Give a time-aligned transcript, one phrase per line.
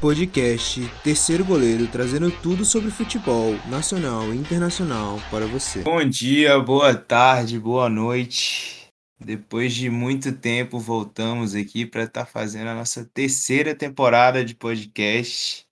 [0.00, 5.80] Podcast Terceiro Goleiro trazendo tudo sobre futebol nacional e internacional para você.
[5.80, 8.92] Bom dia, boa tarde, boa noite.
[9.18, 14.54] Depois de muito tempo, voltamos aqui para estar tá fazendo a nossa terceira temporada de
[14.54, 15.66] podcast.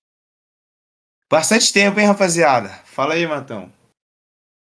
[1.30, 2.68] Bastante tempo, hein, rapaziada?
[2.84, 3.72] Fala aí, Matão.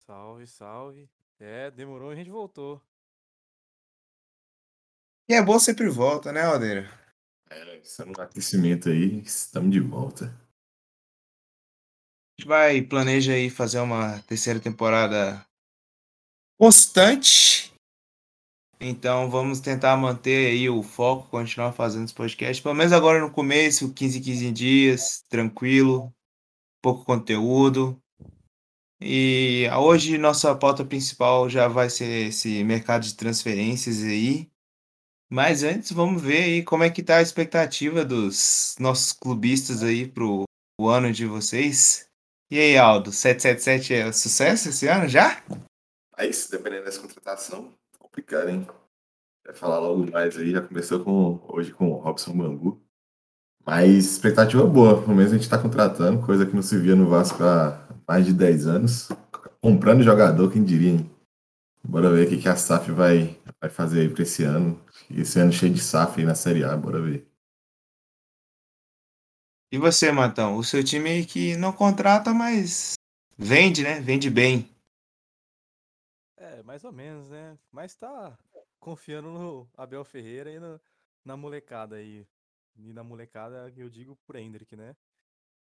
[0.06, 1.10] Salve, salve.
[1.40, 2.82] É, demorou, a gente voltou.
[5.30, 7.01] E é bom sempre volta, né, Aldeira?
[7.52, 10.26] É, estamos no aquecimento aí, estamos de volta.
[10.26, 10.30] A
[12.40, 15.46] gente vai, planeja aí fazer uma terceira temporada
[16.58, 17.74] constante.
[18.80, 22.64] Então vamos tentar manter aí o foco, continuar fazendo os podcasts.
[22.64, 26.10] Pelo menos agora no começo, 15, 15 dias, tranquilo,
[26.82, 28.02] pouco conteúdo.
[29.02, 34.51] E hoje nossa pauta principal já vai ser esse mercado de transferências aí.
[35.34, 40.06] Mas antes, vamos ver aí como é que tá a expectativa dos nossos clubistas aí
[40.06, 40.44] pro
[40.78, 42.06] o ano de vocês.
[42.52, 45.42] E aí, Aldo, 777 é sucesso esse ano já?
[46.18, 48.68] Aí, se dependendo dessa contratação, complicado, hein?
[49.46, 52.82] Vai falar logo mais aí, já começou com, hoje com o Robson Bambu.
[53.66, 57.08] Mas expectativa boa, pelo menos a gente tá contratando, coisa que não se via no
[57.08, 59.08] Vasco há mais de 10 anos.
[59.62, 61.10] Comprando jogador, quem diria, hein?
[61.82, 64.78] Bora ver o que, que a SAF vai, vai fazer aí pra esse ano.
[65.20, 67.28] Esse ano cheio de SAF aí na Série A, bora ver.
[69.72, 70.58] E você, Matão?
[70.58, 72.96] O seu time que não contrata, mas
[73.38, 74.02] vende, né?
[74.02, 74.70] Vende bem.
[76.36, 77.58] É, mais ou menos, né?
[77.72, 78.38] Mas tá
[78.80, 80.80] confiando no Abel Ferreira e no,
[81.24, 82.28] na molecada aí.
[82.76, 84.96] E na molecada eu digo pro Hendrick, né?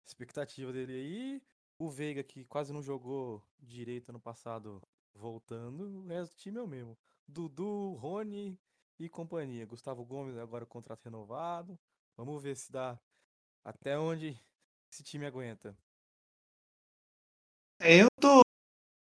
[0.05, 1.43] Expectativa dele aí.
[1.79, 4.83] O Veiga, que quase não jogou direito ano passado,
[5.15, 6.01] voltando.
[6.01, 6.99] O resto do time é o mesmo.
[7.27, 8.59] Dudu, Rony,
[8.99, 9.67] e companhia.
[9.67, 11.79] Gustavo Gomes agora contrato renovado.
[12.17, 12.99] Vamos ver se dá
[13.65, 14.39] até onde
[14.93, 15.77] esse time aguenta.
[17.81, 18.43] É, eu tô,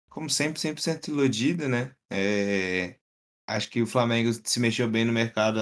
[0.09, 1.97] como sempre, 100% iludido, né?
[2.11, 2.99] É,
[3.47, 5.59] acho que o Flamengo se mexeu bem no mercado.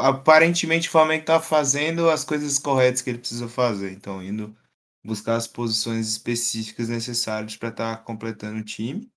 [0.00, 3.92] Aparentemente, o Flamengo tá fazendo as coisas corretas que ele precisa fazer.
[3.92, 4.56] Então, indo
[5.04, 9.08] buscar as posições específicas necessárias para estar tá completando o time.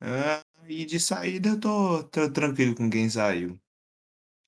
[0.00, 0.42] Ah,
[0.80, 3.58] e de saída eu tô, tô tranquilo com quem saiu.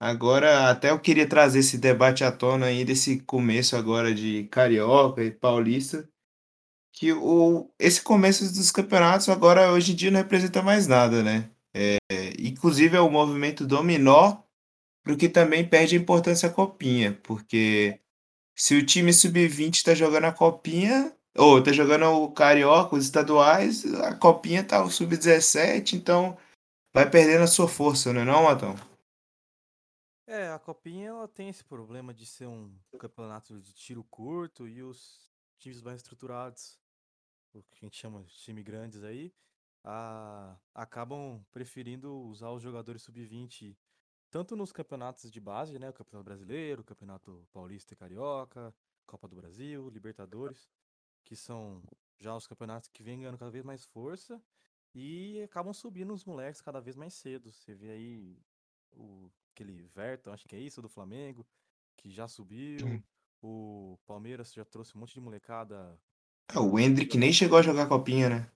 [0.00, 5.22] Agora, até eu queria trazer esse debate à tona aí desse começo agora de Carioca
[5.22, 6.08] e Paulista,
[6.92, 11.50] que o, esse começo dos campeonatos agora hoje em dia não representa mais nada, né?
[11.74, 11.96] É,
[12.38, 14.42] inclusive é o movimento dominó,
[15.02, 18.00] porque também perde a importância a copinha, porque
[18.56, 23.84] se o time sub-20 está jogando a copinha, ou tá jogando o Carioca, os estaduais,
[23.94, 26.36] a copinha tá o sub-17, então
[26.92, 28.74] vai perdendo a sua força, não é não, Matão?
[30.26, 34.82] É, a Copinha ela tem esse problema de ser um campeonato de tiro curto e
[34.82, 36.78] os times mais estruturados,
[37.52, 39.32] o que a gente chama de time grandes aí,
[39.84, 43.76] a, acabam preferindo usar os jogadores sub-20
[44.30, 48.74] tanto nos campeonatos de base, né, o Campeonato Brasileiro, o Campeonato Paulista e Carioca,
[49.06, 50.68] Copa do Brasil, Libertadores,
[51.24, 51.82] que são
[52.18, 54.40] já os campeonatos que vêm ganhando cada vez mais força
[54.94, 57.50] e acabam subindo os moleques cada vez mais cedo.
[57.50, 58.38] Você vê aí
[58.92, 61.46] o aquele Verton, acho que é isso, do Flamengo,
[61.96, 63.02] que já subiu.
[63.40, 66.00] O Palmeiras já trouxe um monte de molecada.
[66.52, 68.50] É, o Hendrick nem chegou a jogar copinha, né?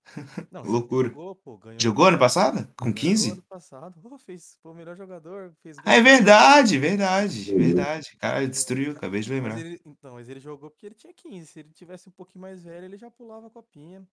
[0.51, 1.09] Não, Loucura.
[1.09, 1.81] Jogou, pô, ganhou.
[1.81, 2.69] Jogou ano passado?
[2.77, 3.31] Com 15?
[3.33, 4.01] ano passado.
[4.01, 5.53] Pô, fez o melhor jogador.
[5.63, 8.17] Fez ah, é verdade, verdade, verdade.
[8.19, 9.55] Cara, destruiu, acabei de lembrar.
[9.55, 11.47] Mas ele, então, mas ele jogou porque ele tinha 15.
[11.47, 14.07] Se ele tivesse um pouquinho mais velho, ele já pulava a copinha.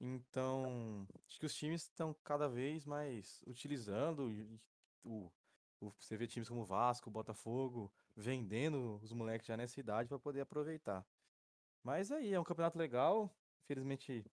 [0.00, 4.32] Então, acho que os times estão cada vez mais utilizando
[5.04, 5.30] o
[5.98, 11.04] você vê times como Vasco, Botafogo, vendendo os moleques já nessa idade para poder aproveitar.
[11.82, 13.34] Mas aí, é um campeonato legal.
[13.64, 14.24] Infelizmente,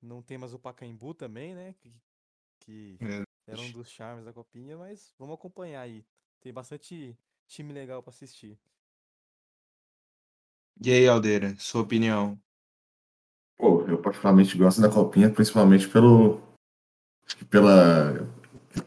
[0.00, 1.74] não tem mais o Pacaembu também, né?
[1.74, 1.94] Que,
[2.60, 3.22] que é.
[3.46, 6.04] era um dos charmes da copinha, mas vamos acompanhar aí.
[6.40, 8.58] Tem bastante time legal para assistir.
[10.80, 12.40] E aí, Aldeira, sua opinião?
[13.56, 16.40] Pô, eu particularmente gosto da copinha, principalmente pelo
[17.50, 18.26] pela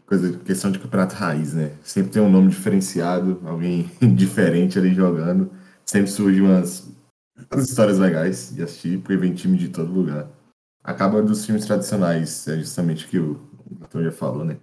[0.06, 1.76] coisa, questão de campeonato raiz, né?
[1.82, 5.52] Sempre tem um nome diferenciado, alguém diferente ali jogando.
[5.84, 6.90] Sempre surge umas,
[7.50, 10.28] umas histórias legais de assistir, porque vem time de todo lugar.
[10.82, 13.40] Acaba dos times tradicionais, é justamente o que o
[13.82, 14.58] Antônio já falou, né?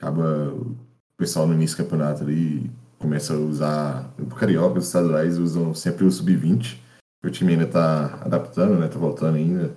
[0.00, 0.76] Acaba o
[1.16, 4.14] pessoal no início do campeonato ali começa a usar.
[4.18, 6.78] O Carioca, os estaduais usam sempre o sub-20.
[7.24, 8.88] O time ainda tá adaptando, né?
[8.88, 9.76] Tá voltando ainda.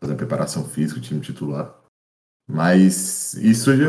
[0.00, 1.74] Fazendo preparação física, o time titular.
[2.48, 3.84] Mas isso surge,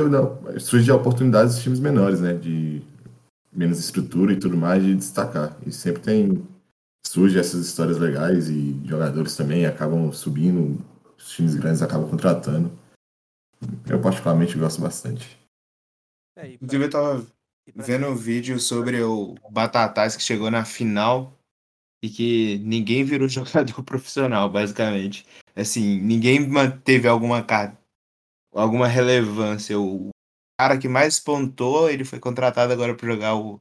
[0.60, 2.34] surge a oportunidades dos times menores, né?
[2.34, 2.82] De
[3.52, 5.58] menos estrutura e tudo mais, de destacar.
[5.66, 6.48] E sempre tem
[7.06, 10.84] surgem essas histórias legais e jogadores também acabam subindo,
[11.18, 12.72] os times grandes acabam contratando.
[13.90, 15.38] Eu particularmente gosto bastante.
[16.38, 16.54] É.
[16.54, 17.28] Inclusive eu tava
[17.76, 21.34] vendo um vídeo sobre o Batatais que chegou na final
[22.04, 25.26] e que ninguém virou jogador profissional, basicamente.
[25.56, 27.46] Assim, ninguém manteve alguma
[28.54, 29.80] alguma relevância.
[29.80, 30.10] O
[30.60, 33.60] cara que mais pontou, ele foi contratado agora para jogar o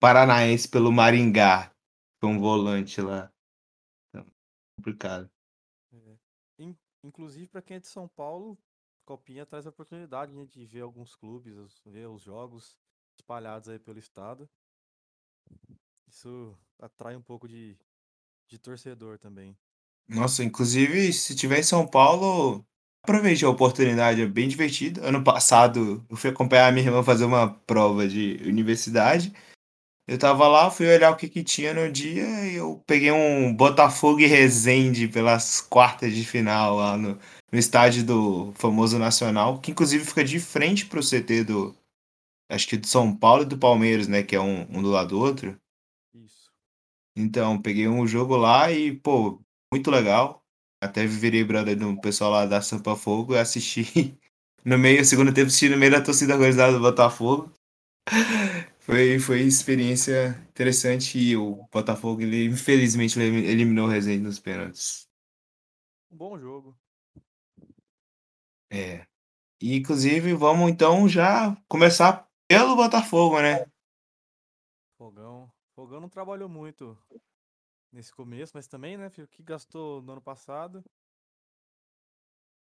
[0.00, 1.70] Paranaense pelo Maringá.
[2.26, 3.32] Um volante lá.
[4.08, 4.26] Então,
[4.76, 5.30] complicado.
[5.92, 6.26] É.
[7.06, 8.58] Inclusive, para quem é de São Paulo,
[9.04, 12.76] Copinha traz a oportunidade né, de ver alguns clubes, ver os jogos
[13.16, 14.48] espalhados aí pelo estado.
[16.08, 17.78] Isso atrai um pouco de,
[18.48, 19.56] de torcedor também.
[20.08, 22.66] Nossa, inclusive, se tiver em São Paulo,
[23.04, 25.00] aproveite a oportunidade, é bem divertido.
[25.04, 29.32] Ano passado, eu fui acompanhar a minha irmã fazer uma prova de universidade.
[30.08, 33.52] Eu tava lá, fui olhar o que, que tinha no dia e eu peguei um
[33.52, 37.18] Botafogo e Resende pelas quartas de final lá no,
[37.50, 41.76] no estádio do famoso Nacional, que inclusive fica de frente pro CT do,
[42.48, 45.08] acho que do São Paulo e do Palmeiras, né, que é um, um do lado
[45.08, 45.58] do outro.
[46.14, 46.52] Isso.
[47.16, 49.40] Então, peguei um jogo lá e, pô,
[49.72, 50.44] muito legal.
[50.80, 54.16] Até virei brother do pessoal lá da Sampa Fogo e assisti
[54.64, 57.52] no meio, segundo tempo, assisti no meio da torcida organizada do Botafogo.
[58.86, 65.10] Foi, foi experiência interessante e o Botafogo, ele infelizmente eliminou o Resende nos pênaltis.
[66.08, 66.78] Um bom jogo.
[68.70, 69.04] É.
[69.60, 73.66] E, inclusive, vamos então já começar pelo Botafogo, né?
[74.96, 75.50] Fogão.
[75.74, 76.96] Fogão não trabalhou muito
[77.90, 80.84] nesse começo, mas também, né, filho, que gastou no ano passado.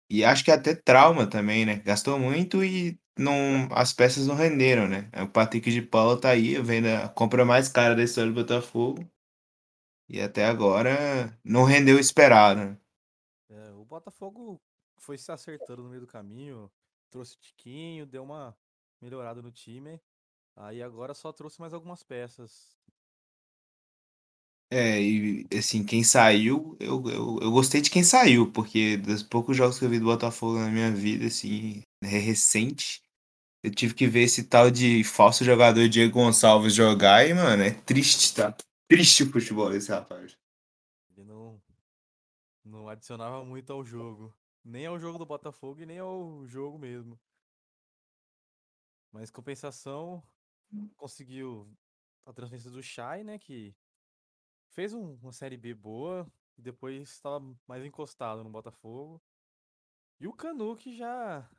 [0.08, 1.76] E acho que é até trauma também, né?
[1.80, 5.10] Gastou muito e não, as peças não renderam, né?
[5.22, 9.08] O Patrick de Paula tá aí, vendo a compra mais cara da história do Botafogo.
[10.08, 12.60] E até agora não rendeu o esperado.
[12.60, 12.78] Né?
[13.48, 14.60] É, o Botafogo
[14.98, 16.70] foi se acertando no meio do caminho,
[17.10, 18.56] trouxe Tiquinho, deu uma
[19.00, 20.00] melhorada no time.
[20.54, 22.75] Aí agora só trouxe mais algumas peças.
[24.70, 29.56] É, e assim, quem saiu, eu, eu, eu gostei de quem saiu, porque dos poucos
[29.56, 33.00] jogos que eu vi do Botafogo na minha vida, assim, é recente,
[33.62, 37.70] eu tive que ver esse tal de falso jogador Diego Gonçalves jogar e, mano, é
[37.70, 38.56] triste, tá?
[38.88, 40.36] Triste o futebol desse rapaz.
[41.10, 41.60] Ele não,
[42.64, 44.32] não adicionava muito ao jogo.
[44.64, 47.18] Nem ao jogo do Botafogo e nem ao jogo mesmo.
[49.12, 50.22] Mas compensação,
[50.96, 51.68] conseguiu
[52.24, 53.38] a transferência do Shai, né?
[53.38, 53.74] Que
[54.76, 59.20] fez um, uma série B boa e depois estava mais encostado no Botafogo.
[60.20, 61.50] E o Canu que já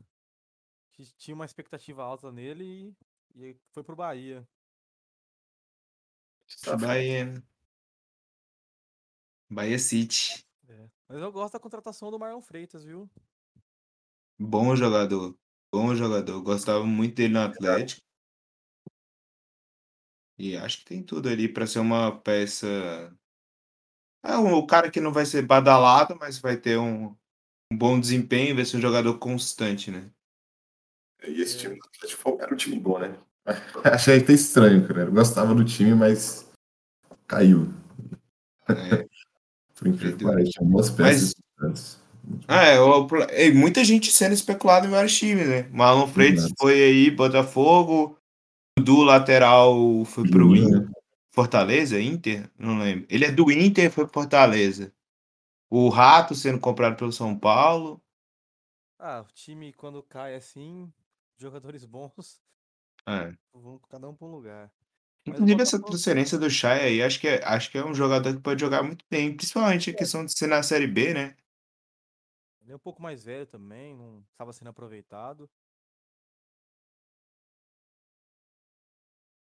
[0.93, 2.95] que tinha uma expectativa alta nele
[3.35, 4.47] e, e foi pro Bahia.
[6.79, 7.43] Bahia.
[9.49, 10.45] Bahia City.
[10.67, 10.89] É.
[11.07, 13.09] Mas eu gosto da contratação do Marlon Freitas, viu?
[14.39, 15.35] Bom jogador.
[15.71, 16.41] Bom jogador.
[16.41, 18.06] Gostava muito dele no Atlético.
[20.37, 22.67] E acho que tem tudo ali para ser uma peça.
[24.23, 27.15] É o cara que não vai ser badalado, mas vai ter um,
[27.71, 30.09] um bom desempenho, vai ser um jogador constante, né?
[31.25, 33.17] E esse time do Atlético era um time bom, né?
[33.83, 35.01] Achei até estranho, cara.
[35.01, 36.51] Eu gostava do time, mas
[37.25, 37.73] caiu.
[38.69, 39.07] É.
[39.75, 41.35] Por incrível que pareça, tinha boas peças.
[41.57, 41.99] Mas...
[42.47, 45.69] Ah, é, o, é, muita gente sendo especulada em vários times, né?
[45.71, 46.55] Marlon Freitas Exato.
[46.59, 48.17] foi aí, Botafogo.
[48.83, 50.89] Do lateral foi pro Inter.
[51.31, 52.49] Fortaleza, Inter?
[52.57, 53.05] Não lembro.
[53.09, 54.93] Ele é do Inter foi pro Fortaleza.
[55.69, 58.01] O Rato sendo comprado pelo São Paulo.
[58.99, 60.91] Ah, o time quando cai assim,
[61.37, 62.41] jogadores bons
[63.07, 63.33] É.
[63.53, 64.71] vão cada um para um lugar.
[65.27, 68.41] Inclusive, essa transferência do Chay aí, acho que, é, acho que é um jogador que
[68.41, 71.35] pode jogar muito bem, principalmente a questão de ser na Série B, né?
[72.61, 75.49] Ele é um pouco mais velho também, não estava sendo aproveitado.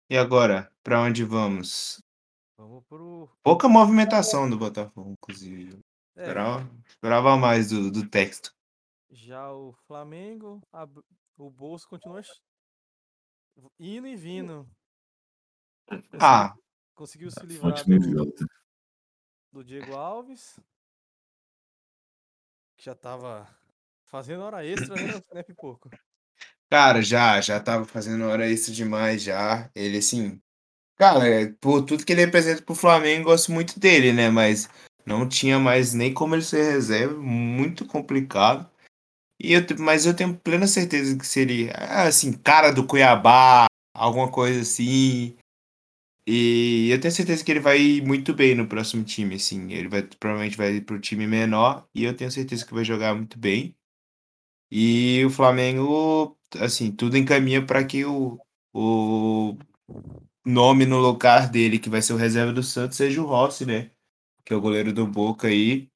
[0.09, 2.01] E agora, para onde vamos?
[2.57, 3.29] Vamos pro.
[3.43, 5.79] Pouca movimentação do Botafogo, inclusive.
[6.15, 6.21] É.
[6.21, 8.55] Esperava, esperava mais do, do texto.
[9.09, 10.87] Já o Flamengo, a,
[11.37, 12.21] o bolso continua
[13.77, 14.65] indo e vindo.
[15.85, 16.55] Conseguiu, ah.
[16.95, 18.47] Conseguiu se livrar do,
[19.51, 20.59] do Diego Alves,
[22.77, 23.47] que já tava
[24.05, 25.89] fazendo hora extra, né, né Pipoco?
[26.69, 29.69] Cara, já, já tava fazendo hora extra demais já.
[29.73, 30.41] Ele, assim,
[30.97, 34.29] cara, é, por tudo que ele representa pro Flamengo, gosto muito dele, né?
[34.29, 34.69] Mas
[35.05, 38.69] não tinha mais nem como ele ser reserva, muito complicado.
[39.41, 41.73] E eu, mas eu tenho plena certeza que seria,
[42.07, 45.35] assim, cara do Cuiabá, alguma coisa assim.
[46.27, 49.71] E eu tenho certeza que ele vai muito bem no próximo time, assim.
[49.73, 53.39] Ele vai provavelmente vai pro time menor e eu tenho certeza que vai jogar muito
[53.39, 53.75] bem.
[54.71, 58.39] E o Flamengo, assim, tudo encaminha para que o,
[58.73, 59.57] o
[60.45, 63.91] nome no lugar dele, que vai ser o reserva do Santos, seja o Rossi, né?
[64.45, 65.89] Que é o goleiro do Boca aí.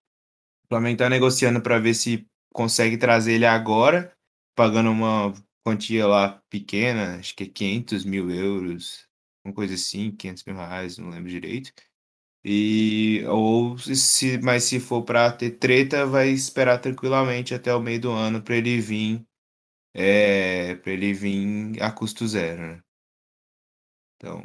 [0.65, 4.13] O Flamengo tá negociando para ver se consegue trazer ele agora,
[4.55, 5.33] pagando uma
[5.65, 9.07] quantia lá pequena, acho que é 500 mil euros,
[9.45, 11.73] uma coisa assim, 500 mil reais, não lembro direito.
[12.43, 18.01] E ou se, mas se for para ter treta, vai esperar tranquilamente até o meio
[18.01, 19.25] do ano para ele vir,
[19.93, 22.83] é, para ele vir a custo zero, né?
[24.15, 24.41] Então,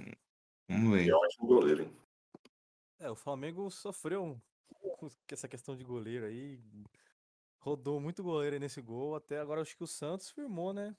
[0.68, 1.08] vamos ver.
[1.08, 1.92] É um ótimo goleiro, hein?
[2.98, 4.40] É, o Flamengo sofreu
[4.98, 6.58] com essa questão de goleiro aí.
[7.60, 9.14] Rodou muito goleiro aí nesse gol.
[9.14, 10.96] Até agora acho que o Santos firmou, né?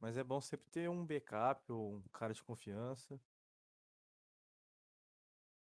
[0.00, 3.20] Mas é bom sempre ter um backup ou um cara de confiança.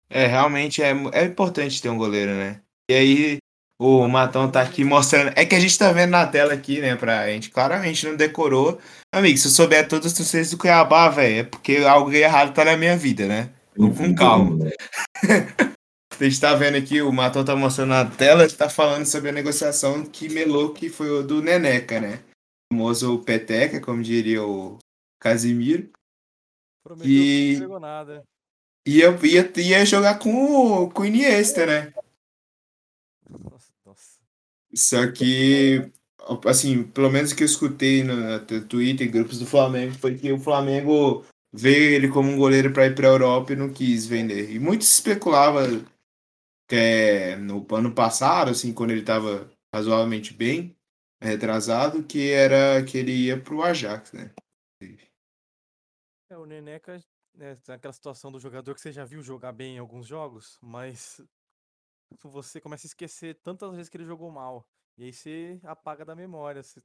[0.10, 2.63] É, realmente é, é importante ter um goleiro, né?
[2.89, 3.38] E aí,
[3.79, 5.31] o Matão tá aqui mostrando.
[5.36, 6.96] É que a gente tá vendo na tela aqui, né?
[6.96, 8.79] Pra gente claramente não decorou.
[9.13, 12.65] Amigo, se eu souber todas as torcidas do Cuiabá, velho, é porque algo errado tá
[12.65, 13.50] na minha vida, né?
[13.77, 14.65] Vamos com calma.
[14.65, 14.72] né?
[16.19, 19.34] A gente tá vendo aqui, o Matão tá mostrando na tela, tá falando sobre a
[19.34, 22.22] negociação que melou, que foi o do Neneca, né?
[22.72, 24.79] O famoso Peteca, como diria o
[25.22, 25.91] Casimiro.
[26.84, 28.24] Prometeu E- que não entregou nada.
[28.88, 31.93] Ia, ia, ia jogar com com o Iniesta, né?
[34.77, 35.91] Só que,
[36.46, 40.31] assim, pelo menos o que eu escutei no Twitter e grupos do Flamengo foi que
[40.31, 44.05] o Flamengo veio ele como um goleiro para ir para a Europa e não quis
[44.05, 44.51] vender.
[44.51, 45.63] E muito se especulava
[46.69, 50.75] que é, no ano passado, assim, quando ele estava razoavelmente bem,
[51.22, 54.31] retrasado, que era que ele ia para o Ajax, né?
[56.29, 57.00] É, o Neneca,
[57.34, 61.22] né, aquela situação do jogador que você já viu jogar bem em alguns jogos, mas
[62.23, 64.67] você começa a esquecer tantas vezes que ele jogou mal.
[64.97, 66.63] E aí você apaga da memória.
[66.63, 66.81] você-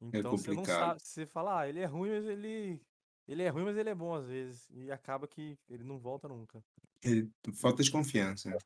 [0.00, 0.88] Então você não complicado.
[0.88, 1.02] sabe.
[1.02, 2.80] Você fala, ah, ele é ruim, mas ele.
[3.28, 4.68] Ele é ruim, mas ele é bom às vezes.
[4.70, 6.62] E acaba que ele não volta nunca.
[7.02, 8.48] Ele- falta de confiança.
[8.48, 8.58] Esse é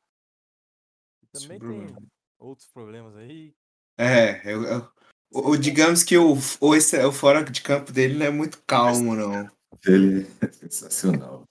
[1.23, 1.95] o também problema.
[1.95, 2.07] tem
[2.39, 3.55] outros problemas aí.
[3.97, 9.15] É, eu, eu- digamos que o, o fora de campo dele não é muito calmo,
[9.15, 9.49] não.
[9.85, 11.43] Ele é sensacional.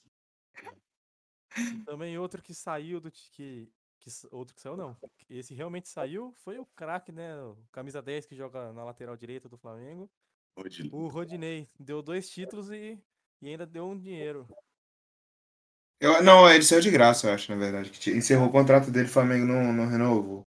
[1.84, 3.68] Também outro que saiu do que,
[4.00, 4.96] que outro que saiu não.
[5.28, 7.36] Esse realmente saiu foi o craque, né?
[7.42, 10.10] O camisa 10 que joga na lateral direita do Flamengo.
[10.56, 12.98] Hoje, O Rodinei deu dois títulos e,
[13.42, 14.46] e ainda deu um dinheiro.
[16.00, 17.90] Eu, não, ele saiu de graça, eu acho, na verdade.
[17.90, 20.46] que Encerrou o contrato dele, o Flamengo não, não renovou.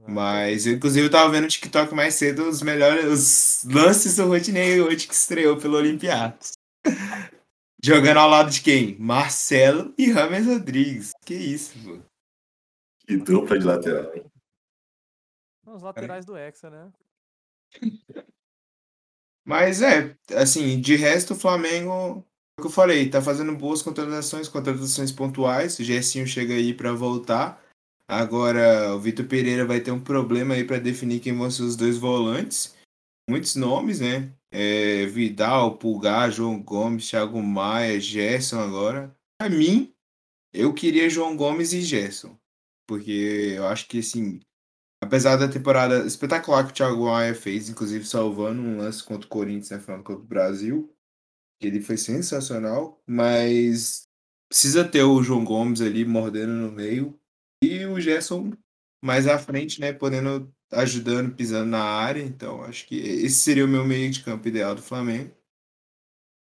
[0.00, 4.16] Ah, Mas, eu, inclusive, eu tava vendo no TikTok mais cedo os melhores os lances
[4.16, 6.52] do Rodinei hoje que estreou pelo Olympiacos.
[7.82, 8.96] Jogando ao lado de quem?
[8.98, 11.12] Marcelo e Rames Rodrigues.
[11.24, 11.98] Que isso, pô.
[13.06, 14.24] que dupla de lateral, hein?
[15.66, 16.92] Os laterais do Hexa, né?
[19.44, 22.24] Mas é, assim, de resto, o Flamengo,
[22.58, 25.78] é o que eu falei, tá fazendo boas contratações, contratações pontuais.
[25.78, 27.62] O Gersinho chega aí pra voltar.
[28.08, 31.76] Agora, o Vitor Pereira vai ter um problema aí pra definir quem vão ser os
[31.76, 32.75] dois volantes.
[33.28, 34.32] Muitos nomes, né?
[34.50, 39.14] É, Vidal, Pulgar, João Gomes, Thiago Maia, Gerson agora.
[39.38, 39.92] Pra mim,
[40.52, 42.38] eu queria João Gomes e Gerson.
[42.86, 44.40] Porque eu acho que, assim,
[45.02, 49.30] apesar da temporada espetacular que o Thiago Maia fez, inclusive salvando um lance contra o
[49.30, 50.94] Corinthians na final do Copa do Brasil,
[51.60, 54.04] que ele foi sensacional, mas
[54.48, 57.18] precisa ter o João Gomes ali mordendo no meio
[57.62, 58.52] e o Gerson
[59.04, 62.22] mais à frente, né, podendo ajudando, pisando na área.
[62.22, 65.34] Então, acho que esse seria o meu meio de campo ideal do Flamengo.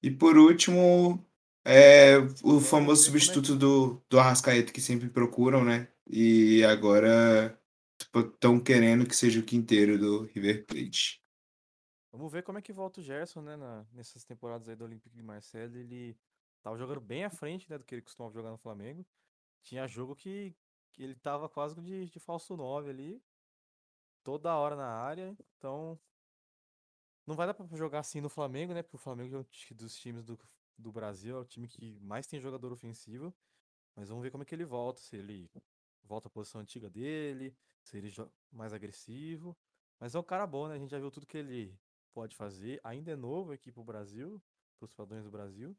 [0.03, 1.25] E por último,
[1.65, 5.89] é o famoso é substituto do, do Arrascaeta que sempre procuram, né?
[6.07, 7.59] E agora
[8.15, 11.23] estão querendo que seja o quinteiro do River Plate.
[12.13, 13.57] Vamos ver como é que volta o Gerson, né?
[13.57, 15.79] na- nessas temporadas aí do Olympique de Marseille.
[15.79, 16.17] Ele
[16.63, 17.77] tava jogando bem à frente, né?
[17.79, 19.05] Do que ele costumava jogar no Flamengo.
[19.63, 20.55] Tinha jogo que,
[20.93, 23.23] que ele tava quase de, de falso 9 ali.
[24.25, 25.37] Toda hora na área.
[25.57, 25.99] Então.
[27.27, 28.83] Não vai dar pra jogar assim no Flamengo, né?
[28.83, 30.39] Porque o Flamengo é um dos times do,
[30.77, 33.33] do Brasil, é o time que mais tem jogador ofensivo.
[33.95, 35.01] Mas vamos ver como é que ele volta.
[35.01, 35.51] Se ele
[36.03, 39.57] volta à posição antiga dele, se ele joga mais agressivo.
[40.01, 40.75] Mas é um cara bom, né?
[40.75, 41.79] A gente já viu tudo que ele
[42.13, 42.81] pode fazer.
[42.85, 44.43] Ainda é novo aqui pro Brasil,
[44.79, 45.77] pros padrões do Brasil.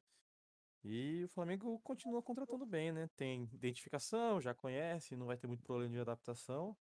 [0.84, 3.10] E o Flamengo continua contratando bem, né?
[3.16, 6.78] Tem identificação, já conhece, não vai ter muito problema de adaptação.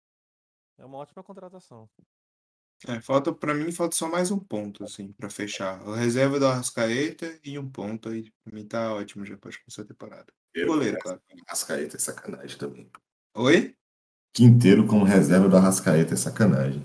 [0.79, 1.89] É uma ótima contratação.
[2.89, 5.81] É, falta, pra mim, falta só mais um ponto, assim, pra fechar.
[5.87, 8.33] O reserva do Arrascaeta e um ponto aí.
[8.43, 10.33] Pra mim tá ótimo, já pode começar a temporada.
[10.67, 11.23] Goleiro, claro.
[11.47, 12.91] Arrascaeta é sacanagem também.
[13.35, 13.77] Oi?
[14.35, 16.83] Quinteiro como reserva do Arrascaeta é sacanagem.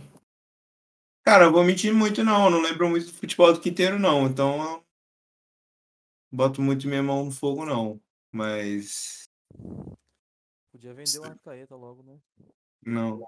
[1.25, 2.45] Cara, eu vou mentir muito, não.
[2.45, 4.27] Eu não lembro muito do futebol do Quinteiro, não.
[4.27, 4.85] Então, eu
[6.31, 7.99] boto muito minha mão no fogo, não.
[8.31, 9.27] Mas,
[10.71, 12.19] Podia vender o Arcaeta logo, né?
[12.85, 13.27] não.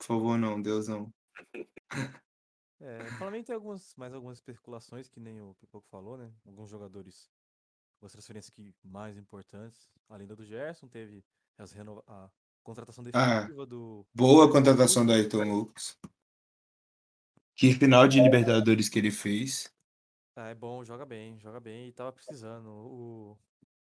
[0.00, 0.60] Por favor, não.
[0.60, 1.12] Deus, não.
[2.80, 6.32] É, o Flamengo tem algumas, mais algumas especulações, que nem o Pipoco falou, né?
[6.46, 7.30] Alguns jogadores,
[8.02, 11.22] as transferências que mais importantes, além da do Gerson, teve
[11.58, 12.30] as renova a
[12.62, 15.12] contratação Ah, definitiva do Boa Ayrton contratação do.
[15.12, 15.98] Ayrton Lucas.
[17.54, 19.70] Que final de Libertadores que ele fez.
[20.34, 22.66] Ah, é bom, joga bem, joga bem e tava precisando.
[22.70, 23.38] O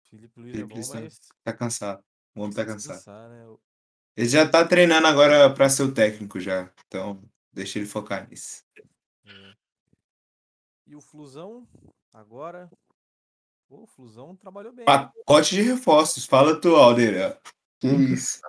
[0.09, 2.03] Felipe Luiz é Felipe bom, Luiz tá- mas Tá cansado.
[2.35, 2.97] O homem tá cansado.
[2.97, 3.57] descansar, né?
[4.15, 6.71] Ele já tá treinando agora pra ser o técnico já.
[6.87, 8.63] Então, deixa ele focar nisso.
[8.77, 9.53] é.
[10.87, 11.67] E o Flusão,
[12.11, 12.69] agora.
[13.69, 14.85] Pô, o Flusão trabalhou bem.
[14.85, 16.25] Pacote de reforços.
[16.25, 17.41] Fala tu, Aldeira.
[17.79, 18.41] Que isso?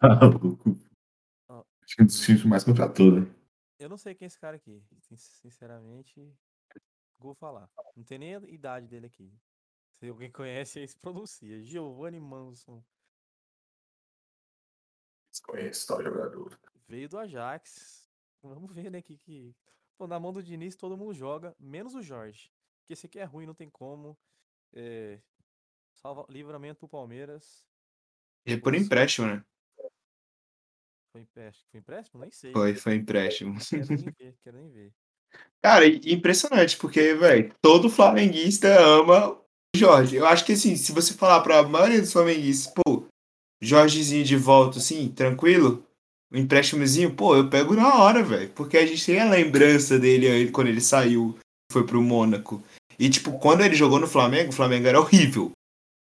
[1.48, 1.64] Ó.
[1.82, 3.34] Acho que é um dos times mais contratou, né?
[3.78, 4.80] Eu não sei quem é esse cara aqui.
[5.00, 6.32] sin- Sinceramente,
[7.18, 7.68] vou falar.
[7.96, 9.32] Não tem nem a idade dele aqui.
[9.98, 11.60] Se alguém conhece, aí se pronuncia.
[11.62, 12.84] Giovanni Manson.
[15.30, 16.58] Desconhece tal jogador.
[16.88, 18.08] Veio do Ajax.
[18.42, 19.54] Vamos ver, né, que, que...
[19.96, 22.50] Pô, na mão do Diniz todo mundo joga, menos o Jorge.
[22.80, 24.18] Porque esse aqui é ruim, não tem como.
[24.72, 25.20] É...
[25.94, 26.24] Salva...
[26.28, 27.64] Livramento pro Palmeiras.
[28.46, 29.44] E por empréstimo, né?
[31.12, 31.68] Foi empréstimo?
[31.70, 32.20] Foi empréstimo?
[32.20, 32.52] Nem sei.
[32.52, 33.58] Foi, foi empréstimo.
[33.68, 34.94] Quero nem ver, quero nem ver.
[35.62, 39.44] Cara, impressionante, porque, velho, todo flamenguista ama o
[39.76, 40.16] Jorge.
[40.16, 43.06] Eu acho que, assim, se você falar pra maioria dos flamenguistas, pô,
[43.60, 45.84] Jorgezinho de volta, assim, tranquilo,
[46.30, 48.50] o empréstimozinho, pô, eu pego na hora, velho.
[48.50, 51.36] Porque a gente tem a lembrança dele quando ele saiu,
[51.70, 52.62] foi pro Mônaco.
[52.98, 55.52] E, tipo, quando ele jogou no Flamengo, o Flamengo era horrível.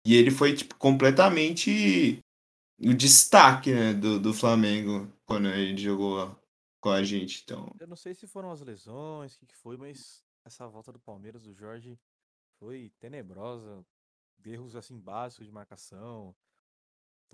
[0.05, 2.19] E ele foi, tipo, completamente
[2.79, 6.35] o destaque, né, do, do Flamengo quando ele jogou
[6.81, 7.41] com a gente.
[7.43, 10.91] Então, Eu não sei se foram as lesões, o que, que foi, mas essa volta
[10.91, 11.99] do Palmeiras, do Jorge,
[12.59, 13.83] foi tenebrosa.
[14.45, 16.35] Erros assim básicos de marcação.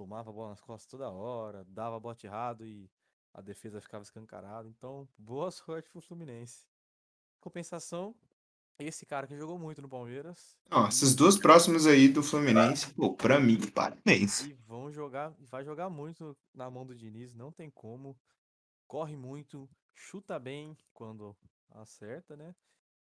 [0.01, 2.89] Tomava a bola nas costas toda hora, dava bote errado e
[3.31, 4.67] a defesa ficava escancarada.
[4.67, 6.65] Então, boa sorte pro Fluminense.
[7.39, 8.15] Compensação,
[8.79, 10.57] esse cara que jogou muito no Palmeiras.
[10.71, 14.41] Ó, essas duas próximas aí do Fluminense, pô, pra mim, parabéns.
[14.41, 18.19] E vão jogar, e vai jogar muito na mão do Diniz, não tem como.
[18.87, 21.37] Corre muito, chuta bem quando
[21.69, 22.55] acerta, né?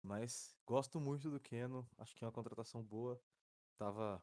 [0.03, 3.23] Mas gosto muito do Keno, acho que é uma contratação boa.
[3.77, 4.21] Tava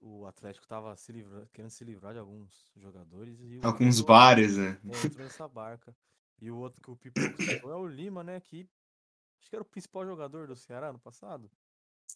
[0.00, 4.06] o Atlético tava se livra- querendo se livrar de alguns jogadores e o Alguns Keno,
[4.08, 4.78] vários, né?
[4.88, 5.94] é, entrou nessa barca.
[6.40, 8.66] E o outro que o citou é o Lima, né, que
[9.40, 11.50] acho que era o principal jogador do Ceará no passado.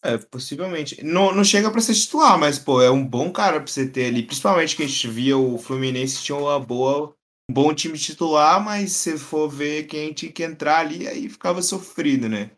[0.03, 1.03] É, possivelmente.
[1.03, 4.07] Não, não chega pra ser titular, mas, pô, é um bom cara pra você ter
[4.07, 4.23] ali.
[4.23, 7.15] Principalmente que a gente via o Fluminense tinha uma boa,
[7.49, 11.61] um bom time titular, mas se for ver quem tinha que entrar ali, aí ficava
[11.61, 12.51] sofrido, né?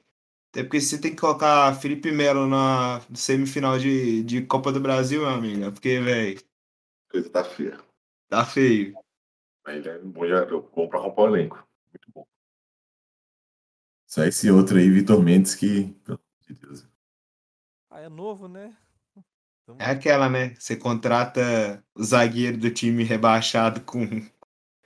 [0.50, 5.22] Até porque você tem que colocar Felipe Melo na semifinal de, de Copa do Brasil,
[5.22, 5.66] meu amigo.
[5.66, 6.42] é Porque, velho,
[7.10, 7.80] Coisa tá feia.
[8.30, 8.98] tá feio.
[9.68, 11.68] Ele é um bom jogador, bom pra compor o elenco.
[11.92, 12.26] Muito bom.
[14.08, 15.94] Só esse outro aí, Vitor Mendes, que.
[16.06, 16.88] Pelo amor de Deus.
[17.90, 18.76] Ah, é novo, né?
[19.66, 20.56] Tamo- É aquela, né?
[20.56, 24.00] Você contrata o zagueiro do time rebaixado com.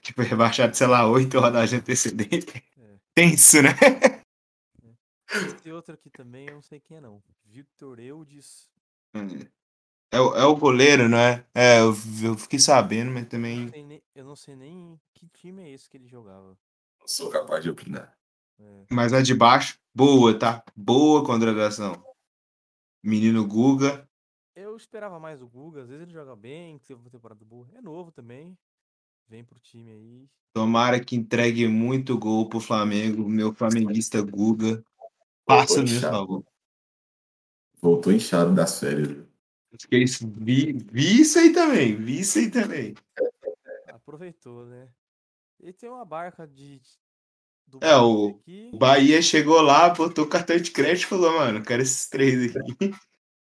[0.01, 2.63] Tipo, rebaixado, sei lá, oito rodadas de antecedente.
[2.79, 2.95] É.
[3.13, 3.69] Tenso, né?
[5.33, 7.23] Esse outro aqui também eu não sei quem é não.
[7.45, 8.69] Victor Eudes.
[10.13, 11.45] É, o- é o goleiro, não é?
[11.53, 13.61] É, eu, eu fiquei sabendo, mas Eu também.
[13.61, 16.57] não sei nem, eu não sei nem que time é esse que ele jogava.
[16.99, 18.15] Não sou capaz de opinar.
[18.59, 20.63] É, Mas a de baixo, boa, tá?
[20.75, 22.03] Boa contratação.
[23.03, 24.07] Menino Guga.
[24.55, 27.67] Eu esperava mais o Guga, às vezes ele joga bem, teve uma temporada boa.
[27.73, 28.57] É novo também.
[29.27, 30.29] Vem pro time aí.
[30.53, 33.27] Tomara que entregue muito gol pro Flamengo.
[33.27, 34.83] Meu flamenguista Guga.
[35.57, 36.17] Passa inchado.
[36.17, 36.45] favor.
[37.81, 39.25] Voltou inchado das férias.
[39.79, 41.95] Fiquei, vi, vi isso aí também.
[41.95, 42.93] Vi isso aí também.
[43.87, 44.89] Aproveitou, né?
[45.59, 46.81] E tem uma barca de.
[47.67, 48.71] Do É, o- aqui.
[48.73, 52.75] Bahia chegou lá, botou o cartão de crédito e falou, mano, quero esses três aqui.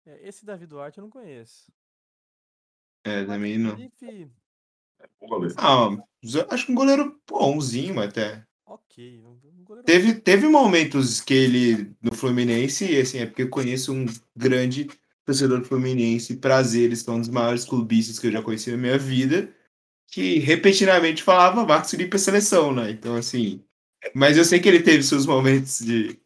[0.06, 1.72] É, esse Davi Duarte eu não conheço.
[3.06, 3.78] É, também não.
[3.78, 4.30] Felipe,
[5.22, 5.56] Bom goleiro.
[5.58, 5.88] Ah,
[6.54, 8.46] acho que um goleiro bonzinho até.
[8.70, 9.24] Ok.
[9.86, 14.06] Teve, teve momentos que ele, no Fluminense, e assim, é porque eu conheço um
[14.36, 14.88] grande
[15.26, 18.78] torcedor do Fluminense, prazeres, que é um dos maiores clubistas que eu já conheci na
[18.78, 19.54] minha vida,
[20.08, 22.92] que repetidamente falava Marcos Felipe é seleção, né?
[22.92, 23.64] Então, assim,
[24.16, 26.20] Mas eu sei que ele teve seus momentos de.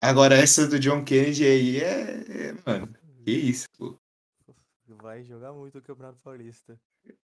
[0.00, 2.50] Agora, essa do John Kennedy aí é.
[2.50, 3.98] é mano, que isso, pô.
[5.06, 6.76] Vai jogar muito o Campeonato Paulista.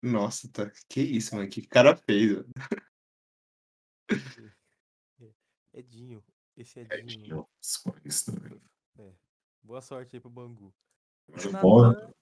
[0.01, 0.71] Nossa, tá.
[0.89, 1.49] Que isso, mano.
[1.51, 2.49] Que cara fez, mano.
[5.73, 6.25] Edinho.
[6.57, 7.25] Esse É, Edinho.
[7.25, 8.63] tinha uns- isso também.
[9.61, 10.73] Boa sorte aí pro Bangu.
[11.29, 12.15] Mas O Natan,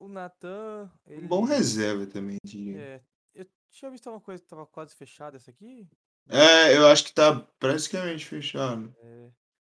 [0.00, 1.24] o Natan, ele...
[1.24, 2.76] Um bom reserva também, de.
[2.76, 3.04] É,
[3.36, 5.88] eu tinha visto uma coisa que tava quase fechada essa aqui.
[6.28, 8.92] É, eu acho que tá praticamente fechado.
[8.98, 9.30] É,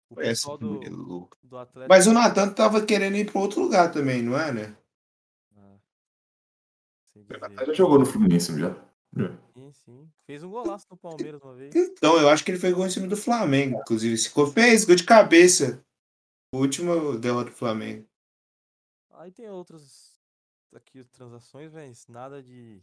[0.09, 1.89] o pessoal do, do Atlético...
[1.89, 4.77] Mas o Natan tava querendo ir pra outro lugar também, não é, né?
[5.55, 5.77] Ah,
[7.15, 8.73] o Natan já jogou no Fluminense já.
[9.53, 10.11] Sim, sim.
[10.25, 11.75] Fez um golaço no Palmeiras uma vez.
[11.75, 14.17] Então, eu acho que ele foi gol em cima do Flamengo, inclusive.
[14.17, 15.83] Se co- fez gol de cabeça.
[16.53, 18.07] O último derrota do Flamengo.
[19.11, 20.19] Aí tem outras
[20.73, 22.81] aqui transações, mas nada de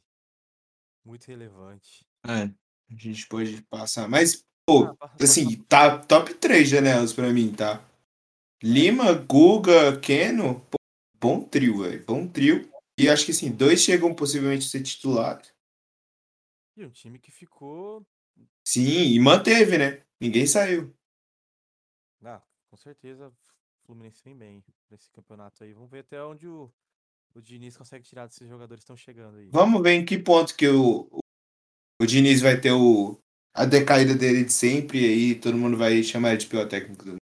[1.04, 2.06] muito relevante.
[2.24, 4.08] É, a gente pode passar.
[4.08, 7.82] Mas, pô, Ah, assim, tá top 3 janelas pra mim, tá?
[8.62, 10.76] Lima, Guga, Keno, pô,
[11.20, 12.04] bom trio, velho.
[12.04, 12.68] Bom trio.
[12.98, 15.54] E acho que assim, dois chegam possivelmente a ser titulares.
[16.76, 18.04] E um time que ficou.
[18.66, 20.02] Sim, e manteve, né?
[20.20, 20.94] Ninguém saiu.
[22.24, 23.32] Ah, com certeza, o
[23.86, 25.72] Fluminense vem bem nesse campeonato aí.
[25.72, 26.72] Vamos ver até onde o,
[27.34, 29.48] o Diniz consegue tirar desses jogadores que estão chegando aí.
[29.50, 31.18] Vamos ver em que ponto que o, o,
[32.00, 33.18] o Diniz vai ter o,
[33.56, 37.04] a decaída dele de sempre e aí todo mundo vai chamar ele de pior técnico
[37.04, 37.16] do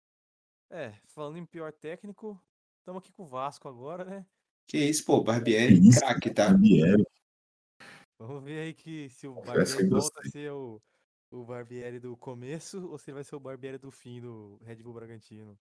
[0.71, 2.41] É, falando em pior técnico,
[2.79, 4.27] estamos aqui com o Vasco agora, né?
[4.69, 6.49] Que isso, pô, Barbieri, isso, craque, tá?
[6.51, 7.05] Barbieri.
[8.17, 10.81] Vamos ver aí que se o Barbieri volta a ser o,
[11.33, 14.77] o Barbieri do começo ou se ele vai ser o Barbieri do fim do Red
[14.77, 15.59] Bull Bragantino.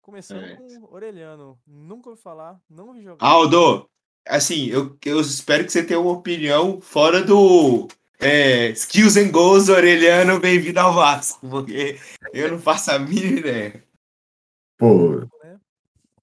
[0.00, 0.56] Começando É.
[0.56, 1.60] com o Orelhano.
[1.64, 3.24] Nunca ouvi falar, não ouvi jogar.
[3.24, 3.88] Aldo,
[4.26, 7.86] assim, eu, eu espero que você tenha uma opinião fora do
[8.20, 11.98] é, Skills and Goals Orelhano, bem-vindo ao Vasco, porque
[12.32, 13.84] eu não faço a mínima ideia.
[14.78, 15.58] Pô, né?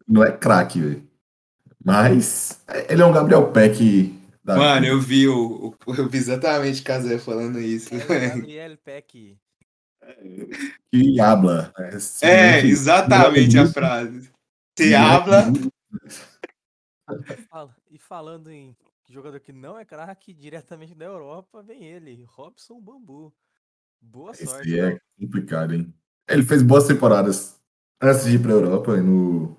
[0.08, 1.10] não é craque, velho.
[1.84, 4.88] Mas ele é um Gabriel Peck da Mano, vida.
[4.94, 7.90] eu vi o, o- eu vi exatamente o Casé falando isso.
[8.12, 9.38] É, Gabriel Peck.
[10.92, 11.74] que habla.
[11.78, 11.88] né?
[11.90, 14.30] É, Simplesmente- exatamente a frase.
[14.78, 15.46] Você habla.
[17.92, 18.76] E falando em
[19.10, 23.34] jogador que não é craque, diretamente da Europa, vem ele, Robson Bambu.
[24.02, 24.70] Boa Esse sorte.
[24.74, 25.02] aí é Léo.
[25.20, 25.94] complicado, hein?
[26.28, 27.60] Ele fez boas temporadas
[28.02, 29.58] antes de ir pra Europa e no.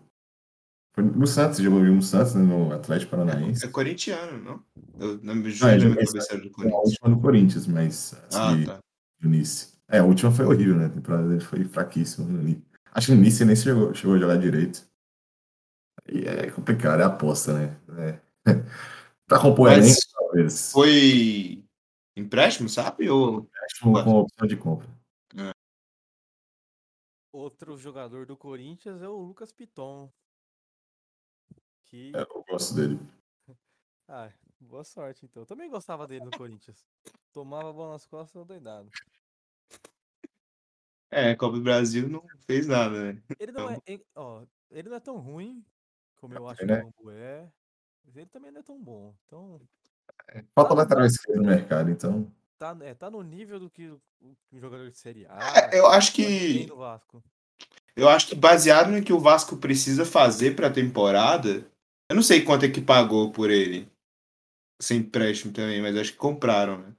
[0.92, 3.64] Foi no Santos, jogou no Santos, né, no Atlético Paranaense.
[3.64, 4.64] É corintiano, não?
[4.98, 6.82] Eu não me Não, juro ele na cabeça do A Corinthians.
[6.84, 8.78] última no Corinthians, mas Ah, de, tá.
[9.20, 9.78] do Nice.
[9.88, 10.86] É, a última foi horrível, né?
[10.86, 12.26] A temporada dele foi fraquíssima.
[12.26, 12.62] no Nice.
[12.92, 14.84] Acho que no Nice ele nem chegou, chegou a jogar direito.
[16.08, 17.76] E é complicado, é aposta, né?
[17.98, 18.20] É.
[19.30, 20.72] pra compor Mas elenco, talvez.
[20.72, 21.64] Foi
[22.16, 23.08] empréstimo, sabe?
[23.08, 24.88] Ou Empréstimo com opção de compra.
[27.32, 30.12] Outro jogador do Corinthians é o Lucas Piton.
[31.84, 32.10] Que.
[32.14, 32.98] É, eu gosto dele.
[34.12, 35.44] Ah, boa sorte então.
[35.44, 36.84] Eu também gostava dele no Corinthians.
[37.32, 38.90] Tomava a bola nas costas, doidado.
[41.12, 43.22] É, Copa do Brasil não fez nada, né?
[43.38, 43.74] Ele não é.
[43.74, 45.64] Então- Ele, ó, ele não é tão ruim
[46.16, 46.82] como eu acho que Né?
[46.82, 47.52] o Bambu é.
[48.10, 49.14] Mas ele também não é tão bom.
[49.24, 49.60] Então,
[50.54, 50.74] Falta Tá.
[50.74, 52.30] lateral esquerdo no mercado, então.
[52.58, 54.00] tá, é, tá no nível do que o-
[54.52, 55.70] um jogador de Série A.
[55.72, 56.68] É, eu acho que
[57.96, 61.64] eu acho que baseado no que o Vasco precisa fazer pra temporada,
[62.08, 63.88] eu não sei quanto é que pagou por ele.
[64.82, 66.94] Sem empréstimo também, mas acho que compraram, né?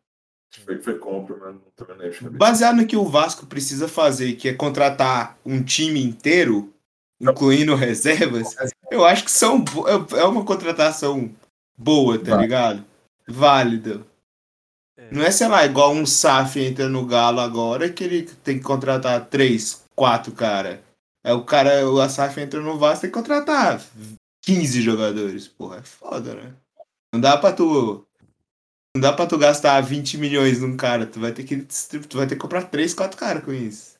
[0.63, 2.29] Foi, foi compra, mas não tô vendo cabeça.
[2.29, 6.73] Baseado no que o Vasco precisa fazer, que é contratar um time inteiro,
[7.19, 8.55] incluindo reservas,
[8.91, 11.31] eu acho que são é é uma contratação
[11.77, 12.41] boa, tá Vai.
[12.41, 12.85] ligado?
[13.27, 14.01] Válida.
[14.97, 18.57] É, Não é, sei lá, igual um SAF entra no Galo agora que ele tem
[18.57, 20.83] que contratar três, quatro cara.
[21.23, 23.81] É o cara, o SAF entra no Vasco tem que contratar
[24.43, 25.47] 15 jogadores.
[25.47, 26.53] Porra, é foda, né?
[27.13, 28.05] Não dá pra tu.
[28.95, 31.05] Não dá pra tu gastar 20 milhões num cara.
[31.05, 31.57] Tu vai ter que,
[32.09, 33.95] tu vai ter que comprar três, quatro caras com isso.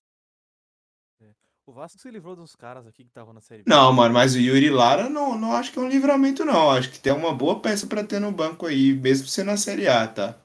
[1.72, 3.70] O Vasco se livrou dos caras aqui que estavam na Série B.
[3.70, 6.70] Não, mano, mas o Yuri Lara não, não acho que é um livramento, não.
[6.70, 9.88] Acho que tem uma boa peça pra ter no banco aí, mesmo sendo na Série
[9.88, 10.38] A, tá?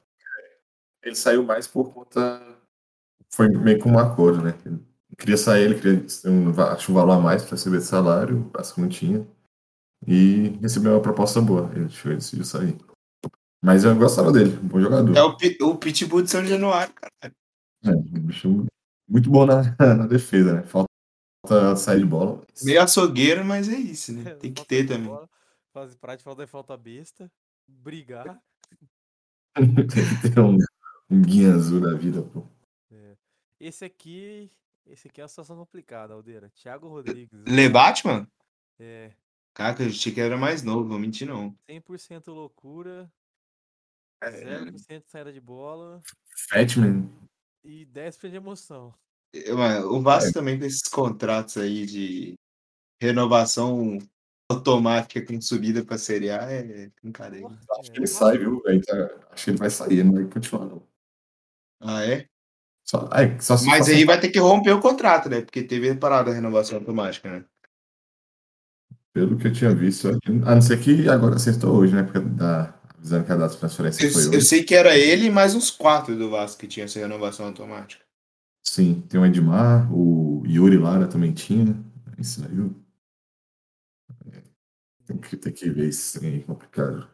[1.02, 2.40] Ele saiu mais por conta.
[3.28, 4.54] Foi meio que um acordo, né?
[4.64, 4.80] Ele
[5.18, 8.56] queria sair, ele queria um, acho um valor a mais para receber de salário, o
[8.56, 9.26] Vasco não tinha.
[10.06, 11.68] E recebeu uma proposta boa.
[11.74, 12.78] Ele chegou e decidiu sair.
[13.64, 15.16] Mas eu gostava dele, um bom jogador.
[15.16, 17.34] É o, o Pitbull de São Januário, cara.
[17.84, 18.64] É, um bicho
[19.08, 20.62] muito bom na, na defesa, né?
[20.62, 20.86] Falta
[21.76, 22.42] sair de bola.
[22.50, 24.35] mas- Meio açougueiro, mas é isso, né?
[24.37, 25.06] Tem que Falta ter também.
[25.09, 25.28] bola,
[25.72, 27.30] Fazer prática, falta falta besta.
[27.68, 28.40] Brigar.
[29.54, 30.56] Tem que ter um,
[31.11, 32.46] um guia azul da vida, pô.
[32.90, 33.16] É.
[33.61, 34.50] Esse aqui.
[34.87, 36.48] Esse aqui é uma situação complicada, Aldeira.
[36.50, 37.42] Thiago Rodrigues.
[37.46, 38.26] Le Batman?
[38.78, 39.12] É.
[39.52, 41.56] Cara, eu achei que era mais novo, vou mentir não.
[41.68, 43.11] 100% loucura,
[44.22, 46.00] É, 0% saída de bola
[46.50, 47.11] Fatman.
[47.64, 48.94] e 10% de emoção.
[49.32, 52.34] Eu- mano, o Vasco também com esses contratos aí de
[53.00, 53.98] renovação
[54.50, 57.48] automática com subida pra Série A é brincadeira.
[57.78, 58.62] Acho que é, ele sai, viu?
[58.86, 60.82] Tá- Acho que ele vai sair, não vai continuar, não.
[61.80, 62.26] Ah, é?
[62.84, 65.40] Só, ai, só se Mas aí vai ter que romper o contrato, né?
[65.40, 67.44] Porque teve parada a renovação automática, né?
[69.12, 72.04] Pelo que eu tinha visto, a não ser que agora acertou hoje, né?
[72.04, 74.42] Porque tá avisando que a data de transferência Eu, foi eu hoje.
[74.42, 78.06] sei que era ele e mais uns quatro do Vasco que tinha essa renovação automática.
[78.76, 81.74] Sim, tem o Edmar, o Yuri Lara também tinha.
[82.18, 82.58] Isso aí.
[82.58, 82.74] eu-
[85.06, 87.08] Tem que, tem que ver isso aí, é complicado.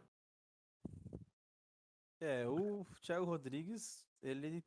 [2.21, 4.65] É, o Thiago Rodrigues, ele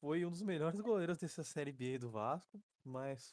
[0.00, 3.32] foi um dos melhores goleiros dessa Série B do Vasco, mas.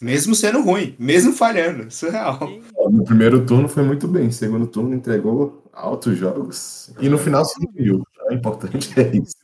[0.00, 1.90] Mesmo sendo ruim, mesmo falhando.
[1.90, 2.38] Surreal.
[2.38, 7.18] Quem- Ó, No primeiro turno foi muito bem, segundo turno entregou altos jogos e no
[7.18, 8.02] final se definiu.
[8.30, 9.36] O importante é isso.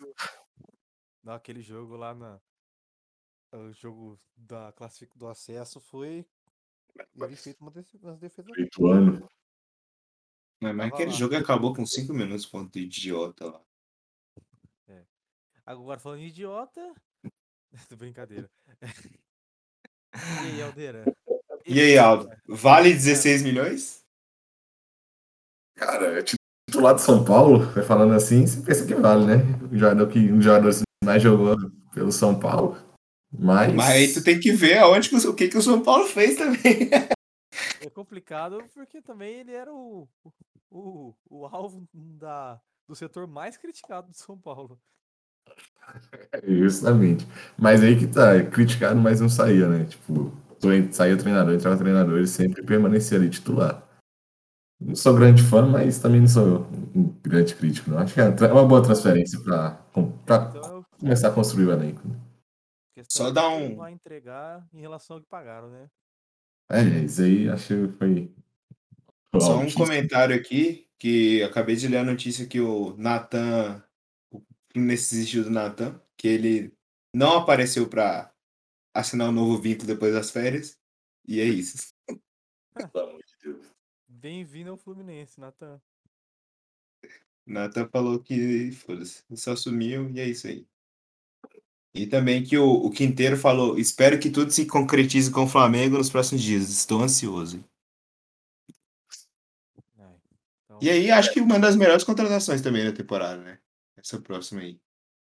[1.23, 2.41] Naquele jogo lá na.
[3.57, 5.17] O jogo da classific...
[5.17, 6.27] do acesso foi.
[7.17, 8.51] Ele fez uma def- umas defesas.
[8.59, 9.21] Oito anos.
[10.61, 11.17] Mas, Tava aquele lá.
[11.17, 13.61] jogo acabou com cinco minutos ponto idiota lá.
[15.67, 16.95] Agora falando em idiota.
[17.89, 18.51] Tô brincadeira.
[20.15, 21.05] E aí, Aldeira?
[21.67, 22.31] E aí, Aldo?
[22.47, 24.05] Vale 16 milhões?
[25.75, 29.37] Cara, é titular de São Paulo, vai falando assim, você pensa que vale, né?
[29.73, 31.57] Um jogador que um dos jogadores que mais jogou
[31.93, 32.77] pelo São Paulo.
[33.39, 33.73] Mas.
[33.75, 36.07] Mas aí tu tem que ver aonde que o, o que, que o São Paulo
[36.07, 36.91] fez também.
[37.81, 40.09] É complicado porque também ele era o,
[40.71, 44.81] o, o alvo da, do setor mais criticado de São Paulo.
[46.47, 47.27] Justamente.
[47.59, 49.85] Mas aí que tá, é criticado, mas não saía, né?
[49.85, 50.33] Tipo,
[50.91, 53.87] saía treinador, entrava treinador, ele sempre permanecia ali titular.
[54.81, 57.99] Não sou grande fã, mas também não sou um grande crítico, não.
[57.99, 59.73] Acho que é uma boa transferência pra,
[60.27, 62.07] pra Então, é começar a construir o elenco.
[62.09, 62.17] né?
[63.09, 65.91] Só dá um- vai entregar em relação ao que pagaram, né?
[66.71, 68.35] É, isso aí acho que foi.
[69.41, 73.85] Só um comentário aqui, que acabei de ler a notícia que o Natan,
[74.31, 74.41] o
[74.73, 76.73] Fluminense desistiu do Natan, que ele
[77.15, 78.33] não apareceu pra
[78.95, 80.79] assinar um novo vínculo depois das férias.
[81.27, 81.93] E é isso.
[82.93, 83.67] Pelo amor de Deus.
[84.09, 85.81] Bem-vindo ao Fluminense, Natan.
[87.47, 90.67] Natan falou que, foda-se, só sumiu e é isso aí.
[91.95, 95.97] E também que o, o Quinteiro falou: espero que tudo se concretize com o Flamengo
[95.97, 96.69] nos próximos dias.
[96.69, 97.65] Estou ansioso.
[99.97, 100.17] Ai,
[100.65, 103.59] então, E aí, acho que uma das melhores contratações também da temporada, né?
[103.97, 104.81] Essa próxima aí.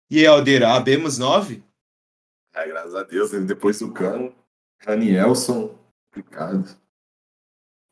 [0.09, 1.63] E aí, Aldeira, abemos nove?
[2.53, 4.35] É, graças a Deus, ele depois do Cano,
[4.79, 6.77] Ranielson, complicado.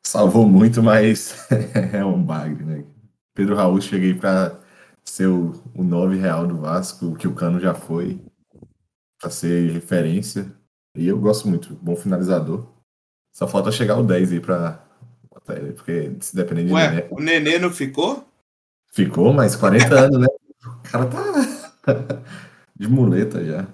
[0.06, 1.36] Salvou muito, mas
[1.94, 2.86] é um bagre, né?
[3.34, 4.60] Pedro Raul, cheguei pra
[5.04, 8.20] ser o, o 9 real do Vasco, o que o Cano já foi,
[9.26, 10.56] pra ser referência.
[10.96, 12.72] E eu gosto muito, bom finalizador.
[13.34, 14.88] Só falta chegar o 10 aí pra
[15.30, 18.26] botar ele, porque se depender de Ué, Nené, o Nenê não ficou?
[18.92, 20.28] ficou mais 40 anos, né?
[20.64, 21.24] O cara tá
[22.76, 23.68] de muleta já.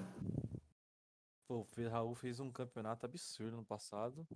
[1.46, 4.26] pô, o Raul fez um campeonato absurdo no passado.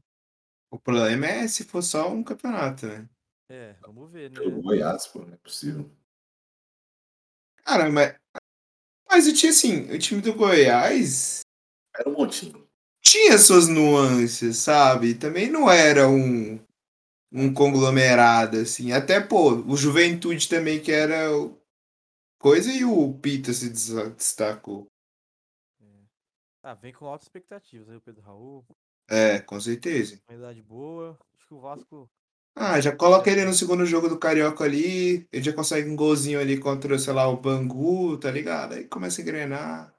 [0.70, 3.08] O problema é se for só um campeonato, né?
[3.48, 4.38] É, vamos ver, né?
[4.38, 5.90] Pelo Goiás, pô, não é possível.
[7.64, 8.14] Cara, mas.
[9.08, 11.40] Mas o time, assim, o time do Goiás
[11.96, 12.66] Era um montinho.
[13.00, 15.14] tinha suas nuances, sabe?
[15.14, 16.58] Também não era um,
[17.32, 18.92] um conglomerado, assim.
[18.92, 21.28] Até, pô, o Juventude também, que era
[22.38, 24.86] coisa, e o Pita se destacou.
[26.62, 28.66] Ah, vem com altas expectativas aí o Pedro Raul,
[29.08, 30.20] É, com certeza.
[30.28, 31.16] uma idade boa.
[31.36, 32.10] Acho que o Vasco.
[32.58, 36.40] Ah, já coloca ele no segundo jogo do Carioca ali, ele já consegue um golzinho
[36.40, 38.72] ali contra, sei lá, o Bangu, tá ligado?
[38.72, 39.94] Aí começa a engrenar.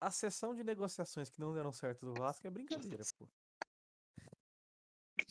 [0.00, 3.28] A sessão de negociações que não deram certo do Vasco é brincadeira, pô.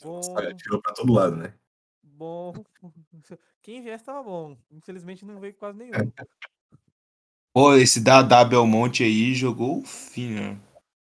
[0.02, 1.54] Bom, Olha, tirou pra todo lado, né?
[2.02, 2.54] bom.
[3.62, 4.58] Quem viesse tava bom.
[4.72, 5.92] Infelizmente não veio quase nenhum.
[7.54, 10.60] Pô, esse Dadá Belmonte aí jogou fino.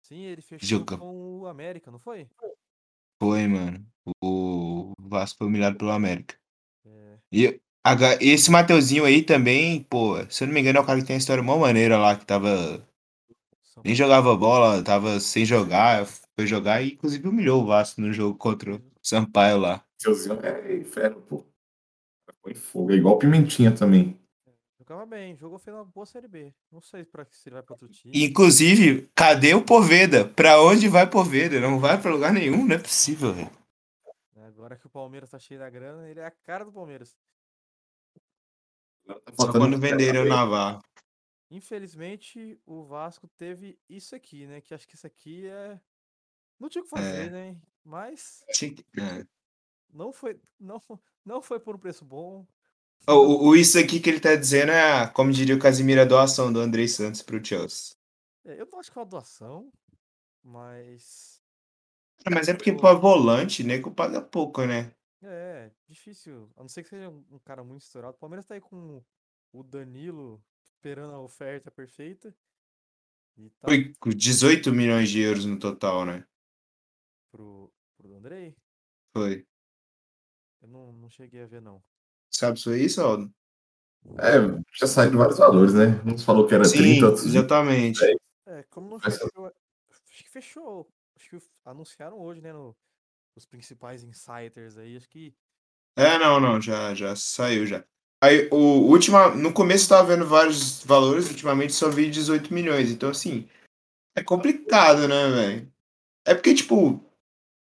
[0.03, 0.99] Sim, ele fechou Juca.
[0.99, 2.29] com o América, não foi?
[3.23, 3.87] Foi, mano.
[4.05, 4.54] O
[5.15, 6.35] Vasco foi humilhado pelo América.
[6.87, 10.85] É, E aga- esse Mateuzinho aí também, pô, se eu não me engano, é o
[10.85, 12.87] cara que tem a história mó maneira lá, que tava.
[13.85, 18.37] Nem jogava bola, tava sem jogar, foi jogar e inclusive humilhou o Vasco no jogo
[18.39, 19.85] contra o Sampaio lá.
[19.99, 21.45] Seuzinho é inferno, pô.
[22.43, 22.93] Põe fogo.
[22.93, 24.19] É igual Pimentinha também.
[24.79, 26.53] Jogava bem, jogou fez uma boa Série B.
[26.71, 28.13] Não sei pra que se ele vai pra outro time.
[28.25, 30.25] Inclusive, cadê o Poveda?
[30.27, 31.59] Pra onde vai Poveda?
[31.59, 33.51] Não vai pra lugar nenhum, não é possível, velho.
[34.55, 37.17] Agora que o Palmeiras tá cheio da grana, ele é a cara do Palmeiras.
[39.05, 40.81] Tá Só quando venderam o Navarro.
[41.51, 44.61] Infelizmente, o Vasco teve isso aqui, né?
[44.61, 45.81] Que acho que isso aqui é.
[46.59, 47.31] Não tinha o que fazer, É.
[47.31, 47.61] né?
[47.85, 49.27] Mas é.
[49.93, 50.81] não foi, não,
[51.25, 52.47] não foi por um preço bom.
[53.09, 56.05] O, o- o isso aqui que ele tá dizendo é, como diria o Casimiro, a
[56.07, 57.95] doação do Andrei Santos pro Chelsea.
[58.45, 59.71] É, eu não acho que é uma doação,
[60.43, 61.34] mas.
[62.31, 64.95] Mas é porque pra volante, nego paga pouco, né?
[65.23, 66.51] É, difícil.
[66.57, 68.15] A não ser que seja um cara muito estourado.
[68.15, 69.03] O Palmeiras tá aí com
[69.53, 72.35] o Danilo esperando a oferta perfeita.
[73.37, 76.25] E tá Foi com 18 milhões de euros no total, né?
[77.35, 78.57] pro, pro Andrei.
[79.13, 79.45] Foi.
[80.63, 81.83] Eu não, não cheguei a ver, não.
[82.31, 83.33] Sabe se foi isso, Aldo?
[84.19, 84.37] É,
[84.79, 86.01] já saíram vários valores, né?
[86.07, 87.35] Uns falou que era Sim, 30, outros 20.
[87.35, 88.01] exatamente.
[88.47, 89.47] É, como não fechou.
[89.47, 90.89] Acho que fechou.
[91.17, 92.53] Acho que anunciaram hoje, né?
[92.53, 92.77] No,
[93.37, 94.97] os principais insiders aí.
[94.97, 95.35] Acho que.
[95.97, 97.85] É, não, não, já, já saiu já.
[98.23, 102.91] Aí, o última, no começo eu tava vendo vários valores, ultimamente só vi 18 milhões.
[102.91, 103.49] Então, assim,
[104.17, 105.73] é complicado, né, velho?
[106.27, 107.05] É porque, tipo,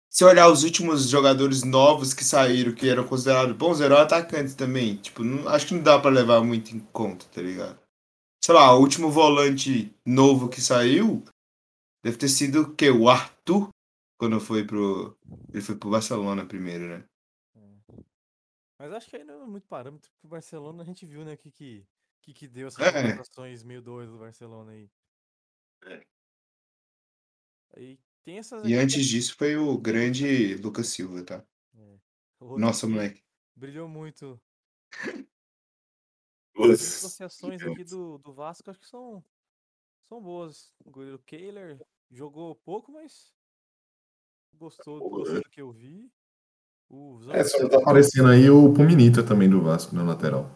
[0.09, 4.97] se olhar os últimos jogadores novos que saíram, que eram considerados bons, eram atacantes também.
[4.97, 7.79] Tipo, não- acho que não dá pra levar muito em conta, tá ligado?
[8.43, 11.23] Sei lá, o último volante novo que saiu
[12.03, 12.89] deve ter sido o quê?
[12.89, 13.69] O Arthur,
[14.17, 15.17] quando foi pro.
[15.53, 17.05] Ele foi pro Barcelona primeiro, né?
[17.55, 18.03] é.
[18.79, 20.09] Mas acho que aí não é muito parâmetro.
[20.11, 21.33] Porque o Barcelona a gente viu, né?
[21.33, 21.87] O que, que,
[22.21, 22.91] que, que deu essas É.
[22.91, 24.89] contratações meio doidas do Barcelona aí.
[25.85, 26.05] É.
[27.75, 28.63] Aí tem essas.
[28.63, 31.45] E que antes disso foi o grande Lucas Silva, tá?
[31.75, 31.99] é-
[32.57, 33.23] Nossa, moleque.
[33.55, 34.41] Brilhou muito.
[36.55, 39.23] As negociações aqui do, do Vasco acho que são,
[40.11, 40.73] são boas.
[40.83, 43.33] O goleiro Kehler jogou pouco, mas
[44.53, 46.11] gostou, do que eu vi.
[46.89, 50.51] O É, só tá aparecendo aí o Puminita também do Vasco na lateral.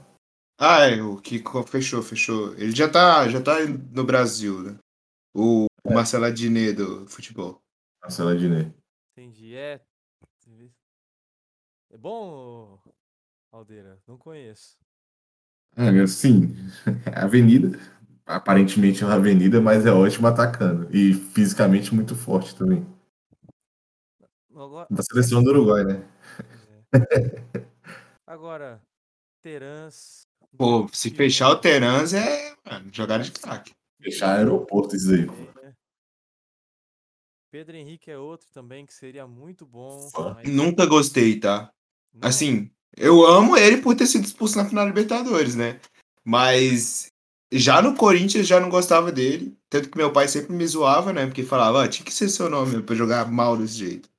[0.60, 2.54] Ah, é, o Kiko fechou, fechou.
[2.56, 4.78] Ele já tá, já tá no Brasil, né?
[5.34, 7.62] O, o Marcelo Adnet do futebol.
[8.02, 8.76] Marcelo Adnet.
[9.14, 9.56] entendi.
[9.56, 9.82] É.
[11.92, 12.78] É bom,
[13.54, 14.02] Aldeira?
[14.06, 14.78] Não conheço.
[15.78, 16.54] É, sim,
[17.06, 17.70] é avenida.
[18.26, 20.88] Aparentemente é uma avenida, mas é ótimo atacando.
[20.96, 22.86] E fisicamente muito forte também.
[24.54, 26.10] Agora, Da seleção do Uruguai, né?
[26.94, 27.66] é.
[28.26, 28.82] Agora
[29.42, 30.24] Terans.
[30.58, 33.74] Pô, se fechar o Terans é mano, jogada de craque.
[34.02, 35.28] Fechar aeroporto isso aí.
[35.64, 35.74] É.
[37.52, 40.10] Pedro Henrique é outro também que seria muito bom.
[40.36, 41.70] Mas Nunca gostei, tá?
[42.14, 45.80] não- Assim, eu amo ele por ter sido expulso na final da Libertadores, né?
[46.24, 47.08] Mas
[47.52, 49.58] já no Corinthians já não gostava dele.
[49.70, 51.26] Tanto que meu pai sempre me zoava, né?
[51.26, 54.10] Porque falava, ah, tinha que ser seu nome pra jogar mal desse jeito.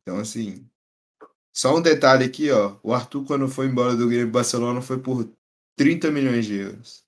[0.00, 0.68] Então, assim.
[1.52, 2.76] Só um detalhe aqui, ó.
[2.82, 5.28] O Arthur, quando foi embora do Grêmio Barcelona, foi por
[5.76, 7.04] 30 milhões de euros.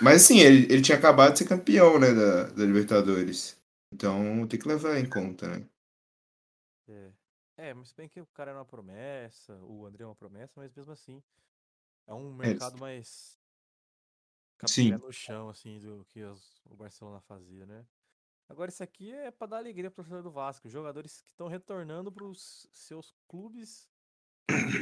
[0.00, 3.60] Mas assim, ele, ele tinha acabado de ser campeão, né, da, da Libertadores.
[3.92, 5.66] Então tem que levar em conta, né?
[6.88, 7.10] É.
[7.58, 10.52] É, mas se bem que o cara é uma promessa, o André é uma promessa,
[10.56, 11.22] mas mesmo assim
[12.06, 13.38] é um mercado mais
[14.58, 14.92] com o Sim.
[14.92, 17.84] no chão, assim, do que os- o Barcelona fazia, né?
[18.48, 20.68] Agora, isso aqui é pra dar alegria pro torcedor do Vasco.
[20.68, 23.88] Jogadores que estão retornando pros seus clubes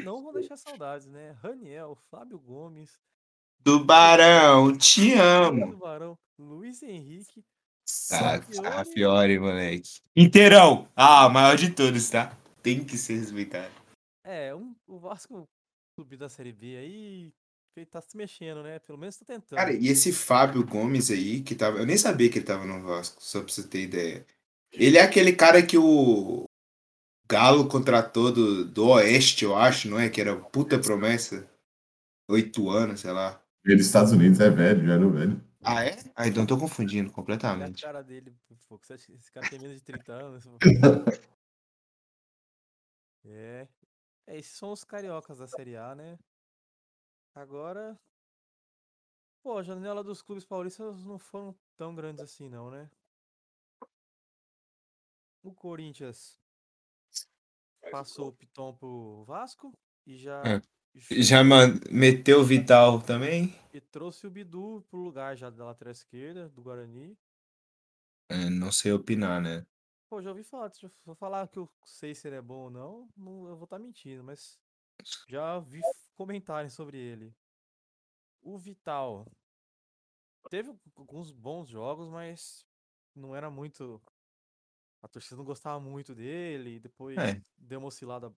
[0.05, 1.33] não vão deixar saudades, né?
[1.43, 2.99] Raniel, Fábio Gomes,
[3.63, 5.77] Tubarão, te Luiz amo.
[5.77, 7.45] Barão, Luiz Henrique,
[8.13, 8.41] Ah.
[8.53, 10.01] Sarrafiore, moleque.
[10.17, 10.89] Inteirão.
[10.97, 12.37] Ah, o maior de todos, tá?
[12.63, 13.73] Tem que ser respeitado.
[14.25, 15.49] É, um, o Vasco
[16.01, 17.33] subir da Série B aí,
[17.77, 18.79] ele tá se mexendo, né?
[18.79, 19.59] Pelo menos tá tentando.
[19.59, 21.79] Cara, e esse Fábio Gomes aí, que tava.
[21.79, 24.27] Eu nem sabia que ele tava no Vasco, só pra você ter ideia.
[24.73, 26.45] Ele é aquele cara que o
[27.29, 30.09] Galo contratou do, do Oeste, eu acho, não é?
[30.09, 31.49] Que era puta promessa.
[32.29, 33.43] Oito anos, sei lá.
[33.65, 35.45] Ele dos Estados Unidos é velho, já era velho.
[35.63, 35.99] Ah, é?
[36.15, 37.83] Ah, então eu tô confundindo Olha a completamente.
[37.83, 38.33] cara dele,
[38.69, 40.45] pô, esse cara tem menos de 30 anos.
[43.25, 43.69] É.
[44.31, 46.17] É, esses são os cariocas da Série A, né?
[47.35, 47.99] Agora.
[49.43, 52.89] Pô, a janela dos clubes paulistas não foram tão grandes assim, não, né?
[55.43, 56.39] O Corinthians
[57.91, 59.77] passou o Piton pro Vasco
[60.07, 60.43] e já.
[60.45, 60.63] É.
[60.95, 61.43] Já
[61.91, 63.55] meteu o Vital também?
[63.73, 67.17] E trouxe o Bidu pro lugar já da lateral esquerda, do Guarani.
[68.29, 69.67] É, não sei opinar, né?
[70.11, 72.71] Pô, já ouvi falar, se eu falar que eu sei se ele é bom ou
[72.71, 74.61] não, não eu vou estar mentindo, mas
[75.29, 75.81] já vi
[76.17, 77.33] comentários sobre ele.
[78.43, 79.25] O Vital
[80.51, 82.67] teve alguns bons jogos, mas
[83.15, 84.03] não era muito.
[85.01, 86.81] A torcida não gostava muito dele.
[86.81, 87.41] Depois É.
[87.57, 88.35] deu uma oscilada,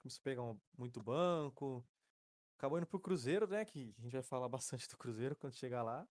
[0.00, 1.84] começou a pegar um- muito banco.
[2.56, 3.64] Acabou indo pro Cruzeiro, né?
[3.64, 6.08] Que a gente vai falar bastante do Cruzeiro quando chegar lá.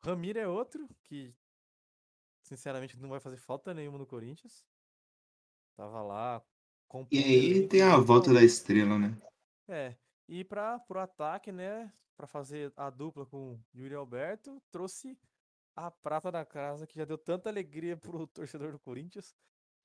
[0.00, 1.34] Ramiro é outro que,
[2.42, 4.64] sinceramente, não vai fazer falta nenhuma no Corinthians.
[5.76, 6.42] Tava lá.
[7.10, 9.16] E aí tem a volta da estrela, né?
[9.66, 9.96] É,
[10.28, 15.18] e para pro ataque, né, para fazer a dupla com Yuri Alberto, trouxe
[15.74, 19.34] a prata da casa que já deu tanta alegria pro torcedor do Corinthians,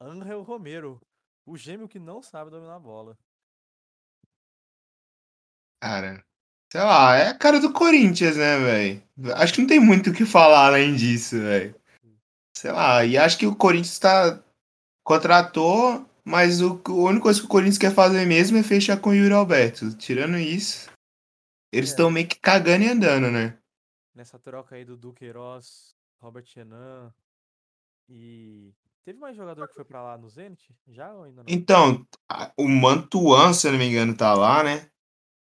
[0.01, 1.01] Angel Romero,
[1.45, 3.17] o gêmeo que não sabe dominar a bola.
[5.81, 6.25] Cara,
[6.71, 9.03] sei lá, é a cara do Corinthians, né, velho?
[9.35, 11.79] Acho que não tem muito o que falar além disso, velho.
[12.57, 14.43] Sei lá, e acho que o Corinthians tá.
[15.03, 19.11] Contratou, mas o, a única coisa que o Corinthians quer fazer mesmo é fechar com
[19.11, 19.95] o Yuri Alberto.
[19.95, 20.89] Tirando isso,
[21.71, 21.93] eles É.
[21.93, 23.57] estão meio que cagando e andando, né?
[24.13, 27.13] Nessa troca aí do Duqueiroz, Robert Renan
[28.09, 28.73] e
[29.05, 30.75] teve mais jogador que foi pra lá no Zenit?
[30.87, 31.45] Já ou ainda não?
[31.47, 32.05] Então,
[32.57, 34.89] o Mantuan, se eu não me engano, tá lá, né?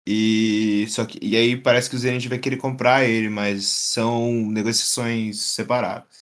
[0.05, 4.33] E só que e aí parece que o Zenit vai querer comprar ele, mas são
[4.51, 6.26] negociações separadas.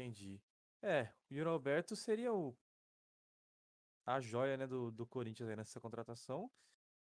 [0.00, 0.40] Entendi.
[0.82, 2.56] É, o Yuri Alberto seria o
[4.06, 6.50] a joia, né, do, do Corinthians aí nessa contratação.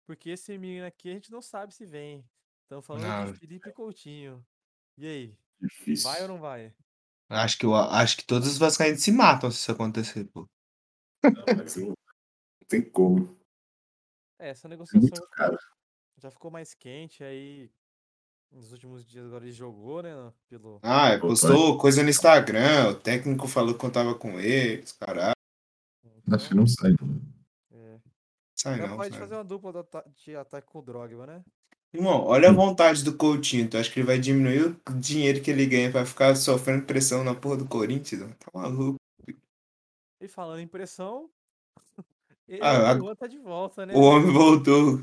[0.05, 2.29] Porque esse menino aqui a gente não sabe se vem.
[2.63, 3.31] Estamos falando Não.
[3.31, 4.45] de Felipe Coutinho.
[4.97, 6.11] E aí, Difícil.
[6.11, 6.75] vai ou não vai?
[7.29, 10.47] Acho que eu acho que todos os vascaínos se matam se isso acontecer, pô.
[11.55, 11.95] Mas não não
[12.69, 13.37] tem como.
[14.37, 15.27] É, essa É negociação
[16.17, 17.71] já ficou mais quente, aí
[18.51, 20.79] nos últimos dias agora ele jogou, né, pelo...
[20.83, 25.33] Ah, postou coisa no Instagram, o técnico falou que contava com eles, caralho.
[26.31, 26.91] Acho que Então, não sai.
[26.99, 27.21] não.
[27.71, 27.99] é.
[28.55, 29.19] Sai não, pode sai.
[29.19, 31.43] fazer uma dupla de ata- de ataque com o Drogba, né?
[31.93, 33.67] Irmão, olha a vontade do Coutinho.
[33.67, 37.23] Tu acha que ele vai diminuir o dinheiro que ele ganha pra ficar sofrendo pressão
[37.23, 38.21] na porra do Corinthians?
[38.21, 38.35] mano?
[38.37, 38.95] Tá maluco.
[40.21, 41.27] E falando em pressão,
[42.47, 43.95] ele, Ah, a- tá de volta, né?
[43.95, 45.01] O homem voltou.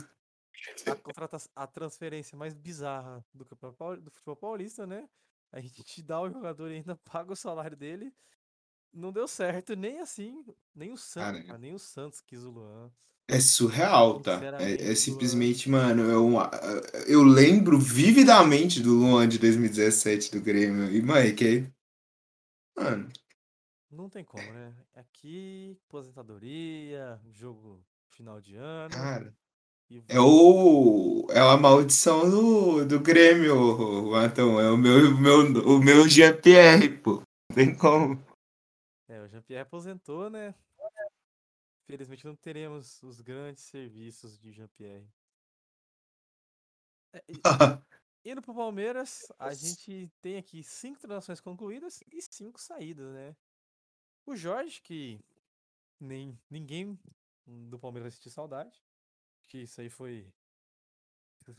[0.86, 5.08] A, contrata a transferência mais bizarra do, do futebol paulista, né?
[5.52, 8.12] A gente te dá o jogador e ainda paga o salário dele.
[8.92, 10.44] Não deu certo, nem assim,
[10.74, 12.90] nem o Santos, nem o Santos quis o Luan.
[13.28, 14.40] É surreal, tá?
[14.60, 16.36] É, é simplesmente, mano, é um,
[17.08, 20.90] eu lembro vividamente do Luan de 2017 do Grêmio.
[20.94, 21.72] E, mano, que aí.
[22.76, 23.10] Mano,
[23.90, 24.72] Não tem como, né?
[24.94, 28.90] Aqui, aposentadoria, jogo final de ano.
[28.90, 29.36] cara.
[30.08, 31.26] É o.
[31.30, 34.60] É a maldição do, do Grêmio, Matão.
[34.60, 37.22] É o meu, o meu, o meu Jean-Pierre, pô.
[37.48, 38.20] Não tem como.
[39.08, 40.54] É, o Jean-Pierre aposentou, né?
[41.86, 45.08] Felizmente não teremos os grandes serviços de Jean-Pierre.
[47.12, 47.22] É,
[48.24, 53.36] Indo pro Palmeiras, a gente tem aqui cinco transações concluídas e cinco saídas, né?
[54.26, 55.20] O Jorge, que
[56.00, 56.98] nem ninguém
[57.46, 58.82] do Palmeiras vai sentir saudade,
[59.46, 60.32] que isso aí foi.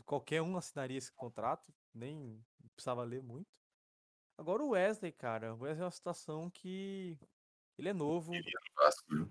[0.04, 3.48] Qualquer um assinaria esse contrato, nem precisava ler muito.
[4.36, 7.18] Agora o Wesley, cara, o Wesley é uma situação que
[7.76, 8.32] ele é novo,
[8.76, 9.30] Vasco, viu?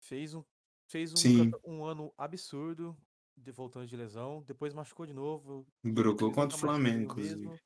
[0.00, 0.44] fez um,
[0.86, 2.96] fez um, um ano absurdo
[3.36, 5.66] de voltando de lesão, depois machucou de novo.
[5.84, 7.60] Brocou Ele contra o Flamengo, inclusive.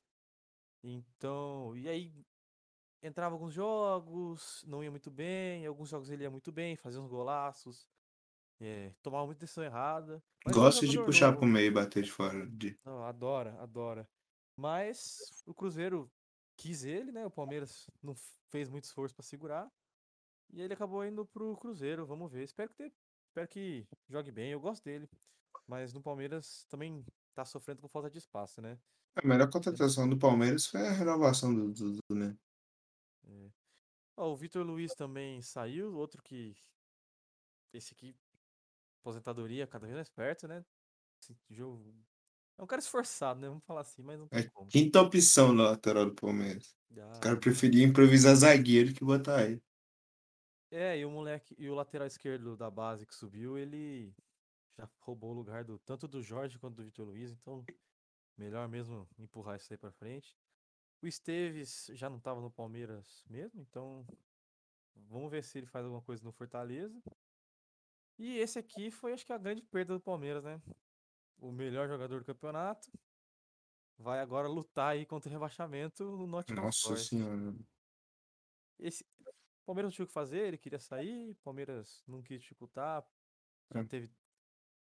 [0.83, 2.13] Então, e aí
[3.03, 7.09] entrava alguns jogos, não ia muito bem, alguns jogos ele ia muito bem, fazia uns
[7.09, 7.89] golaços,
[8.63, 10.23] é, tomava muita decisão errada.
[10.47, 11.39] Gosto de puxar novo.
[11.41, 12.47] pro meio e bater de fora.
[12.47, 12.79] De...
[12.85, 14.09] Não, adora, adora.
[14.57, 16.11] Mas o Cruzeiro
[16.57, 17.27] quis ele, né?
[17.27, 18.15] O Palmeiras não
[18.51, 19.71] fez muito esforço pra segurar.
[20.53, 22.45] E ele acabou indo pro Cruzeiro, vamos ver.
[22.45, 22.95] Espero que, te-
[23.29, 25.09] espero que jogue bem, eu gosto dele.
[25.67, 27.05] Mas no Palmeiras também
[27.35, 28.79] tá sofrendo com falta de espaço, né?
[29.15, 32.37] A melhor contratação do Palmeiras foi a renovação do Dudu, né?
[33.25, 33.51] É.
[34.17, 36.55] Ó, o Vitor Luiz também saiu, outro que.
[37.73, 38.15] Esse aqui,
[39.03, 40.65] aposentadoria cada vez mais perto, né?
[41.23, 41.95] Esse jogo.
[42.59, 43.49] É um cara esforçado, né?
[43.49, 44.71] Vamos falar assim, mas não tem É como.
[44.71, 46.75] quinta opção na lateral do Palmeiras.
[46.91, 49.63] Já- O cara preferia improvisar zagueiro que botar ele.
[50.71, 54.15] É, e o moleque, e o lateral esquerdo da base que subiu, ele
[54.79, 57.65] já roubou o lugar do tanto do Jorge quanto do Vitor Luiz, então
[58.37, 60.37] melhor mesmo empurrar isso aí pra frente.
[61.03, 64.07] O Esteves já não tava no Palmeiras mesmo, então
[64.97, 67.03] vamos ver se ele faz alguma coisa no Fortaleza.
[68.19, 70.61] E esse aqui foi acho que a grande perda do Palmeiras, né?
[71.39, 72.91] O melhor jogador do campeonato
[73.99, 77.09] vai agora lutar aí contra o rebaixamento no Nottingham Nossa Forest.
[77.09, 77.55] senhora.
[78.79, 79.05] Esse
[79.63, 83.05] o Palmeiras não tinha o que fazer, ele queria sair, o Palmeiras não quis dificultar,
[83.73, 83.85] já É.
[83.85, 84.15] teve Quis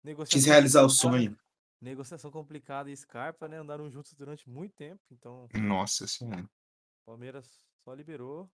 [0.04, 1.38] negociação realizar o sonho.
[1.82, 3.58] negociação complicada e Scarpa, né?
[3.58, 6.50] Andaram juntos durante muito tempo, então Nossa senhora.
[7.06, 8.52] Palmeiras só liberou.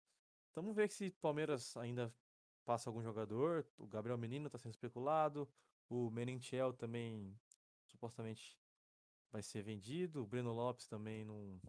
[0.54, 2.14] Vamos ver se Palmeiras ainda
[2.66, 3.66] passa algum jogador.
[3.78, 5.48] O Gabriel Menino tá sendo especulado.
[5.90, 7.36] O Menentiel também
[7.86, 8.58] supostamente
[9.32, 10.22] vai ser vendido.
[10.22, 11.60] O Breno Lopes também não,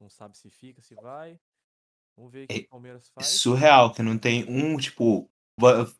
[0.00, 1.38] não sabe se fica, se vai.
[2.16, 3.26] Vamos ver o que É o Palmeiras É faz.
[3.26, 5.30] surreal que não tem um, tipo,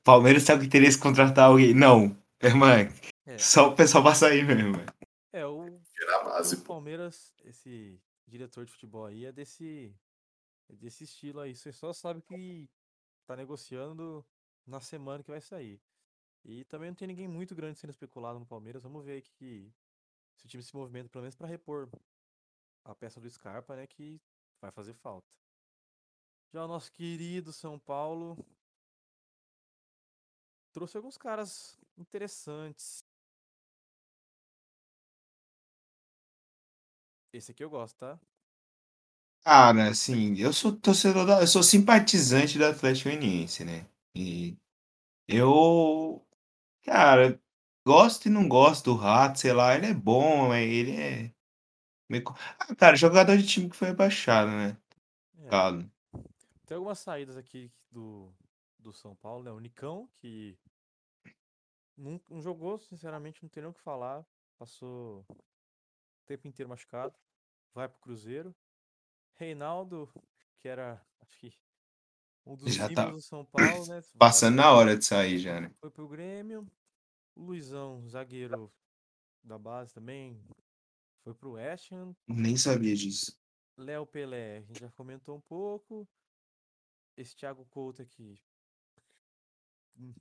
[0.04, 1.74] Palmeiras tem o interesse em contratar alguém.
[1.74, 2.16] Não.
[2.40, 2.88] É, mano,
[3.26, 4.76] É, só o pessoal vai sair mesmo,
[5.32, 5.80] é o,
[6.24, 6.62] base, o.
[6.62, 9.92] Palmeiras, esse diretor de futebol aí é desse,
[10.68, 11.56] é desse estilo aí.
[11.56, 12.68] Você só sabe que
[13.26, 14.24] tá negociando
[14.68, 15.80] na semana que vai sair.
[16.44, 18.82] E também não tem ninguém muito grande sendo especulado no Palmeiras.
[18.82, 19.72] Vamos ver que,
[20.36, 21.88] se o time se movimenta pelo menos para repor
[22.84, 24.20] a peça do Scarpa, né, que
[24.60, 25.28] vai fazer falta.
[26.52, 28.36] Já o nosso querido São Paulo
[30.72, 33.04] trouxe alguns caras interessantes.
[37.32, 38.18] Esse aqui eu gosto, tá?
[39.44, 43.86] Cara, assim, eu sou torcedor da, eu sou simpatizante do Atlético Goianiense, né?
[44.18, 44.58] E
[45.28, 46.26] eu,
[46.84, 47.40] cara,
[47.86, 51.32] gosto e não gosto do Rato, sei lá, ele é bom, mas ele é
[52.10, 52.24] meio...
[52.24, 54.78] co- Ah, cara, jogador de time que foi rebaixado, né?
[55.38, 55.90] É, Claro.
[56.66, 58.32] tem algumas saídas aqui do,
[58.78, 59.50] do São Paulo, né?
[59.50, 60.56] O Nicão, que
[61.96, 64.24] não, não jogou, sinceramente, não tem nem o que falar.
[64.58, 65.36] Passou o
[66.26, 67.14] tempo inteiro machucado.
[67.74, 68.54] Vai pro Cruzeiro.
[69.36, 70.10] Reinaldo,
[70.58, 71.54] que era, acho que,
[72.48, 74.00] um dos Já tá do São Paulo, né?
[74.18, 75.70] Passando na hora de sair já, né?
[75.80, 76.66] Foi pro Grêmio.
[77.36, 78.72] O Luizão, zagueiro
[79.44, 80.42] da base também,
[81.22, 82.16] foi pro West Ham.
[82.26, 83.38] Nem sabia disso.
[83.76, 86.08] Léo Pelé, a gente já comentou um pouco.
[87.16, 88.40] Esse Thiago Couto aqui,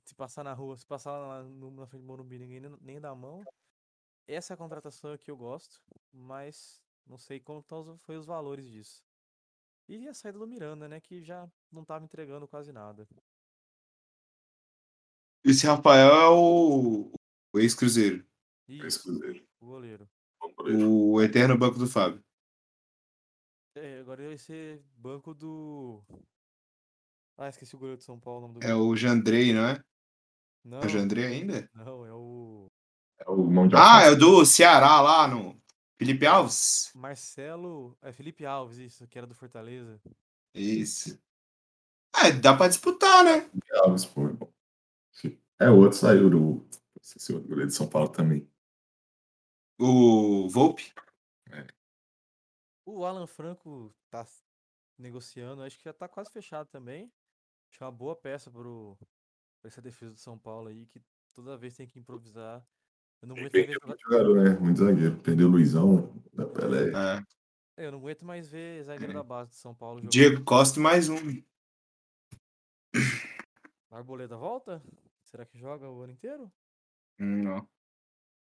[0.04, 3.14] se passar na rua, se passar lá na frente do Morumbi, ninguém nem- dá a
[3.14, 3.42] mão.
[4.26, 5.80] Essa é a contratação que eu gosto,
[6.12, 7.64] mas não sei como
[7.98, 9.07] foi os valores disso.
[9.88, 13.06] E a saída do Miranda, né, que já não tava entregando quase nada.
[15.44, 17.10] Esse Rafael é o,
[17.54, 18.26] o ex-Cruzeiro,
[18.68, 19.42] Exclusivo.
[19.60, 20.08] o goleiro.
[20.66, 20.84] Ele.
[20.84, 22.22] o eterno banco do Fábio.
[23.76, 26.02] É, agora vai ser banco do.
[27.36, 28.90] Ah, esqueci o goleiro de São Paulo, o nome do É goleiro.
[28.90, 29.72] o Jandrei, não é?
[29.74, 29.82] É
[30.64, 31.70] Não, o Jandrei ainda?
[31.74, 32.66] não, é o
[33.20, 35.58] É o mão de Ah, é o do Ceará lá no
[35.98, 36.92] Felipe Alves?
[36.94, 37.98] Marcelo.
[38.00, 40.00] É Felipe Alves, isso, que era do Fortaleza.
[40.54, 41.20] Isso.
[42.24, 43.50] É, dá pra disputar, né?
[43.82, 44.52] Alves, pô, irmão.
[45.60, 46.64] É, o outro saiu do.
[47.00, 48.48] Esse outro goleiro de São Paulo também.
[49.76, 50.92] O Volpe.
[52.84, 54.26] O Alan Franco tá
[54.96, 57.12] negociando, acho que já tá quase fechado também.
[57.68, 58.96] Acho que é uma boa peça pro,
[59.60, 61.02] pra essa defesa do São Paulo aí, que
[61.34, 62.66] toda vez tem que improvisar.
[63.22, 64.50] Eu não aguento mais ver muito jogador, né?
[64.60, 65.16] Muito zagueiro.
[65.18, 66.90] Perdeu o Luizão da Pelé.
[66.90, 67.24] É.
[67.82, 70.10] É, Eu não aguento mais ver zagueiro da base de São Paulo jogando.
[70.12, 71.16] Diego Costa e mais um.
[73.90, 74.82] Arboleda volta?
[75.24, 76.50] Será que joga o ano inteiro?
[77.18, 77.68] Hum, Não.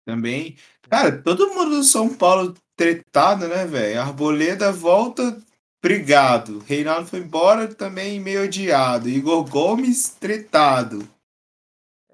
[0.05, 0.57] Também.
[0.89, 3.99] Cara, todo mundo do São Paulo tretado, né, velho?
[3.99, 5.37] Arboleda volta,
[5.83, 6.59] obrigado.
[6.59, 9.09] Reinaldo foi embora, também meio odiado.
[9.09, 10.99] Igor Gomes, tretado.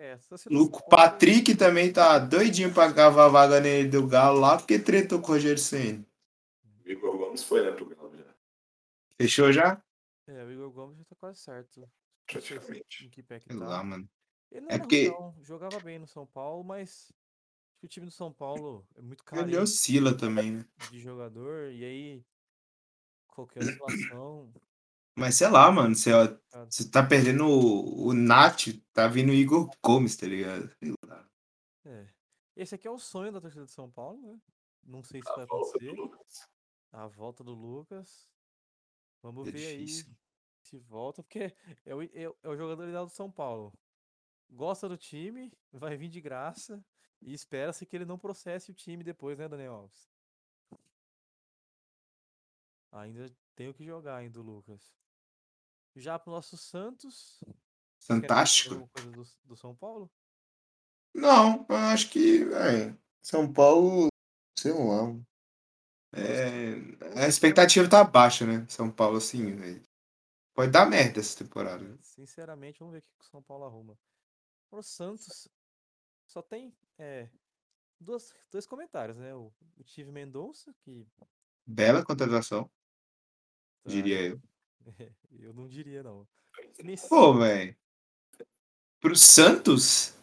[0.03, 4.57] É, essa Luco Patrick também tá doidinho pra cavar a vaga nele do Galo lá,
[4.57, 6.05] porque tretou com o Rogério Senna.
[6.85, 8.25] O Igor Gomes foi, né, pro Galo já.
[9.15, 9.81] Fechou já?
[10.27, 11.89] É, o Igor Gomes já tá quase certo.
[12.27, 13.05] Praticamente.
[13.05, 13.65] em que pé que Sei tá.
[13.65, 14.09] lá, mano.
[14.51, 15.33] Ele não É era porque- ruim.
[15.41, 17.13] Jogava bem no São Paulo, mas
[17.69, 20.65] acho que o time do São Paulo é muito Ele carente oscila também, né?
[20.91, 22.25] de jogador, e aí
[23.27, 23.61] qualquer
[24.11, 24.53] situação.
[25.15, 29.29] Mas sei lá, mano, você, ó, cara, você tá perdendo o, o Nath, tá vindo
[29.29, 30.69] o Igor Gomes, tá ligado?
[31.85, 32.07] É.
[32.55, 34.39] Esse aqui é o sonho da torcida de São Paulo, né?
[34.83, 35.95] Não sei se A vai acontecer.
[36.91, 38.27] A volta do Lucas.
[39.21, 40.15] Vamos É ver aí difícil.
[40.61, 41.55] se volta, porque
[41.85, 43.73] é o, é, o- é o jogador ideal do São Paulo.
[44.49, 46.83] Gosta do time, vai vir de graça
[47.21, 50.09] e espera-se que ele não processe o time depois, né, Daniel Alves?
[52.91, 54.93] Ainda tem o que jogar ainda o Lucas.
[55.95, 57.43] Já pro nosso Santos.
[57.99, 58.89] Fantástico.
[58.89, 60.11] coisa do, do São Paulo?
[61.13, 64.07] Não, eu acho que, velho, São Paulo,
[64.57, 65.15] sei lá.
[66.15, 68.65] É, a expectativa tá baixa, né?
[68.67, 69.81] São Paulo, assim, velho.
[70.53, 71.83] Pode dar merda essa temporada.
[71.83, 71.97] né?
[72.01, 73.97] Sinceramente, vamos ver o que o São Paulo arruma.
[74.69, 75.47] Pro Santos,
[76.27, 77.29] só tem é,
[77.99, 79.33] duas, dois comentários, né?
[79.33, 81.07] O, o Tive Mendonça, que
[81.65, 84.41] Bela contratação, tá, diria eu.
[85.39, 86.27] eu não diria, não.
[86.83, 87.75] Nesse- Pô, velho.
[89.01, 90.13] Pro Santos,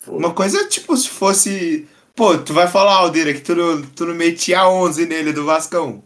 [0.00, 0.14] Foi.
[0.16, 4.14] uma coisa tipo se fosse Pô, tu vai falar, Aldeira, que tu não, tu não
[4.14, 6.04] metia 11 nele do Vascão.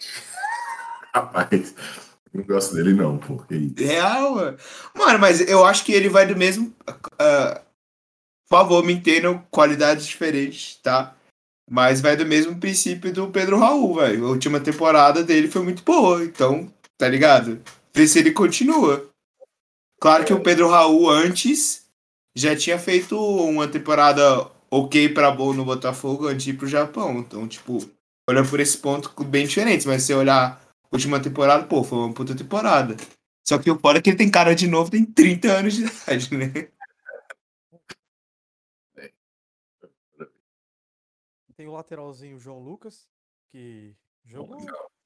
[1.14, 1.74] Rapaz,
[2.32, 3.36] não gosto dele não, pô.
[3.78, 4.58] Real, mano.
[4.94, 6.74] Mano, mas eu acho que ele vai do mesmo.
[7.18, 7.62] ah,
[8.48, 11.15] por favor, me entendam qualidades diferentes, tá?
[11.68, 14.26] Mas vai do mesmo princípio do Pedro Raul, velho.
[14.26, 17.60] A última temporada dele foi muito boa, então, tá ligado?
[17.92, 19.08] Vê se ele continua.
[20.00, 21.86] Claro que o Pedro Raul antes
[22.36, 27.18] já tinha feito uma temporada ok pra boa no Botafogo antes de ir pro Japão.
[27.18, 27.78] Então, tipo,
[28.28, 29.88] olha por esse ponto bem diferente.
[29.88, 32.96] Mas se olhar a última temporada, pô, foi uma puta temporada.
[33.48, 35.84] Só que o foda é que ele tem cara de novo, tem 30 anos de
[35.84, 36.68] idade, né?
[41.56, 43.08] Tem o lateralzinho João Lucas,
[43.50, 44.58] que jogou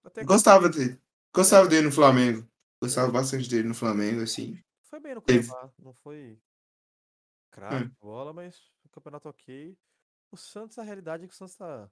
[0.04, 1.00] até que Gostava dele.
[1.34, 2.46] Gostava dele no Flamengo.
[2.82, 4.60] Gostava bastante dele no Flamengo, assim.
[4.82, 5.22] foi bem no.
[5.22, 5.70] Cuiabá.
[5.78, 6.38] Não foi
[7.52, 7.88] craque Hum.
[7.88, 9.76] de bola, mas o campeonato ok.
[10.32, 11.88] O Santos, a realidade é que o Santos tá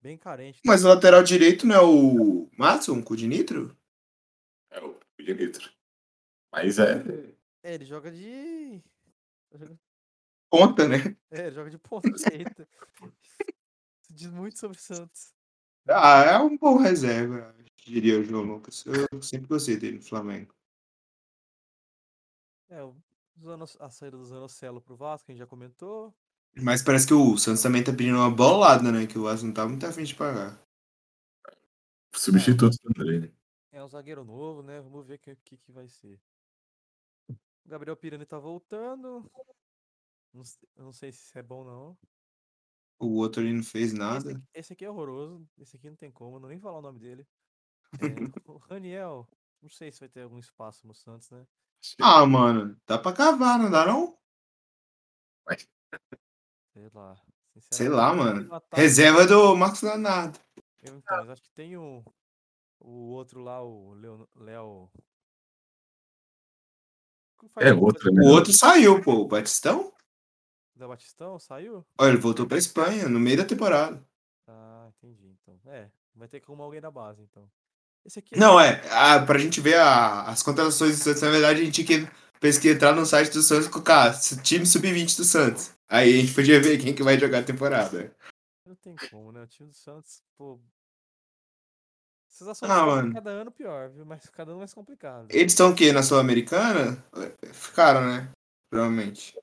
[0.00, 0.60] bem carente.
[0.64, 3.76] Mas o lateral direito não é o Matson, com o de Nitro?
[4.70, 5.72] É o direito.
[6.52, 7.02] Mas é.
[7.62, 8.82] É, ele joga de.
[10.50, 11.16] Conta, né?
[11.30, 12.68] É, ele joga de ponta direita.
[14.10, 15.32] Isso diz muito sobre o Santos.
[15.88, 17.54] Ah, é um bom reserva,
[17.86, 18.84] diria o João Lucas.
[18.84, 20.52] Eu sempre gostei dele no Flamengo.
[22.68, 22.96] É, o
[23.40, 26.12] Zanos- a saída do Zanocelo pro Vasco, a gente já comentou.
[26.56, 29.06] Mas parece que o Santos também tá pedindo uma bolada, né?
[29.06, 30.60] Que o Vasco não tá muito afim de pagar.
[32.12, 33.32] Substituto do André, né?
[33.70, 34.80] É um zagueiro novo, né?
[34.80, 36.20] Vamos ver o que, que, que vai ser.
[37.28, 39.30] O Gabriel Pirani tá voltando.
[40.34, 40.42] Não,
[40.76, 41.96] não sei se isso é bom não.
[43.00, 44.30] O outro ali não fez Esse nada.
[44.30, 45.48] aqui, esse aqui é horroroso.
[45.58, 47.26] Esse aqui não tem como, não nem falar o nome dele.
[47.94, 47.96] É,
[48.46, 49.26] o Raniel,
[49.62, 51.46] não sei se vai ter algum espaço no Santos, né?
[51.98, 54.18] Ah, mano, dá pra cavar, não dá não?
[56.74, 57.16] Sei lá.
[57.70, 58.54] Sei lá, mano.
[58.54, 60.38] ataque- Reserva do Marcos Leonardo.
[60.82, 62.04] Eu, então, mas acho que tem o,
[62.78, 63.94] o outro lá, o
[64.36, 64.90] Léo.
[67.48, 68.22] faz É, outro, faz né?
[68.22, 69.22] O outro saiu, pô.
[69.22, 69.92] O Batistão?
[70.80, 71.84] Léo Batistão saiu?
[71.98, 74.02] Olha, ele voltou pra Espanha no meio da temporada.
[74.48, 75.36] Ah, entendi.
[75.42, 77.48] Então, é, vai ter que arrumar alguém da base, então.
[78.04, 78.80] Esse aqui Não, é.
[78.90, 82.68] Ah, pra gente ver a- as contratações do Santos, na verdade, a gente tinha que
[82.68, 85.74] entrar no site do Santos e colocar time sub-20 do Santos.
[85.88, 88.14] Aí a gente podia ver quem que vai jogar a temporada.
[88.64, 89.42] não tem como, né?
[89.42, 90.58] O time do Santos, pô.
[92.26, 93.12] Vocês Ah, associam mano.
[93.12, 94.06] cada ano pior, viu?
[94.06, 95.26] Mas cada ano mais complicado.
[95.30, 95.92] Eles estão o quê?
[95.92, 97.04] Na Sul-Americana?
[97.52, 98.30] Ficaram, né?
[98.70, 99.36] Provavelmente.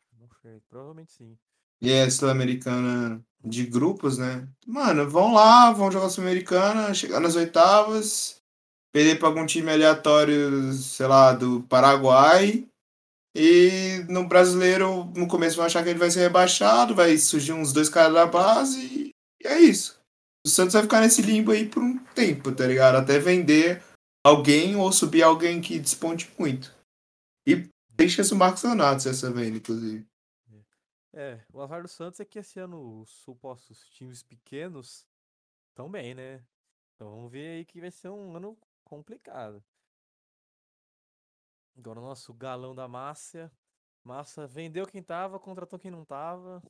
[0.69, 1.37] Provavelmente sim.
[1.81, 4.47] E é Sul-Americana de grupos, né?
[4.65, 8.37] Mano, vão lá, vão jogar Sul-Americana, chegar nas oitavas,
[8.91, 12.67] perder pra algum time aleatório, sei lá, do Paraguai.
[13.35, 17.71] E no brasileiro, no começo vão achar que ele vai ser rebaixado, vai surgir uns
[17.71, 19.11] dois caras da base e,
[19.45, 19.99] é isso.
[20.45, 22.95] O Santos vai ficar nesse limbo aí por um tempo, tá ligado?
[22.95, 23.83] Até vender
[24.25, 26.73] alguém ou subir alguém que desponte muito.
[27.45, 30.03] E tem chance o Marcos Leonardo essa venda, inclusive.
[31.19, 35.07] É, o azar do Santos é que esse ano os supostos times pequenos
[35.69, 36.45] estão bem, né?
[36.93, 39.63] Então vamos ver aí que vai ser um ano complicado.
[41.75, 43.51] Agora o nosso galão da Márcia.
[44.03, 46.61] Massa vendeu quem tava, contratou quem não tava.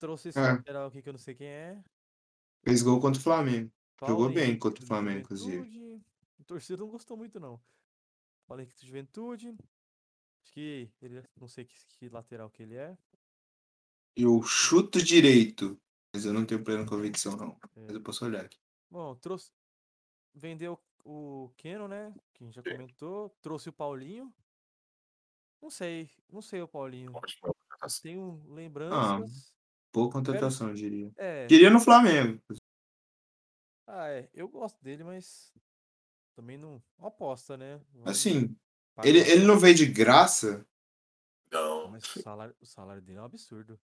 [0.00, 0.42] Trouxe esse É.
[0.42, 1.84] lateral aqui que eu não sei quem é.
[2.64, 3.70] Fez gol contra o Flamengo.
[4.00, 6.02] Jogou Paulo bem Henrique contra o Flamengo, inclusive.
[6.40, 7.60] A torcida não gostou muito, não.
[8.46, 9.56] Paulo Henrique do Juventude.
[10.42, 12.96] Acho que ele, não sei que, que lateral que ele é.
[14.16, 15.80] Eu chuto direito,
[16.14, 17.58] mas eu não tenho plena convicção, não.
[17.76, 17.80] É.
[17.86, 18.58] Mas eu posso olhar aqui.
[18.90, 19.52] Bom, trouxe.
[20.34, 22.14] Vendeu o Keno, né?
[22.34, 23.30] Que a gente já comentou.
[23.40, 24.32] Trouxe o Paulinho.
[25.60, 27.12] Não sei, não sei o Paulinho.
[27.12, 28.02] Contratação.
[28.02, 29.52] Tenho lembranças.
[29.92, 31.12] Boa contratação, eu diria.
[31.16, 31.46] É.
[31.46, 32.40] Diria no Flamengo.
[33.86, 34.28] Ah, é.
[34.32, 35.52] Eu gosto dele, mas
[36.34, 36.82] também não.
[36.98, 37.80] Uma aposta, né?
[37.92, 38.56] Vamos Assim,
[39.04, 40.66] ele, ele não veio de graça.
[41.50, 41.88] Não.
[41.88, 43.78] Mas o salário, o salário dele é um absurdo.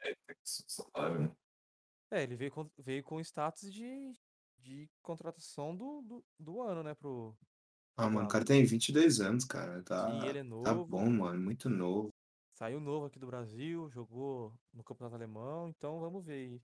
[0.00, 1.36] É, salário, né?
[2.10, 4.16] É, ele veio com, veio com status de,
[4.58, 6.94] de contratação do, do, do ano, né?
[6.94, 7.36] Pro.
[7.96, 9.82] Ah, mano, o cara tem 22 anos, cara.
[9.82, 10.86] Tá, Sim, ele é tá novo.
[10.86, 11.40] bom, mano.
[11.40, 12.10] Muito novo.
[12.54, 16.62] Saiu novo aqui do Brasil, jogou no Campeonato Alemão, então vamos ver aí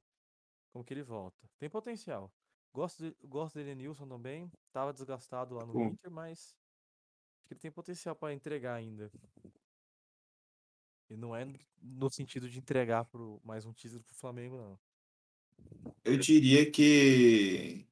[0.73, 1.39] como que ele volta.
[1.59, 2.33] Tem potencial.
[2.73, 4.51] Gosto, de, gosto dele, Nilson também.
[4.73, 5.87] Tava desgastado lá no Bom.
[5.87, 6.57] Inter, mas
[7.45, 9.11] acho que ele tem potencial para entregar ainda.
[11.11, 11.47] E não é
[11.83, 14.79] no- sentido de entregar pro, mais um título pro Flamengo, não.
[16.05, 17.87] Eu diria que.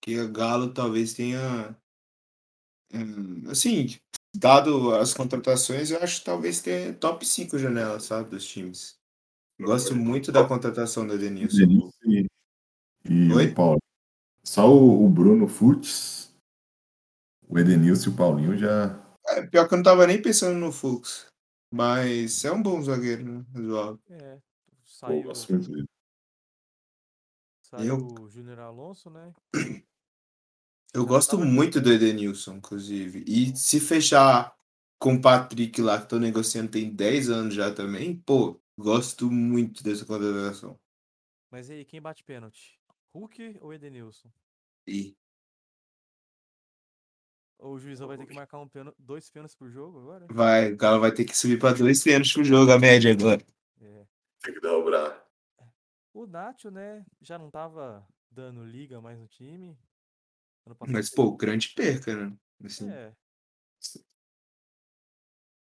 [0.00, 1.76] Que o Galo talvez tenha.
[2.92, 3.98] hum, assim,
[4.36, 8.98] dado as contratações, eu acho que talvez ter top 5 janelas, sabe, dos times.
[9.58, 11.58] Gosto muito da contratação do Edenilson.
[11.58, 12.26] Denilson e,
[13.08, 13.46] e Oi?
[13.46, 13.78] o Paulo.
[14.44, 16.23] Só o, o Bruno Futs,
[17.54, 19.00] o Edenilson e o Paulinho já.
[19.28, 21.26] É, pior que eu não tava nem pensando no Fux.
[21.72, 23.44] Mas é um bom zagueiro, né?
[23.54, 24.00] Razoável.
[24.10, 24.42] É, Pô,
[24.84, 25.88] saiu, gosto muito dele.
[27.62, 29.32] saiu o Júnior Alonso, né?
[30.92, 33.24] Eu gosto muito do Edenilson, inclusive.
[33.26, 34.54] E se fechar
[34.98, 39.82] com o Patrick lá, que tô negociando tem 10 anos já também, pô, gosto muito
[39.82, 40.78] dessa contratação.
[41.50, 42.80] Mas e aí, quem bate pênalti?
[43.12, 44.28] Hulk ou Edenilson?
[44.86, 45.23] E Ou
[47.64, 50.26] o juizão vai ter que marcar um pênalti, dois pênaltis por jogo agora?
[50.30, 53.42] vai, o cara vai ter que subir pra dois pênaltis pro jogo, a média agora.
[53.80, 54.06] É.
[54.42, 55.24] Tem que dobrar.
[56.12, 59.76] O Nacho, né, já não tava dando liga mais no time.
[60.88, 62.36] Mas, pô, grande perca, né?
[62.64, 63.14] Assim, É.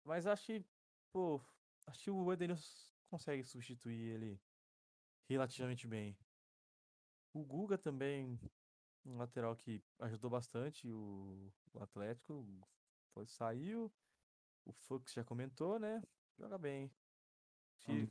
[0.03, 0.65] Mas acho que,
[1.13, 1.41] pô,
[1.85, 4.41] acho que o Edenilson consegue substituir ele
[5.29, 6.17] relativamente bem.
[7.33, 8.39] O Guga também,
[9.05, 12.45] um lateral que ajudou bastante o, o Atlético,
[13.13, 13.91] foi, saiu.
[14.65, 16.03] O Fux já comentou, né?
[16.37, 16.91] Joga bem.
[17.79, 18.07] Que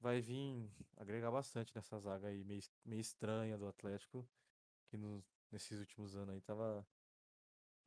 [0.00, 4.26] vai vir agregar bastante nessa zaga aí, meio, meio estranha do Atlético,
[4.86, 6.86] que no- nesses últimos anos aí tava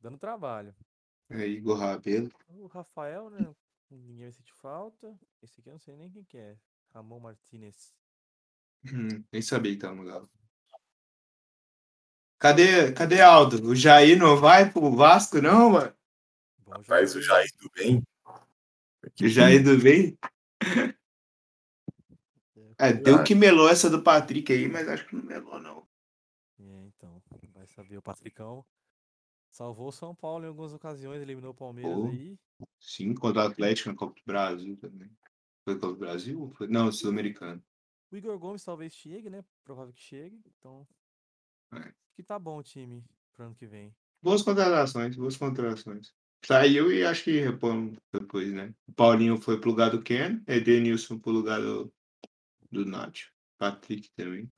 [0.00, 0.74] dando trabalho.
[1.30, 2.30] é Igor Rabelo.
[2.48, 3.54] O Rafael, né?
[3.90, 5.18] Ninguém vai sentir falta.
[5.42, 6.58] Esse aqui eu não sei nem quem que é.
[6.92, 7.94] Ramon Martinez.
[8.84, 10.28] Hum, nem sabia que tava no Galo.
[12.42, 13.68] Cadê, cadê Aldo?
[13.68, 15.94] O Jair não vai pro Vasco, não, mano?
[16.68, 17.22] Rapaz, o.
[17.22, 18.02] Jair do bem.
[19.22, 20.18] O Jair do bem?
[22.78, 25.86] É, deu que melou essa do Patrick aí, mas acho que não melou, não.
[26.58, 27.22] é, então.
[27.54, 27.96] Vai saber.
[27.96, 28.64] O Patricão
[29.52, 32.08] salvou o São Paulo em algumas ocasiões, eliminou o Palmeiras Pô.
[32.08, 32.36] aí.
[32.80, 35.16] Sim, contra o Atlético na Copa do Brasil também.
[35.64, 36.52] Foi Copa do Brasil?
[36.56, 37.62] Foi- Não, Sul-Americano.
[38.10, 39.44] O Igor Gomes talvez chegue, né?
[39.62, 40.42] Provável que chegue.
[40.58, 40.84] Então.
[41.74, 41.92] É.
[42.14, 43.94] Que tá bom o time pro ano que vem.
[44.22, 46.12] Boas contratações, boas contratações.
[46.44, 48.74] Saiu e acho que repõe depois, né?
[48.86, 51.92] O Paulinho foi pro lugar do Ken, Edenilson pro lugar do,
[52.70, 53.32] do Nacho.
[53.56, 54.50] Patrick também.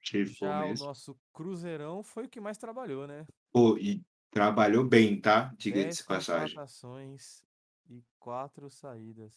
[0.00, 3.26] Achei bom Já o nosso Cruzeirão foi o que mais trabalhou, né?
[3.50, 5.52] Pô, e trabalhou bem, tá?
[5.58, 6.48] Diga 10 de passagem.
[6.48, 7.42] contratações
[7.88, 9.32] e 4 saídas.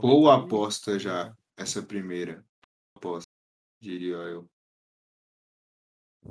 [0.00, 1.36] Boa aposta já.
[1.62, 2.44] Essa primeira
[2.94, 3.30] aposta,
[3.80, 4.48] diria eu.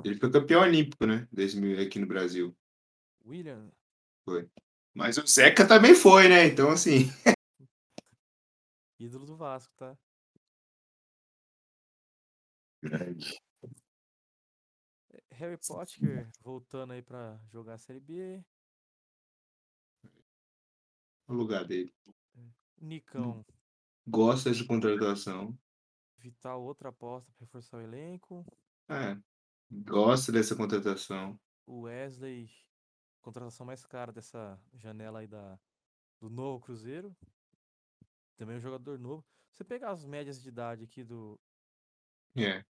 [0.04, 1.28] Ele foi campeão olímpico, né?
[1.32, 2.56] 2000 aqui no Brasil.
[3.24, 3.70] William,
[4.94, 6.46] Mas o Zeca também foi, né?
[6.46, 7.06] Então, assim.
[8.98, 9.98] ídolo do Vasco, tá?
[12.82, 13.40] Grande.
[15.32, 18.44] Harry Potter voltando aí pra jogar a Série B.
[21.28, 21.92] O lugar dele.
[22.80, 23.44] Nicão,
[24.06, 25.56] Gosta de contratação.
[26.18, 28.44] Vital, outra aposta pra reforçar o elenco.
[28.88, 29.16] É.
[29.70, 31.38] Gosta dessa contratação.
[31.66, 32.50] O Wesley,
[33.22, 35.58] contratação mais cara dessa janela aí da,
[36.20, 37.16] do novo Cruzeiro.
[38.36, 39.24] Também um jogador novo.
[39.50, 41.38] Você pegar as médias de idade aqui do,
[42.36, 42.64] É.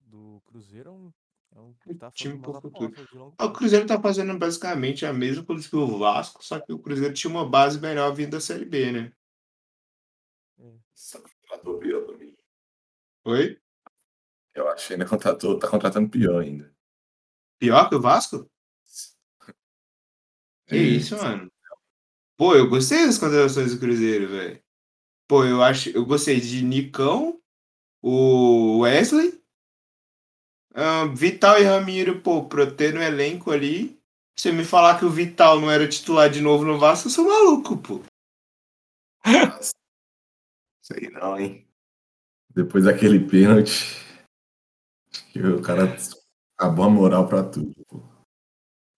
[0.00, 1.12] do Cruzeiro, é um,
[1.54, 2.92] é um Um tá time pro futuro.
[3.38, 3.52] O.
[3.52, 7.30] Cruzeiro tá fazendo basicamente a mesma coisa que o Vasco, só que o Cruzeiro tinha
[7.30, 9.12] uma base melhor vindo da Série B, né?
[10.94, 12.36] Só contratou pior também.
[13.24, 13.60] Oi?
[14.54, 16.72] Eu acho que ainda contratou, tá contratando pior ainda.
[17.58, 18.50] Pior que o Vasco?
[20.66, 21.50] Que É, isso, mano?
[22.36, 24.62] Pô, eu gostei das contratações do Cruzeiro, velho.
[25.28, 27.40] Pô, eu acho, eu gostei de Nicão,
[28.02, 29.40] o Wesley,
[30.74, 34.00] ahn, Vital e Ramiro, pô, pra eu ter no elenco ali.
[34.36, 37.28] Você me falar que o Vital não era titular de novo no Vasco, eu sou
[37.28, 38.02] maluco, pô.
[39.24, 39.81] Nossa.
[40.94, 41.68] Aí não, hein?
[42.54, 43.70] Depois daquele pênalti,
[45.10, 45.84] acho que o cara
[46.56, 47.72] acabou a moral pra tudo.
[47.86, 48.02] Pô.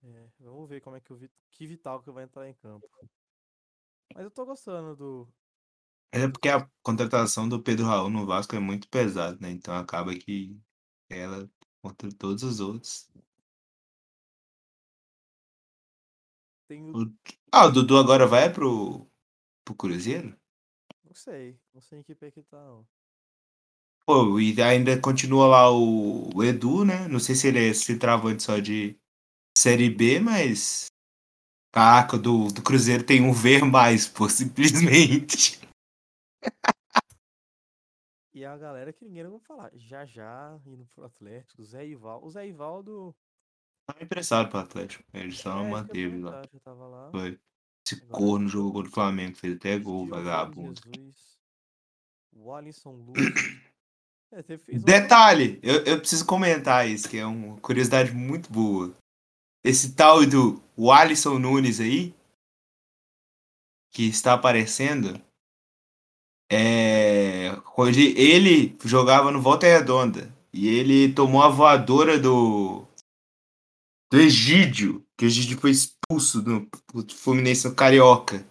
[0.03, 2.89] É, vamos ver como é que o Vit- que Vital que vai entrar em campo.
[4.15, 5.29] Mas eu tô gostando do.
[6.13, 9.51] É porque a contratação do Pedro Raul no Vasco é muito pesada, né?
[9.51, 10.57] Então acaba que
[11.09, 11.49] ela
[11.83, 13.11] contra todos os outros.
[16.69, 17.03] Tem o.
[17.03, 17.15] O-
[17.53, 19.09] Ah, o Dudu agora vai pro,
[19.65, 20.37] pro Cruzeiro?
[21.15, 21.57] Não sei.
[21.73, 22.85] Não sei em que pé que tá, não.
[24.05, 27.07] Pô, e ainda continua lá o, o Edu, né?
[27.07, 28.99] Não sei se ele é esse travante só de
[29.57, 30.87] Série B, mas.
[31.73, 35.61] Caraca, do, do Cruzeiro tem um ver mais, pô, simplesmente.
[38.35, 39.71] E a galera que ninguém vai falar.
[39.77, 41.63] Já já indo pro Atlético.
[41.63, 42.27] Zé Ivaldo.
[42.27, 43.15] O Zé Ivaldo
[43.87, 45.05] Tava emprestado pro Atlético.
[45.15, 46.43] Ele só É, manteve lá.
[46.67, 47.11] lá.
[47.13, 47.39] Foi.
[47.87, 50.81] Esse corno jogou contra o Flamengo, fez até gol, vagabundo.
[50.87, 51.39] Jesus,
[52.33, 53.19] o Alisson Luz.
[54.33, 58.95] É, uma- Detalhe, eu, eu preciso comentar isso, que é uma curiosidade muito boa.
[59.63, 62.15] Esse tal do Alisson Nunes aí,
[63.93, 65.21] que está aparecendo,
[66.51, 67.51] é.
[68.17, 70.35] ele jogava no Volta Redonda.
[70.53, 72.87] E ele tomou a voadora do.
[74.11, 75.05] Do Egídio.
[75.17, 75.73] Que o Egídio foi
[76.05, 78.47] expulso do, do Fluminense no Carioca.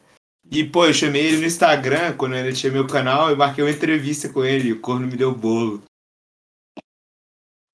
[0.52, 3.72] E, pô, eu chamei ele no Instagram, quando ele tinha meu canal, e marquei uma
[3.72, 4.70] entrevista com ele.
[4.70, 5.84] E o corno me deu bolo.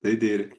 [0.02, 0.50] Doideira.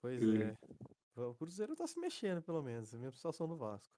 [0.00, 0.56] Pois é.
[1.16, 2.94] O Cruzeiro tá se mexendo, pelo menos.
[2.94, 3.94] A mesma situação do Vasco.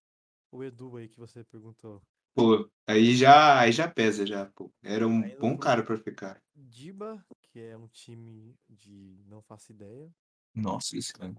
[0.50, 2.02] O Edu aí que você perguntou.
[2.34, 4.70] Pô, aí já, aí já pesa já, pô.
[4.82, 6.42] Era um Aí bom cara pra ficar.
[6.54, 7.24] Diba,
[7.54, 10.12] que é um time de não faço ideia.
[10.52, 11.32] Nossa, isso é...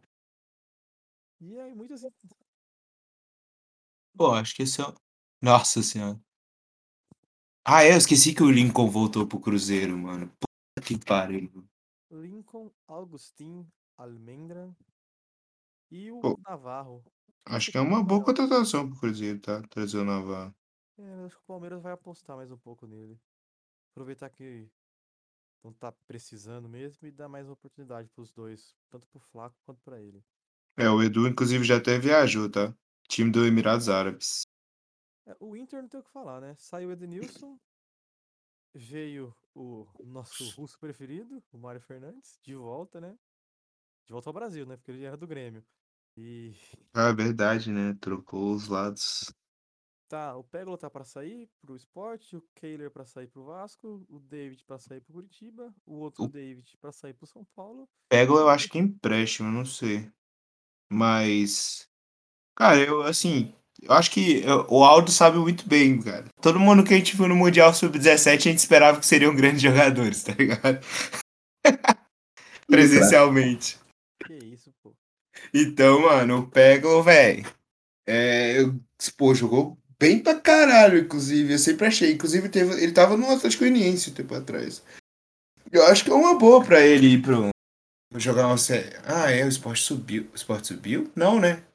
[1.41, 2.03] E aí muitas.
[4.15, 4.85] Pô, acho que esse é...
[5.41, 6.17] Nossa senhora.
[7.65, 10.29] Ah, é, eu esqueci que o Lincoln voltou pro Cruzeiro, mano.
[10.29, 11.67] Puta que pariu.
[12.09, 14.73] Lincoln, Augustin, Almendra
[15.91, 17.03] e o Pô, Navarro.
[17.45, 19.61] Acho que é uma boa contratação pro Cruzeiro, tá?
[19.63, 20.55] Trazer o Navarro.
[20.97, 23.19] É, acho que o Palmeiras vai apostar mais um pouco nele.
[23.91, 24.71] Aproveitar que
[25.65, 29.99] não tá precisando mesmo e dar mais oportunidade pros dois, tanto pro Flaco quanto pra
[29.99, 30.23] ele.
[30.77, 32.73] É, o Edu, inclusive, já até viajou, tá?
[33.09, 34.45] Time do Emirados Árabes.
[35.25, 36.55] É, o Inter não tem o que falar, né?
[36.59, 37.57] Saiu o Edenilson,
[38.75, 43.17] veio o nosso russo preferido, o Mário Fernandes, de volta, né?
[44.05, 44.77] De volta ao Brasil, né?
[44.77, 45.65] Porque ele era do Grêmio.
[46.15, 46.53] E
[46.93, 47.95] Ah, verdade, né?
[47.99, 49.33] Trocou os lados.
[50.07, 54.19] Tá, o Peglo tá pra sair pro Sport, o Kehler pra sair pro Vasco, o
[54.19, 57.87] David pra sair pro Curitiba, o outro O- David pra sair pro São Paulo.
[58.09, 60.09] Pego, eu acho que é empréstimo, não sei.
[60.91, 61.87] Mas.
[62.57, 63.53] Cara, eu, assim.
[63.81, 66.25] Eu acho que eu- o Aldo sabe muito bem, cara.
[66.41, 69.61] Todo mundo que a gente viu no Mundial Sub-17, a gente esperava que seriam grandes
[70.13, 70.79] jogadores, tá ligado?
[72.67, 73.77] Presencialmente.
[74.25, 74.95] Que isso, pô.
[75.53, 77.45] Então, mano, o Pego, velho.
[78.07, 78.59] É,
[79.17, 81.53] pô, jogou bem pra caralho, inclusive.
[81.53, 82.13] Eu sempre achei.
[82.13, 84.83] Inclusive, teve, ele tava no Atlético Goianiense um tempo atrás.
[85.71, 87.49] Eu acho que é uma boa pra ele ir pro.
[88.17, 88.95] Jogar uma série.
[89.03, 90.29] Ah, é, o esporte subiu.
[90.31, 91.11] O esporte subiu?
[91.15, 91.65] Não, né?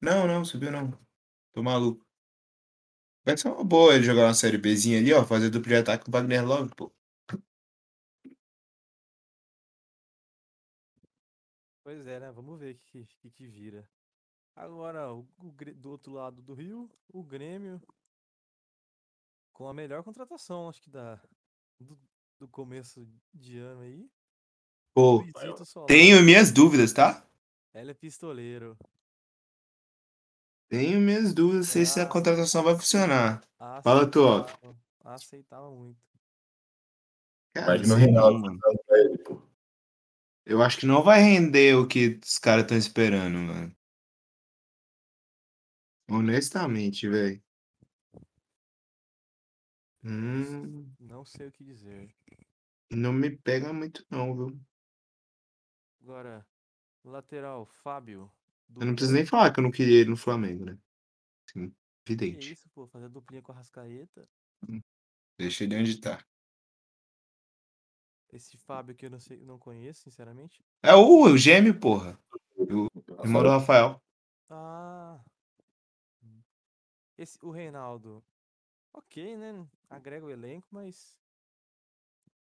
[0.00, 0.96] Não, não, subiu não.
[1.52, 2.06] Tô maluco.
[3.24, 5.24] Vai ser uma boa ele jogar uma série Bzinha ali, ó.
[5.24, 6.92] Fazer duplo de ataque com o Wagner Love, pô.
[11.82, 12.30] Pois é, né?
[12.32, 13.88] Vamos ver o que, que, que vira.
[14.58, 17.80] Agora, o, o do outro lado do Rio, o Grêmio
[19.52, 21.20] com a melhor contratação, acho que da,
[21.80, 21.96] do,
[22.40, 24.10] do começo de ano aí.
[24.92, 25.24] Pô,
[25.86, 27.24] tenho minhas dúvidas, tá?
[27.72, 28.76] Ele é pistoleiro.
[30.68, 32.06] Tenho minhas dúvidas se essa Ah.
[32.08, 33.40] contratação vai funcionar.
[33.84, 34.44] Fala tu, ó.
[35.04, 36.00] Aceitava, muito.
[37.54, 38.60] Cara, Imagina o sei Reinaldo mano.
[40.44, 43.77] Eu acho que não vai render o que os caras estão esperando, mano.
[46.08, 47.42] Honestamente, velho.
[50.02, 52.14] Hum, Não sei o que dizer.
[52.90, 54.60] não me pega muito não, viu?
[56.02, 56.46] Agora,
[57.04, 58.32] lateral, Fábio.
[58.76, 60.78] Eu não preciso nem falar que eu não queria ele no Flamengo, né?
[61.48, 62.52] Assim, Que evidente.
[62.52, 64.26] isso, pô, fazer duplinha com a Rascaeta.
[65.38, 66.24] Deixa ele onde tá.
[68.32, 70.62] Esse Fábio que eu não sei, não conheço, sinceramente.
[70.82, 72.18] É o, o gêmeo, porra.
[72.58, 74.02] Irmão do Rafael.
[74.50, 75.18] Ah.
[77.18, 78.24] Esse, o Reinaldo.
[78.92, 79.68] Ok, né?
[79.90, 81.18] Agrega o elenco, mas.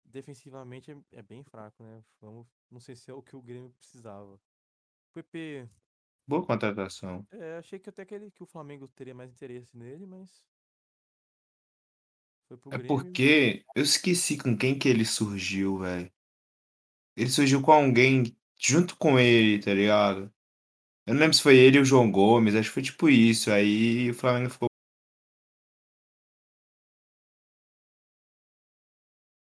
[0.04, 2.04] Defensivamente é, é bem fraco, né?
[2.20, 4.40] Vamos, não sei se é o que o Grêmio precisava.
[5.14, 5.70] PP.
[6.26, 7.28] Boa contratação.
[7.32, 10.46] É, achei que até que, ele, que o Flamengo teria mais interesse nele, mas.
[12.48, 13.20] Foi pro É Grêmio.
[13.20, 16.12] porque eu esqueci com quem que ele surgiu, velho.
[17.16, 20.34] Ele surgiu com alguém junto com ele, tá ligado?
[21.08, 23.52] Eu não lembro se foi ele ou o João Gomes, acho que foi tipo isso.
[23.52, 24.68] Aí o Flamengo ficou.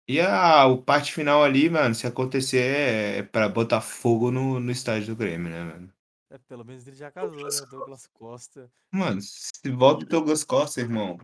[0.09, 4.61] E a o parte final ali, mano, se acontecer é, é pra botar fogo no,
[4.61, 5.93] no estádio do Grêmio, né, mano?
[6.31, 7.49] É, pelo menos ele já casou, né?
[7.49, 8.71] O Douglas Costa.
[8.93, 11.19] Mano, se volta o Douglas Costa, irmão.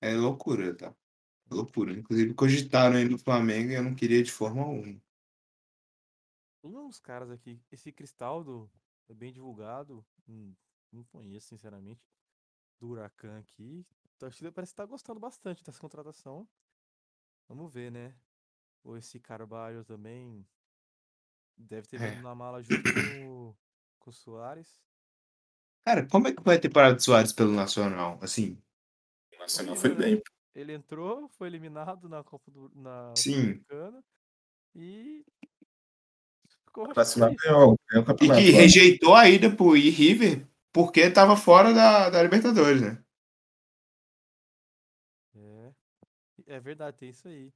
[0.00, 0.94] É loucura, tá?
[1.50, 1.92] Loucura.
[1.92, 5.00] Inclusive cogitaram ele no Flamengo e eu não queria de forma alguma.
[6.62, 8.70] Um dos caras aqui, esse Cristaldo
[9.08, 10.06] é bem divulgado.
[10.28, 10.54] hum,
[10.92, 12.08] não conheço, sinceramente.
[12.80, 13.86] Do Huracan aqui.
[14.16, 16.48] A torcida parece estar gostando bastante dessa contratação.
[17.48, 18.18] Vamos ver, né?
[18.84, 20.46] Ou esse Carvalho também
[21.58, 22.14] deve ter É.
[22.14, 23.58] vindo na mala junto com, o-
[23.98, 24.80] com o Soares.
[25.84, 28.18] Cara, como é que vai ter parado de Soares pelo Nacional?
[28.22, 28.58] Assim,
[29.36, 30.22] O Nacional foi bem.
[30.54, 33.66] Ele entrou, foi eliminado na Copa do na Sim.
[33.66, 34.02] Sul-Americana
[34.74, 35.24] e
[36.76, 37.42] O Nacional feliz.
[37.42, 38.50] ganhou, ganhou o e que lá.
[38.52, 43.02] rejeitou a ida pro I River porque tava fora da, da Libertadores, né?
[45.34, 45.72] É,
[46.46, 47.52] é verdade, tem isso aí.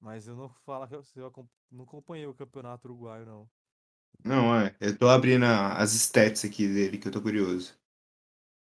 [0.00, 3.50] Mas eu não falo que eu, eu não acompanhei o campeonato uruguaio, não.
[4.24, 4.74] Não, é.
[4.80, 7.78] Eu tô abrindo as stats aqui dele, que eu tô curioso.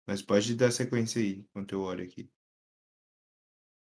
[0.06, 2.28] Mas pode dar sequência aí, enquanto eu olho aqui.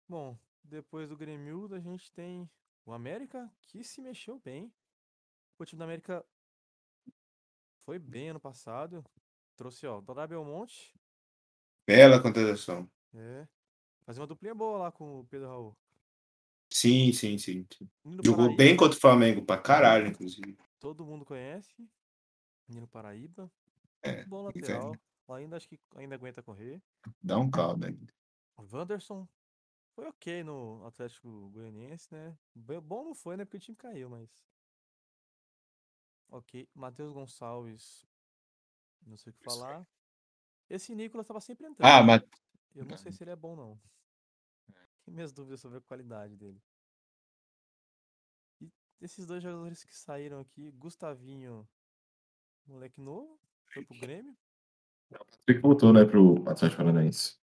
[0.07, 2.47] Bom, depois do Grêmio, a gente tem
[2.85, 4.71] o América, que se mexeu bem.
[5.61, 6.25] O time da América
[7.85, 9.05] foi bem ano passado.
[9.55, 10.99] Trouxe, ó, Dodá Belmonte.
[11.85, 12.89] Bela contratação.
[13.13, 13.47] É.
[14.03, 15.77] Fazia uma duplinha boa lá com o Pedro Raul.
[16.67, 17.67] Sim, sim, sim.
[18.03, 20.57] Nino Jogou Paraíba, bem contra o Flamengo, pra caralho, inclusive.
[20.79, 21.87] Todo mundo conhece.
[22.67, 23.51] Nino Paraíba.
[24.01, 24.95] É, Muito bom lateral.
[25.29, 26.81] Ainda acho que ainda aguenta correr.
[27.21, 28.11] Dá um caldo ainda.
[28.57, 29.27] Wanderson
[29.93, 32.35] foi ok no Atlético Goianiense, né?
[32.55, 33.45] Bom não foi, né?
[33.45, 34.27] Porque o time caiu, mas.
[36.31, 36.67] Ok.
[36.73, 38.07] Matheus Gonçalves.
[39.05, 39.55] Não sei o que aí.
[39.55, 39.87] falar.
[40.69, 41.87] Esse Nicolas tava sempre entrando.
[41.87, 42.23] Ah, mas
[42.73, 43.79] Eu não sei se ele é bom, não.
[45.03, 46.61] Tenho minhas dúvidas sobre a qualidade dele.
[48.61, 48.71] E
[49.01, 51.67] esses dois jogadores que saíram aqui, Gustavinho,
[52.65, 54.37] moleque novo, foi pro Grêmio.
[55.11, 57.37] O Patrick voltou, né, pro Atlético Paranaense.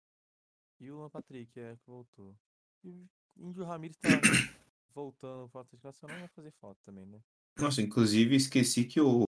[0.79, 2.35] E o Luan Patrick, é, que voltou.
[2.83, 4.07] E o Índio Ramírez tá
[4.95, 7.21] voltando pro Atlético Nacional vai fazer falta também, né?
[7.59, 9.23] Nossa, inclusive esqueci que o.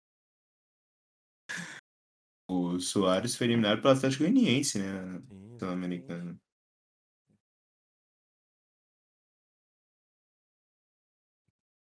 [2.48, 5.22] O Soares foi eliminado pelo Atlético Goianiense, né?
[5.60, 6.40] Sul-Americano.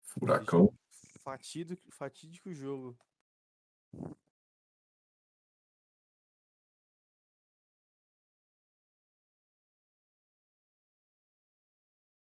[0.04, 0.74] Furacão.
[1.24, 2.98] Fatídico, fatídico jogo.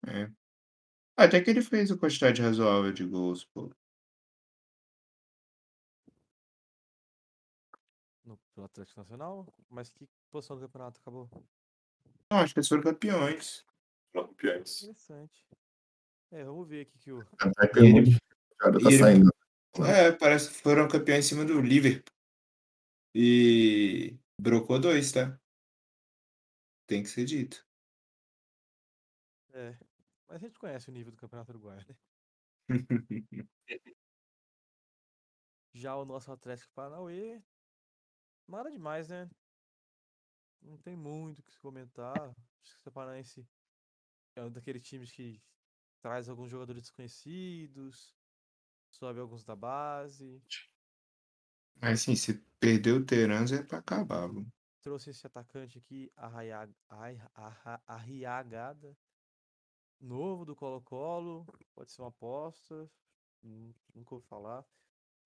[0.07, 0.29] É.
[1.17, 3.69] Até que ele fez a quantidade razoável de gols, pô.
[8.59, 9.53] Pelo Atlético Nacional.
[9.69, 11.29] Mas que posição do campeonato acabou?
[12.29, 13.65] Não, acho que eles foram campeões.
[14.13, 14.83] Campeões.
[14.83, 15.47] Interessante.
[16.31, 17.21] É, vamos ver aqui que o.
[17.57, 18.17] Até ele-
[18.59, 19.31] tá ele- saindo.
[19.87, 22.13] É, parece que foram campeões em cima do Liverpool.
[23.15, 25.39] E brocou dois, tá?
[26.85, 27.65] Tem que ser dito.
[29.53, 29.77] É.
[30.27, 31.95] Mas a gente conhece o nível do Campeonato Uruguaio, né?
[35.73, 37.58] Já o nosso Atlético Paranaense,
[38.49, 39.29] nada demais, né?
[40.61, 42.35] Não tem muito o que se comentar.
[42.61, 43.47] Acho que o Paranaense
[44.35, 45.41] é um daqueles times que
[46.01, 48.15] traz alguns jogadores desconhecidos,
[48.91, 50.43] sobe alguns da base,
[51.81, 54.45] Mas assim, se perdeu o Terans é pra acabar, viu?
[54.81, 56.11] trouxe esse atacante aqui,
[57.87, 58.97] Arriagada,
[59.99, 62.89] novo do Colo-Colo, pode ser uma aposta,
[63.41, 64.65] nu- nunca ouvi falar.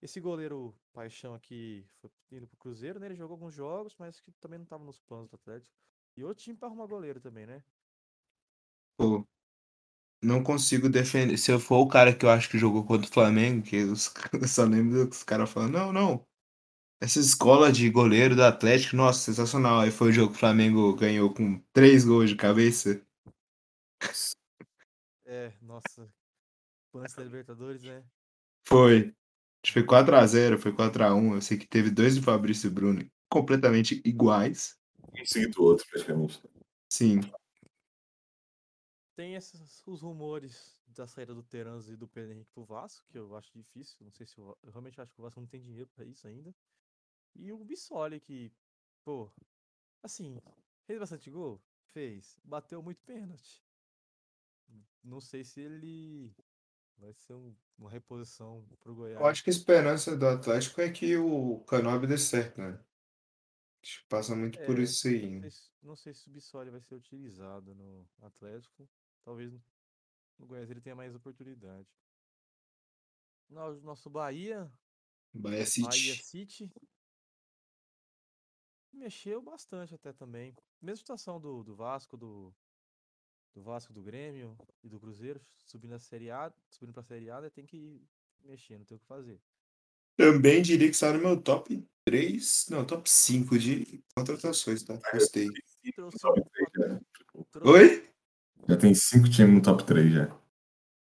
[0.04, 3.06] Esse goleiro Paixão aqui foi indo pro Cruzeiro, né?
[3.06, 5.74] Ele jogou alguns jogos, mas que também não tava nos planos do Atlético.
[6.18, 7.64] E outro time pra arrumar goleiro também, né?
[8.98, 9.26] Pô,
[10.22, 11.38] não consigo defender.
[11.38, 14.12] Se eu for o cara que eu acho que jogou contra o Flamengo, que os,
[14.34, 16.28] eu só lembro dos caras falando, não, não.
[17.02, 19.80] Essa escola de goleiro do Atlético, nossa, sensacional.
[19.80, 23.02] Aí foi o jogo que o Flamengo ganhou com três gols de cabeça.
[25.24, 26.14] É, nossa.
[26.94, 28.04] Lance da Libertadores, né?
[28.68, 29.16] Foi.
[29.64, 31.36] Acho que foi 4x0, foi 4x1.
[31.36, 34.78] Eu sei que teve dois do Fabrício e Bruno completamente iguais.
[35.20, 36.42] Um seguido do outro, praticamente.
[36.90, 37.22] Sim.
[39.16, 43.18] Tem esses, os rumores da saída do Terans e do Pedro Henrique pro Vasco, que
[43.18, 43.98] eu acho difícil.
[44.02, 46.04] Não sei se o, Va- eu realmente acho que o Vasco não tem dinheiro pra
[46.06, 46.54] isso ainda.
[47.36, 48.52] E o Bissoli, que,
[49.04, 49.32] pô,
[50.04, 50.40] assim,
[50.86, 51.62] fez bastante gol?
[51.94, 52.40] Fez.
[52.44, 53.64] Bateu muito pênalti.
[55.04, 56.34] Não sei se ele
[57.04, 59.20] vai ser um- uma reposição pro Goiás.
[59.20, 62.80] Eu acho que a esperança do Atlético é que o Canobi dê certo, né?
[63.82, 65.30] Acho que passa muito por É, isso aí.
[65.40, 68.90] Não sei, se- não sei se o Bissoli vai ser utilizado no Atlético.
[69.24, 69.62] Talvez no-
[70.48, 71.88] Goiás ele tenha mais oportunidade.
[73.50, 74.72] No- Nosso Bahia,
[75.34, 76.24] Bahia Bahia City.
[76.24, 76.74] City.
[78.94, 80.56] Mexeu bastante até também.
[80.82, 82.54] Mesma situação do, do Vasco, do,
[83.54, 87.50] do Vasco, do Grêmio e do Cruzeiro, subindo a Série A, subindo pra Série A,
[87.50, 88.02] tem que ir
[88.44, 89.40] mexendo, tem o que fazer.
[90.18, 95.00] Também diria que está no meu top 3, não, top 5 de contratações, tá?
[95.12, 95.48] Gostei.
[95.96, 97.02] Trouxe, Top três, né?
[97.52, 98.10] trouxe, Oi?
[98.70, 100.40] Já tem cinco times no top 3 já.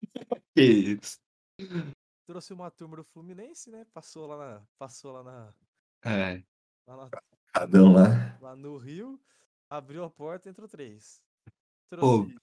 [0.56, 1.20] Que isso.
[2.26, 3.86] Trouxe uma turma do Fluminense, né?
[3.94, 4.68] Passou lá na.
[4.78, 5.54] Passou lá na.
[6.04, 6.44] É.
[6.88, 7.10] Lá, na-
[7.54, 8.38] Cadão lá.
[8.42, 9.20] lá no Rio.
[9.70, 11.22] Abriu a porta, entrou três.
[11.90, 12.26] Pô.
[12.26, 12.38] Trouxe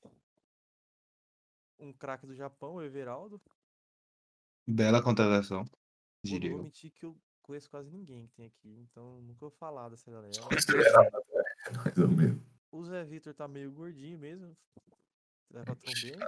[1.78, 3.40] um craque do Japão, o Everaldo.
[4.66, 5.64] Bela contratação,
[6.22, 6.64] diria não vou eu.
[6.64, 10.32] mentir que eu conheço quase ninguém que tem aqui, então nunca vou falar dessa galera.
[11.84, 12.42] Mais ou menos.
[12.72, 14.56] O Zé Vitor tá meio gordinho mesmo.
[15.50, 16.18] Leva Tombense.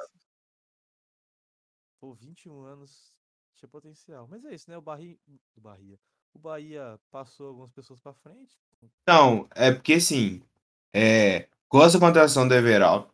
[1.98, 3.12] Pô, 21 anos.
[3.54, 4.28] Tinha potencial.
[4.28, 4.76] Mas é isso, né?
[4.76, 5.18] O Bahia.
[5.56, 5.98] O Bahia.
[6.34, 8.60] O Bahia passou algumas pessoas pra frente.
[9.08, 10.42] Não, é porque assim,
[10.94, 13.10] é, gosto da contratação do Everaldo.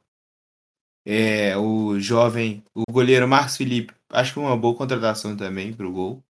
[1.04, 6.22] É, o jovem, o goleiro Marcos Felipe, acho que uma boa contratação também pro gol.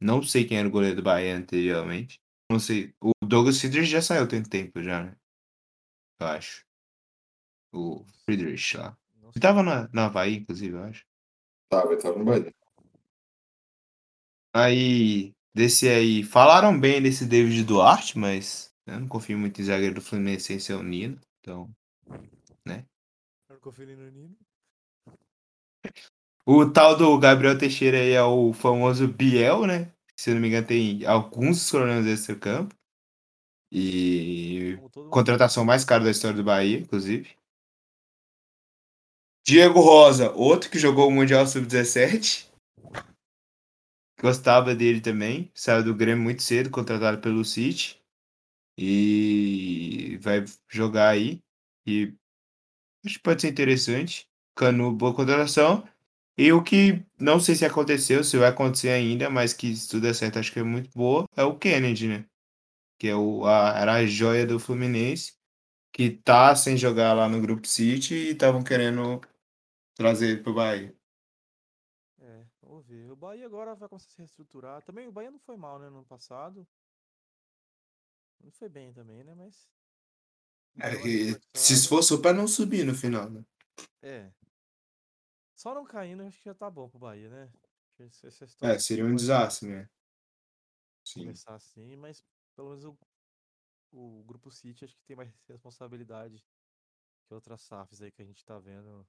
[0.00, 2.18] Não sei quem era o goleiro do Bahia anteriormente.
[2.50, 2.94] Não sei.
[3.00, 5.16] O Douglas Friedrich já saiu tem tempo já, né?
[6.20, 6.64] Eu acho.
[7.72, 8.96] O Friedrich lá.
[9.22, 11.04] Ele tava na, na Havaí, inclusive, eu acho.
[11.68, 12.52] Tá, vai estar no Bahia.
[14.52, 19.94] Aí, desse aí, falaram bem desse David Duarte, mas eu não confio muito em zagueiro
[19.94, 21.20] do Fluminense sem ser o Nino.
[21.40, 21.70] Então,
[23.48, 24.36] no Nino.
[26.46, 29.92] o tal do Gabriel Teixeira aí é o famoso Biel, né?
[30.16, 32.74] Se eu não me engano, tem alguns problemas extra-campo.
[33.72, 35.12] E Como todo mundo.
[35.12, 37.36] contratação mais cara da história do Bahia, inclusive.
[39.46, 42.50] Diego Rosa, outro que jogou o Mundial Sub-17.
[44.20, 45.50] Gostava dele também.
[45.54, 47.99] Saiu do Grêmio muito cedo, contratado pelo City.
[48.82, 51.42] E vai jogar aí.
[51.86, 52.14] E
[53.04, 54.26] acho que pode ser interessante.
[54.56, 55.86] Cano, boa contratação.
[56.38, 60.04] E o que não sei se aconteceu, se vai acontecer ainda, mas que se tudo
[60.04, 62.24] der certo, acho que é muito boa, é o Kennedy, né?
[62.98, 65.34] Que é o, a, era a joia do Fluminense,
[65.92, 69.20] que tá sem jogar lá no Grupo City e estavam querendo
[69.94, 70.96] trazer ele pro Bahia.
[72.18, 73.12] É, vamos ver.
[73.12, 74.80] O Bahia agora vai começar a se reestruturar.
[74.80, 75.90] Também o Bahia não foi mal, né?
[75.90, 76.66] No ano passado.
[78.42, 79.34] Não foi bem também, né?
[79.34, 79.68] Mas.
[80.78, 83.44] É, deu uma e se esforçou pra não subir no final, né?
[84.02, 84.32] É.
[85.54, 87.52] Só não caindo, acho que já tá bom pro Bahia, né?
[87.96, 88.08] Que
[88.62, 89.90] É, seria um desastre, né?
[91.04, 91.20] Sim.
[91.20, 92.24] Começar assim, mas
[92.54, 92.98] pelo menos o,
[93.92, 96.42] o Grupo City acho que tem mais responsabilidade
[97.26, 99.06] que outras SAFs aí que a gente tá vendo.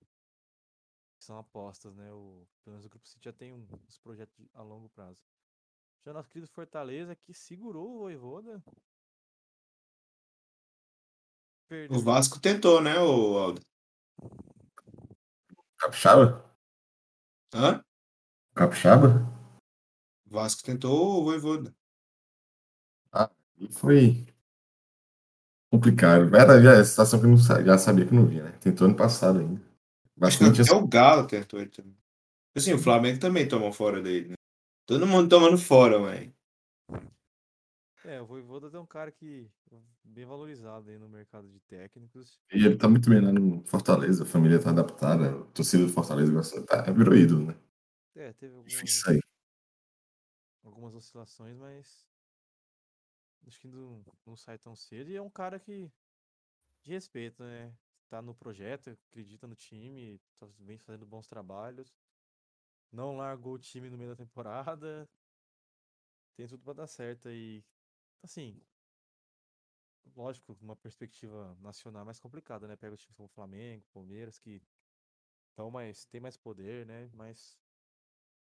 [1.17, 2.11] Que são apostas, né?
[2.11, 5.19] O, pelo menos o Grupo City já tem um, uns projetos a longo prazo.
[6.03, 8.63] Já nosso querido Fortaleza que segurou o Voivoda.
[11.72, 13.61] Perdeu O Vasco tentou, né, o Aldo?
[15.78, 16.43] Capixaba?
[17.53, 17.82] Hã?
[18.53, 19.26] Capixaba?
[20.28, 21.74] O Vasco tentou o Voivoda.
[23.57, 24.28] E foi
[25.72, 26.36] complicado.
[26.36, 28.51] Era já a situação que eu não já sabia que não via, né?
[28.59, 29.61] Tentou ano passado ainda.
[30.24, 31.95] Acho que Bastante até o Galo tentou ele também.
[32.53, 34.36] Assim, o Flamengo também tomou fora dele, né?
[34.86, 36.36] Todo mundo tomando fora, mãe.
[38.04, 39.49] É, o Voivoda é um cara que
[40.04, 42.39] bem valorizado aí no mercado de técnicos.
[42.52, 45.93] E ele tá muito bem lá no Fortaleza, a família tá adaptada, a torcida do
[45.93, 47.56] Fortaleza gosta, tá, virou ídolo, né?
[48.16, 49.04] É, teve algumas,
[50.64, 52.08] algumas oscilações, mas
[53.47, 55.12] acho que não, não sai tão cedo.
[55.12, 55.91] E é um cara que
[56.82, 57.74] de respeito, né?
[58.10, 61.95] Tá no projeto, acredita no time, tá, vem fazendo bons trabalhos.
[62.91, 65.07] Não largou o time no meio da temporada.
[66.36, 67.64] Tem tudo pra dar certo aí.
[68.22, 68.61] Assim,
[70.15, 72.76] lógico, uma perspectiva nacional é mais complicada, né?
[72.76, 74.61] Pega os times como Flamengo, Palmeiras, que
[75.56, 77.10] tão mais, tem mais poder, né?
[77.14, 77.60] Mas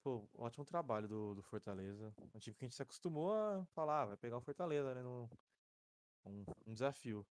[0.04, 2.14] Pô, ótimo trabalho do, do Fortaleza.
[2.34, 5.02] Um time que a gente se acostumou a falar, "Ah, vai pegar o Fortaleza, né?
[5.02, 5.30] num-
[6.26, 7.28] um, um desafio.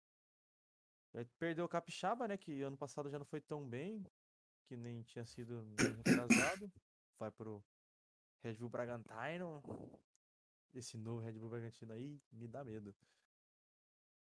[1.39, 2.37] Perdeu o Capixaba, né?
[2.37, 4.03] Que ano passado já não foi tão bem,
[4.67, 6.71] que nem tinha sido nem retrasado.
[7.19, 7.65] Vai pro
[8.43, 9.63] Red Bull Bragantino.
[10.73, 12.95] Esse novo Red Bull Bragantino aí me dá medo.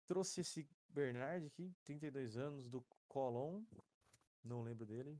[0.07, 3.63] Trouxe esse Bernard aqui, 32 anos, do Colón.
[4.43, 5.19] Não lembro dele.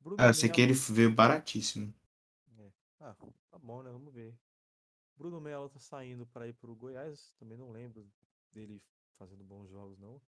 [0.00, 1.92] Bruno Ah, eu sei que ele veio baratíssimo.
[3.00, 3.14] Ah,
[3.50, 3.90] tá bom, né?
[3.90, 4.34] Vamos ver.
[5.16, 8.10] Bruno Melo tá saindo para ir pro Goiás, também não lembro
[8.52, 8.82] dele
[9.18, 10.20] fazendo bons jogos, não.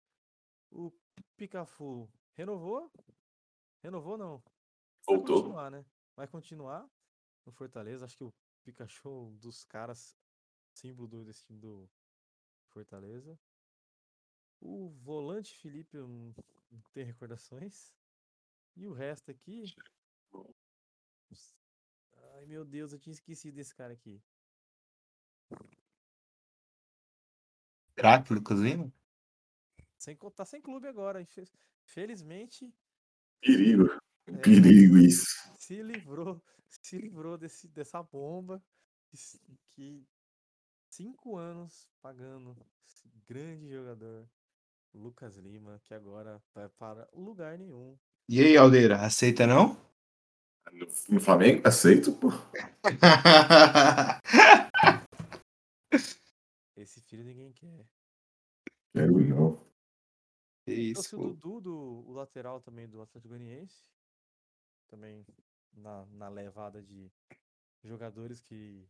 [0.71, 0.93] O
[1.37, 2.91] Picafu renovou?
[3.83, 4.43] Renovou, não.
[5.07, 5.37] Vai Voltou.
[5.37, 5.85] continuar, né?
[6.17, 6.89] Vai continuar
[7.47, 8.05] no Fortaleza.
[8.05, 8.35] Acho que o
[8.65, 10.17] Pikachu um dos caras
[10.73, 11.89] símbolo do, desse time do
[12.69, 13.39] Fortaleza.
[14.61, 16.35] O volante Felipe não,
[16.71, 17.93] não tem recordações.
[18.77, 19.65] E o resto aqui.
[22.35, 24.21] Ai meu Deus, eu tinha esquecido desse cara aqui.
[27.95, 28.93] Craque, Lucas Lima?
[29.97, 31.21] Sem, co- tá sem clube agora.
[31.21, 31.49] infe-
[31.85, 32.75] Felizmente,
[33.41, 33.85] Perigo.
[34.27, 35.27] É, Perigo isso.
[35.59, 38.63] se livrou, se livrou desse, dessa bomba
[39.75, 40.03] que,
[40.91, 42.57] cinco anos pagando
[42.87, 44.29] esse grande jogador,
[44.95, 47.99] Lucas Lima, que agora vai para lugar nenhum.
[48.29, 49.77] E aí, Aldeira, aceita não?
[50.73, 52.29] No, no Flamengo, aceito, pô.
[56.77, 57.87] Esse filho ninguém quer.
[58.93, 59.59] Quero não.
[60.65, 61.35] Que isso, o.
[61.35, 63.85] Dudu, do, o lateral também do Atlético Goianiense.
[64.95, 65.27] Também
[65.73, 67.11] na, na levada de
[67.83, 68.89] jogadores que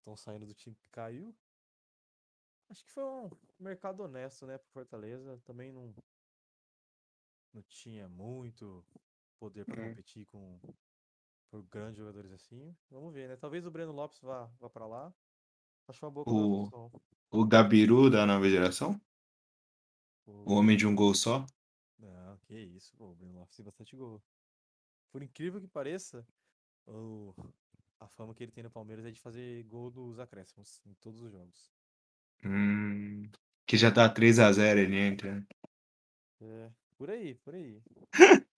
[0.00, 1.32] estão saindo do time que caiu.
[2.68, 3.30] Acho que foi um
[3.60, 5.40] mercado honesto, né, pro Fortaleza.
[5.44, 5.94] Também não,
[7.54, 8.84] não tinha muito
[9.38, 9.88] poder para É.
[9.88, 10.58] competir com
[11.48, 12.76] por grandes jogadores assim.
[12.90, 13.36] Vamos ver, né?
[13.36, 15.14] Talvez o Breno Lopes vá, vá para lá.
[15.86, 16.90] Acho uma boa O-.
[17.30, 19.00] O Gabiru da nova geração?
[20.26, 21.46] O homem de um gol só?
[21.98, 24.20] Não, que isso, pô, o Breno Lopes tem bastante gol.
[25.10, 26.26] Por incrível que pareça,
[26.86, 27.34] o...
[28.00, 31.20] a fama que ele tem no Palmeiras é de fazer gol dos acréscimos em todos
[31.22, 31.72] os jogos.
[32.44, 33.30] Hum,
[33.66, 35.34] que já tá 3x0 ele entra.
[35.34, 35.46] né?
[36.40, 37.82] É, por aí, por aí.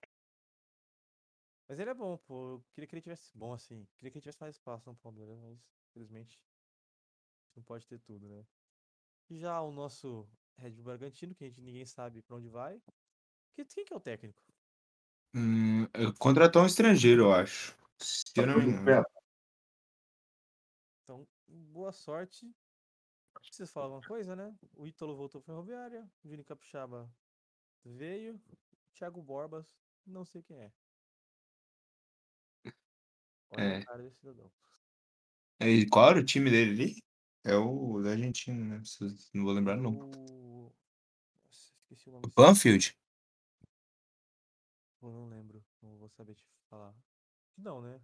[1.68, 2.54] Mas ele é bom, pô.
[2.54, 3.30] Eu queria que ele tivesse.
[3.32, 3.86] Bom, assim.
[3.96, 5.56] Queria que ele tivesse mais espaço no Palmeiras, mas
[5.88, 6.44] infelizmente
[7.54, 8.44] não pode ter tudo, né?
[9.28, 12.82] E já o nosso Red Bull Bragantino, que a gente ninguém sabe pra onde vai.
[13.52, 14.42] Que, quem que é o técnico?
[15.34, 17.76] Hum, eh, contratou um estrangeiro, eu acho.
[17.98, 19.04] Se eu não me engano.
[21.02, 22.50] Então, boa sorte.
[23.34, 24.54] Precisa falar alguma coisa, né?
[24.74, 26.10] O Ítalo voltou pra Ferroviária.
[26.24, 27.12] O Vini Capixaba
[27.84, 28.40] veio.
[28.94, 29.66] Thiago Borbas,
[30.04, 30.72] não sei quem é.
[33.50, 33.76] Olha É.
[33.78, 34.52] a cara desse cidadão.
[35.60, 37.02] E qual era o time dele ali?
[37.44, 38.84] É o da Argentina, né?
[38.84, 39.92] Se- Não vou lembrar não.
[39.98, 40.72] O...
[41.44, 42.30] Nossa, esqueci o nome.
[42.36, 42.99] Banfield?
[45.00, 45.64] Pô, não lembro.
[45.82, 46.94] Não vou saber te falar.
[47.58, 48.00] Não, né?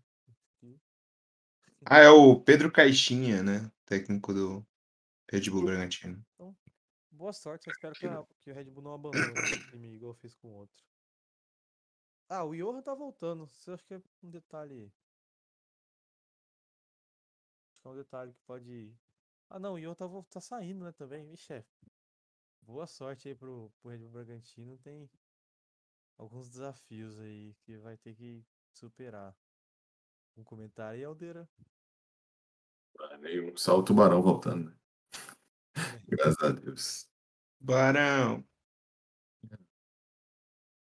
[1.85, 3.71] Ah, é o Pedro Caixinha, né?
[3.87, 4.67] Técnico do
[5.31, 6.25] Red Bull Bragantino.
[7.11, 10.15] Boa sorte, eu espero que, a- que o Red Bull não abandone o time igual
[10.15, 10.85] fez com o outro.
[12.29, 13.47] Ah, o Johan tá voltando.
[13.47, 14.93] Isso eu acho que é um detalhe.
[17.71, 18.93] Acho que é um detalhe que pode.
[19.51, 21.25] Ah, não, o Johan tá, tá saindo, né, também.
[21.27, 21.65] Vixe, é.
[22.63, 24.77] Boa sorte aí pro, pro Red Bull Bragantino.
[24.79, 25.09] Tem
[26.17, 28.45] alguns desafios aí que vai ter que
[28.75, 29.37] superar.
[30.37, 31.49] Um comentário aí, Aldeira.
[33.21, 33.57] Nenhum.
[33.57, 34.71] Só o tubarão voltando.
[34.71, 34.77] né?
[36.09, 37.09] Graças a Deus.
[37.59, 38.47] Barão.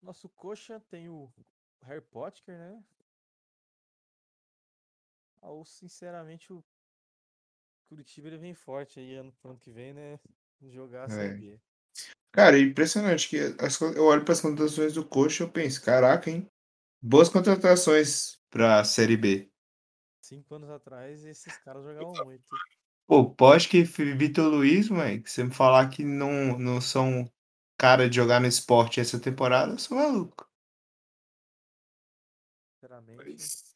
[0.02, 1.32] Nosso coxa tem o
[1.84, 2.84] Harry Potter, né?
[5.42, 6.64] Ah, Ou, sinceramente, o
[7.88, 10.20] Curitiba ele vem forte aí ano, pro ano que vem, né?
[10.62, 11.10] Jogar a É.
[11.10, 11.62] Série B.
[12.32, 15.84] Cara, é impressionante que as eu olho para as contratações do Coxa e eu penso,
[15.84, 16.50] caraca, hein?
[17.02, 19.52] Boas contratações pra Série B.
[20.22, 22.46] Cinco anos atrás, esses caras jogavam muito.
[23.08, 27.32] Pô, pode que Vitor Luiz, mãe, que você me falar que não, não são
[27.76, 30.48] cara de jogar no esporte essa temporada, eu sou maluco.
[32.76, 33.76] Sinceramente, Mas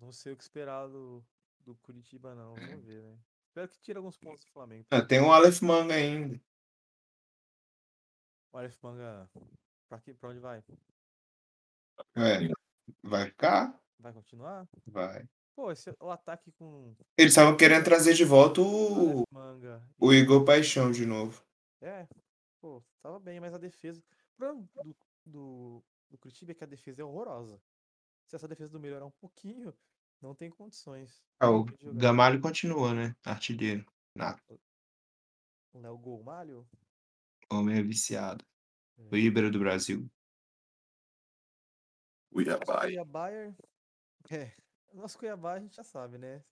[0.00, 1.24] não sei o que esperar do,
[1.60, 2.54] do Curitiba, não.
[2.54, 3.16] Vamos ver, né?
[3.46, 4.84] Espero que tire alguns pontos do Flamengo.
[4.90, 6.40] Ah, tem o Aleph Manga ainda.
[8.52, 9.30] O Aleph Manga,
[9.88, 10.62] pra, que, pra onde vai?
[12.14, 12.48] É,
[13.02, 13.80] vai ficar?
[13.98, 14.68] Vai continuar?
[14.86, 15.26] Vai.
[15.54, 19.24] Pô, esse, o ataque com Eles estavam querendo trazer de volta o,
[19.98, 21.42] o Igor Paixão de novo.
[21.80, 22.06] É,
[22.60, 24.00] pô, tava bem, mas a defesa.
[24.00, 27.60] O problema do, do, do Curitiba é que a defesa é horrorosa.
[28.26, 29.74] Se essa defesa do melhorar um pouquinho,
[30.20, 31.64] não tem condições Ah, o.
[31.94, 33.14] Gamalho continua, né?
[33.24, 33.84] Artilheiro.
[34.14, 34.60] Nato.
[35.72, 36.66] O Léo Golmalho,
[37.52, 38.44] Homem é viciado.
[38.98, 39.08] É.
[39.10, 40.10] O Ibero do Brasil.
[42.34, 42.88] Iabai.
[42.88, 43.54] Cuiabá é.
[44.30, 44.52] É,
[44.88, 46.42] o nosso Cuiabá a gente já sabe, né?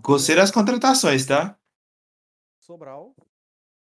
[0.00, 1.58] Gostei das contratações, tá?
[2.58, 3.14] Sobral.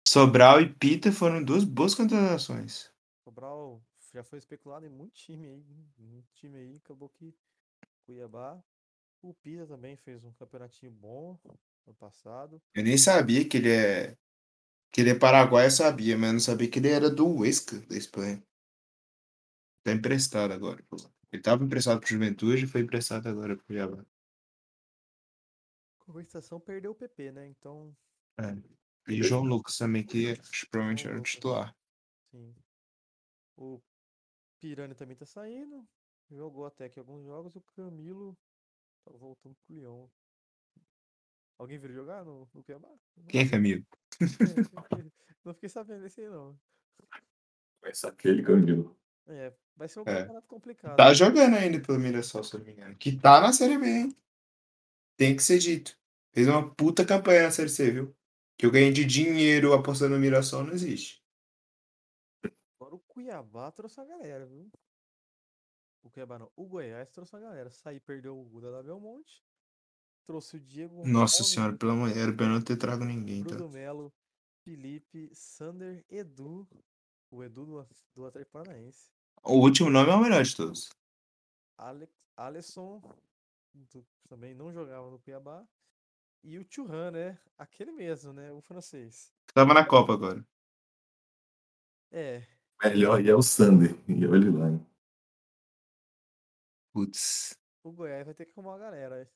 [0.06, 2.90] Sobral e Pita foram duas boas contratações.
[3.22, 3.82] Sobral
[4.12, 5.64] já foi especulado em muito time aí.
[5.98, 7.34] Muito time aí, acabou que
[8.04, 8.62] Cuiabá.
[9.22, 12.62] O Pisa também fez um campeonatinho bom ano passado.
[12.74, 14.16] Eu nem sabia que ele é.
[14.92, 17.78] Que ele é paraguaio, eu sabia, mas eu não sabia que ele era do Huesca,
[17.80, 18.42] da Espanha.
[19.82, 20.84] Tá emprestado agora.
[21.32, 24.04] Ele tava emprestado pro Juventude e foi emprestado agora pro Cuiabá.
[26.00, 27.46] Compensação perdeu o PP, né?
[27.46, 27.94] Então,
[28.38, 29.12] É.
[29.12, 30.34] E o João Lucas também, que
[30.70, 31.74] provavelmente era o titular.
[32.30, 32.54] sim.
[33.56, 33.80] O
[34.60, 35.86] Pirani também tá saindo.
[36.30, 37.54] Jogou até aqui alguns jogos.
[37.56, 38.36] O Camilo
[39.04, 40.06] tá voltando pro Lyon.
[41.60, 42.88] Alguém viu jogar no, no Cuiabá?
[43.18, 43.50] Não Quem é.
[43.50, 43.84] Camilo?
[45.44, 46.58] Não fiquei sabendo desse aí, não.
[47.80, 48.98] Começa aquele que eu digo.
[49.26, 50.20] É, vai ser um É.
[50.20, 50.96] campeonato complicado.
[50.96, 52.96] Tá jogando ainda pelo Mirassol, se eu não me engano.
[52.96, 54.16] Que tá na Série B, hein?
[55.18, 55.98] Tem que ser dito.
[56.32, 58.16] Fez uma puta campanha na Série C, viu?
[58.56, 61.22] Que eu ganhei de dinheiro apostando no Mirassol não existe.
[62.78, 64.70] Agora o Cuiabá trouxe a galera, viu?
[66.02, 66.50] O Cuiabá não.
[66.56, 67.70] O Goiás trouxe a galera.
[67.70, 69.44] Saí, perdeu o Guda da Belmonte.
[70.26, 71.06] Trouxe o Diego.
[71.06, 73.50] Nossa Alves, senhora, pelo amor de Deus, era pra eu não ter trago ninguém, tá?
[73.50, 74.12] Bruno Melo,
[74.64, 76.68] Felipe, Sander, Edu.
[77.30, 79.08] O Edu do, do Atlético Paranaense.
[79.42, 80.90] O último nome é o melhor de todos.
[81.78, 83.00] Alex, Alisson,
[83.72, 85.66] do- também não jogava no Cuiabá.
[86.42, 87.38] E o Churran, né?
[87.58, 88.50] Aquele mesmo, né?
[88.52, 89.32] O francês.
[89.54, 90.44] Tava na Copa agora.
[92.10, 92.46] É,
[92.82, 93.94] Melhor aí é o Sander.
[94.08, 94.70] E olha lá.
[94.70, 94.86] hein?
[96.92, 97.56] Putz.
[97.84, 99.30] o Goiás vai ter que arrumar uma galera.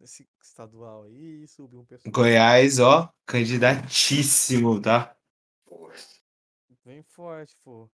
[0.00, 2.12] Nesse estadual aí, subir um pessoal.
[2.12, 5.16] Goiás, ó, candidatíssimo, tá?
[6.84, 7.90] Bem forte, pô.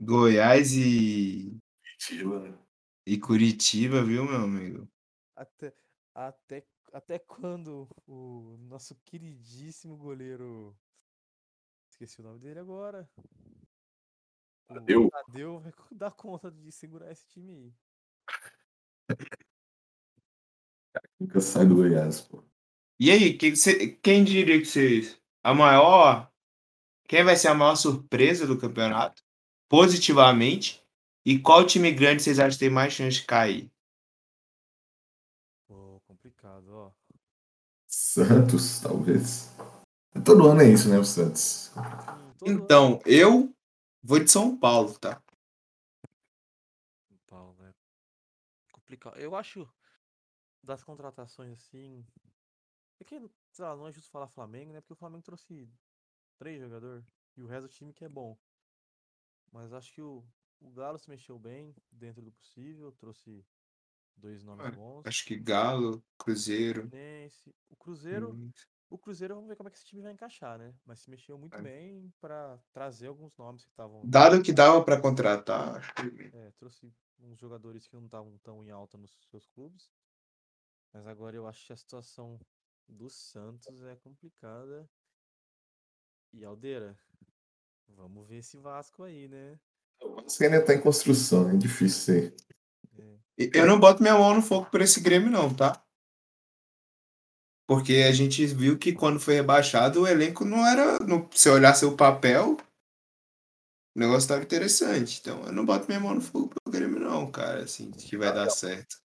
[0.00, 2.58] Goiás e, Curitiba, né?
[3.06, 4.88] e Curitiba, viu, meu amigo?
[5.36, 5.74] Até,
[6.14, 10.76] até, até quando o nosso queridíssimo goleiro.
[11.90, 13.08] Esqueci o nome dele agora.
[14.66, 15.08] Tadeu.
[15.10, 17.74] Tadeu vai dar conta de segurar esse time aí.
[21.18, 22.42] Nunca sai do Goiás, pô.
[23.00, 25.20] E aí, que cê- quem diria que vocês.
[25.42, 26.30] A maior.
[27.08, 29.22] Quem vai ser a maior surpresa do campeonato?
[29.68, 30.82] Positivamente.
[31.24, 33.70] E qual time grande vocês acham que tem mais chance de cair?
[35.66, 36.92] Pô, complicado, ó.
[37.86, 39.50] Santos, talvez.
[40.24, 41.72] Todo ano é isso, né, o Santos?
[42.44, 43.54] Então, eu
[44.02, 45.22] vou de São Paulo, tá?
[47.08, 47.72] São Paulo, né?
[48.72, 49.16] Complicado.
[49.18, 49.68] Eu acho
[50.66, 52.04] das contratações assim.
[53.00, 53.18] É que,
[53.52, 54.80] sei lá, não é justo falar Flamengo, né?
[54.80, 55.68] Porque o Flamengo trouxe
[56.38, 57.04] três jogadores
[57.36, 58.36] e o resto do time que é bom.
[59.52, 60.24] Mas acho que o,
[60.60, 63.44] o Galo se mexeu bem dentro do possível, trouxe
[64.16, 65.06] dois nomes É, bons.
[65.06, 66.90] Acho que Galo, Cruzeiro.
[67.70, 68.50] O Cruzeiro, hum,
[68.90, 70.74] o Cruzeiro vamos ver como é que esse time vai encaixar, né?
[70.84, 71.62] Mas se mexeu muito É.
[71.62, 76.32] bem pra trazer alguns nomes que estavam Dado que dava pra contratar, acho que.
[76.34, 79.90] É, trouxe uns jogadores que não estavam tão em alta nos seus clubes.
[80.92, 82.38] Mas agora eu acho que a situação
[82.88, 84.88] do Santos é complicada.
[86.32, 86.98] E Aldeira,
[87.88, 89.58] vamos ver esse Vasco aí, né?
[90.02, 92.36] O Vasco ainda tá em construção, é difícil ser.
[93.38, 95.82] É, Eu não boto minha mão no fogo por esse Grêmio, não, tá?
[97.66, 100.98] Porque a gente viu que quando foi rebaixado, o elenco não era.
[101.00, 102.56] No, se olhar seu papel,
[103.94, 105.18] o negócio tava interessante.
[105.20, 107.64] Então eu não boto minha mão no fogo pro Grêmio, não, cara.
[107.64, 108.96] Assim, que vai dar certo.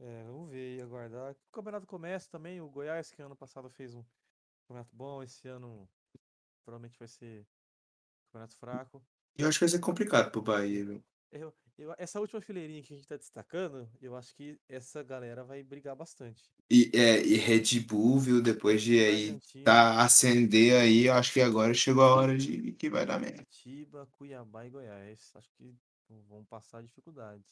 [0.00, 1.32] É, vamos ver e aguardar.
[1.32, 2.60] O campeonato começa também.
[2.60, 4.04] O Goiás, que ano passado fez um
[4.62, 5.88] campeonato bom, esse ano
[6.64, 7.46] provavelmente vai ser
[8.26, 9.02] campeonato fraco.
[9.38, 11.02] Eu acho que vai ser complicado pro Bahia, viu?
[11.32, 15.44] Eu, eu- essa última fileirinha que a gente tá destacando, eu acho que essa galera
[15.44, 16.42] vai brigar bastante.
[16.70, 18.42] E, é, e Red Bull, viu?
[18.42, 22.88] Depois de aí tá acender aí, eu acho que agora chegou a hora de que
[22.88, 23.38] vai dar merda.
[23.38, 25.32] Curitiba, Cuiabá e Goiás.
[25.34, 25.74] Acho que
[26.28, 27.46] vão passar dificuldades.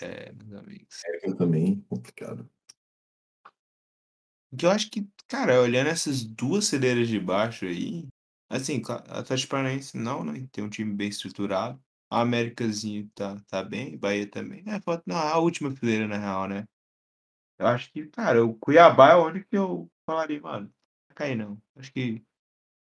[0.00, 1.02] É, meus amigos.
[1.04, 2.50] América também, complicado.
[4.56, 8.08] Que eu acho que, cara, olhando essas duas celeiras de baixo aí,
[8.48, 10.48] assim, claro, Atlético Paranaense não, né?
[10.50, 11.80] Tem um time bem estruturado.
[12.10, 14.64] A Américazinho tá, tá bem, Bahia também.
[14.66, 16.66] É, falta, não, a última fileira, na real, né?
[17.58, 20.72] Eu acho que, cara, o Cuiabá é onde que eu falaria, mano, não
[21.08, 21.62] vai cair não.
[21.76, 22.24] Acho que,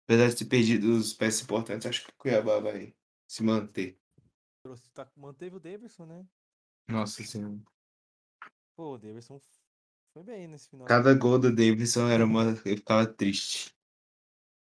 [0.05, 2.95] apesar de ter perdido os peças importantes, acho que o Cuiabá vai
[3.27, 3.99] se manter.
[4.63, 6.25] Trouxe, tá- manteve o Davidson, né?
[6.87, 7.59] Nossa senhora.
[8.75, 9.39] Pô, o Davidson
[10.13, 10.87] foi bem nesse final.
[10.87, 12.43] Cada gol do Davidson era uma.
[12.65, 13.73] Eu ficava triste.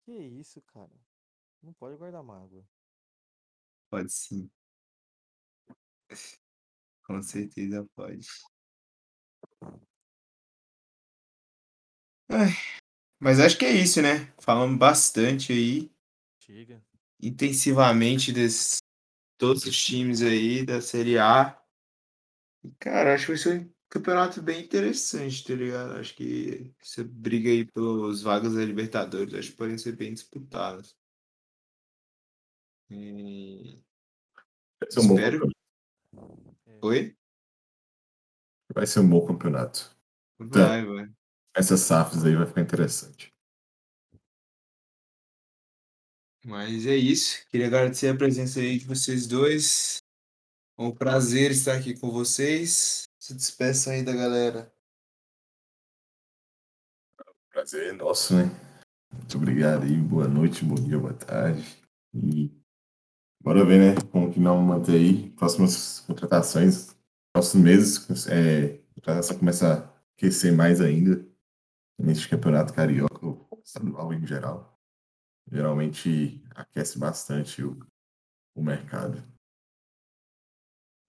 [0.06, 0.92] Que isso, cara?
[1.62, 2.64] Não pode guardar mágoa.
[3.90, 4.50] Pode sim.
[7.04, 8.28] Com certeza pode.
[12.30, 12.50] Ai,
[13.20, 14.34] mas acho que é isso, né?
[14.40, 15.92] Falamos bastante aí,
[16.40, 16.84] Chega.
[17.20, 18.78] intensivamente desses
[19.38, 21.62] todos os times aí da Série A.
[22.80, 25.94] Cara, acho que vai ser um campeonato bem interessante, tá ligado?
[25.98, 30.96] Acho que essa briga aí pelos vagas da Libertadores, acho que podem ser bem disputadas.
[32.90, 33.84] E...
[34.80, 35.50] Vai um Espero.
[36.82, 37.18] Oi?
[38.74, 39.96] Vai ser um bom campeonato.
[40.38, 41.10] Vai, vai.
[41.56, 43.34] Essas SAFs aí vai ficar interessante.
[46.46, 47.44] Mas é isso.
[47.50, 50.05] Queria agradecer a presença aí de vocês dois.
[50.78, 53.08] É um prazer estar aqui com vocês.
[53.18, 54.74] Se despeçam aí da galera.
[57.50, 58.44] Prazer é nosso, né?
[59.10, 61.82] Muito obrigado aí, boa noite, bom dia, boa tarde.
[62.14, 62.52] E
[63.42, 66.94] bora ver, né, como que não manter aí próximas contratações,
[67.32, 71.26] próximos meses, é, a contratação começa a aquecer mais ainda
[71.98, 74.78] neste campeonato carioca, ou estadual em geral.
[75.50, 77.80] Geralmente aquece bastante o,
[78.54, 79.24] o mercado.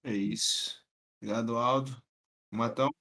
[0.07, 0.87] É isso.
[1.17, 2.01] Obrigado, Aldo.
[2.49, 2.95] Matão?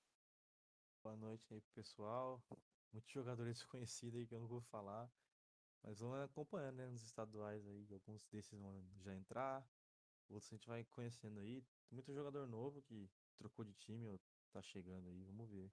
[1.03, 2.43] Boa noite aí pro pessoal.
[2.91, 5.07] Muitos jogadores desconhecidos aí que eu não vou falar.
[5.83, 7.87] Mas vamos acompanhando, né, nos estaduais aí.
[7.93, 9.63] Alguns desses vão já entrar.
[10.27, 11.61] Outros a gente vai conhecendo aí.
[11.87, 13.07] Tem muito jogador novo que
[13.37, 14.19] trocou de time ou
[14.51, 15.23] tá chegando aí.
[15.25, 15.71] Vamos ver.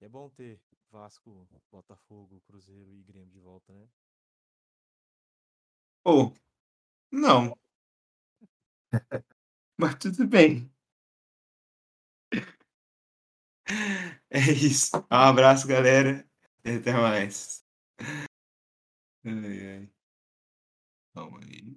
[0.00, 0.58] E é bom ter
[0.90, 3.86] Vasco, Botafogo, Cruzeiro e Grêmio de volta, né?
[6.02, 6.32] Pô,
[7.12, 7.54] não.
[9.78, 10.70] Mas tudo bem.
[14.30, 14.96] É isso.
[15.10, 16.24] Um abraço, galera.
[16.64, 17.64] E até mais.
[19.24, 19.32] Ai,
[19.68, 19.88] ai.
[21.14, 21.76] Calma aí.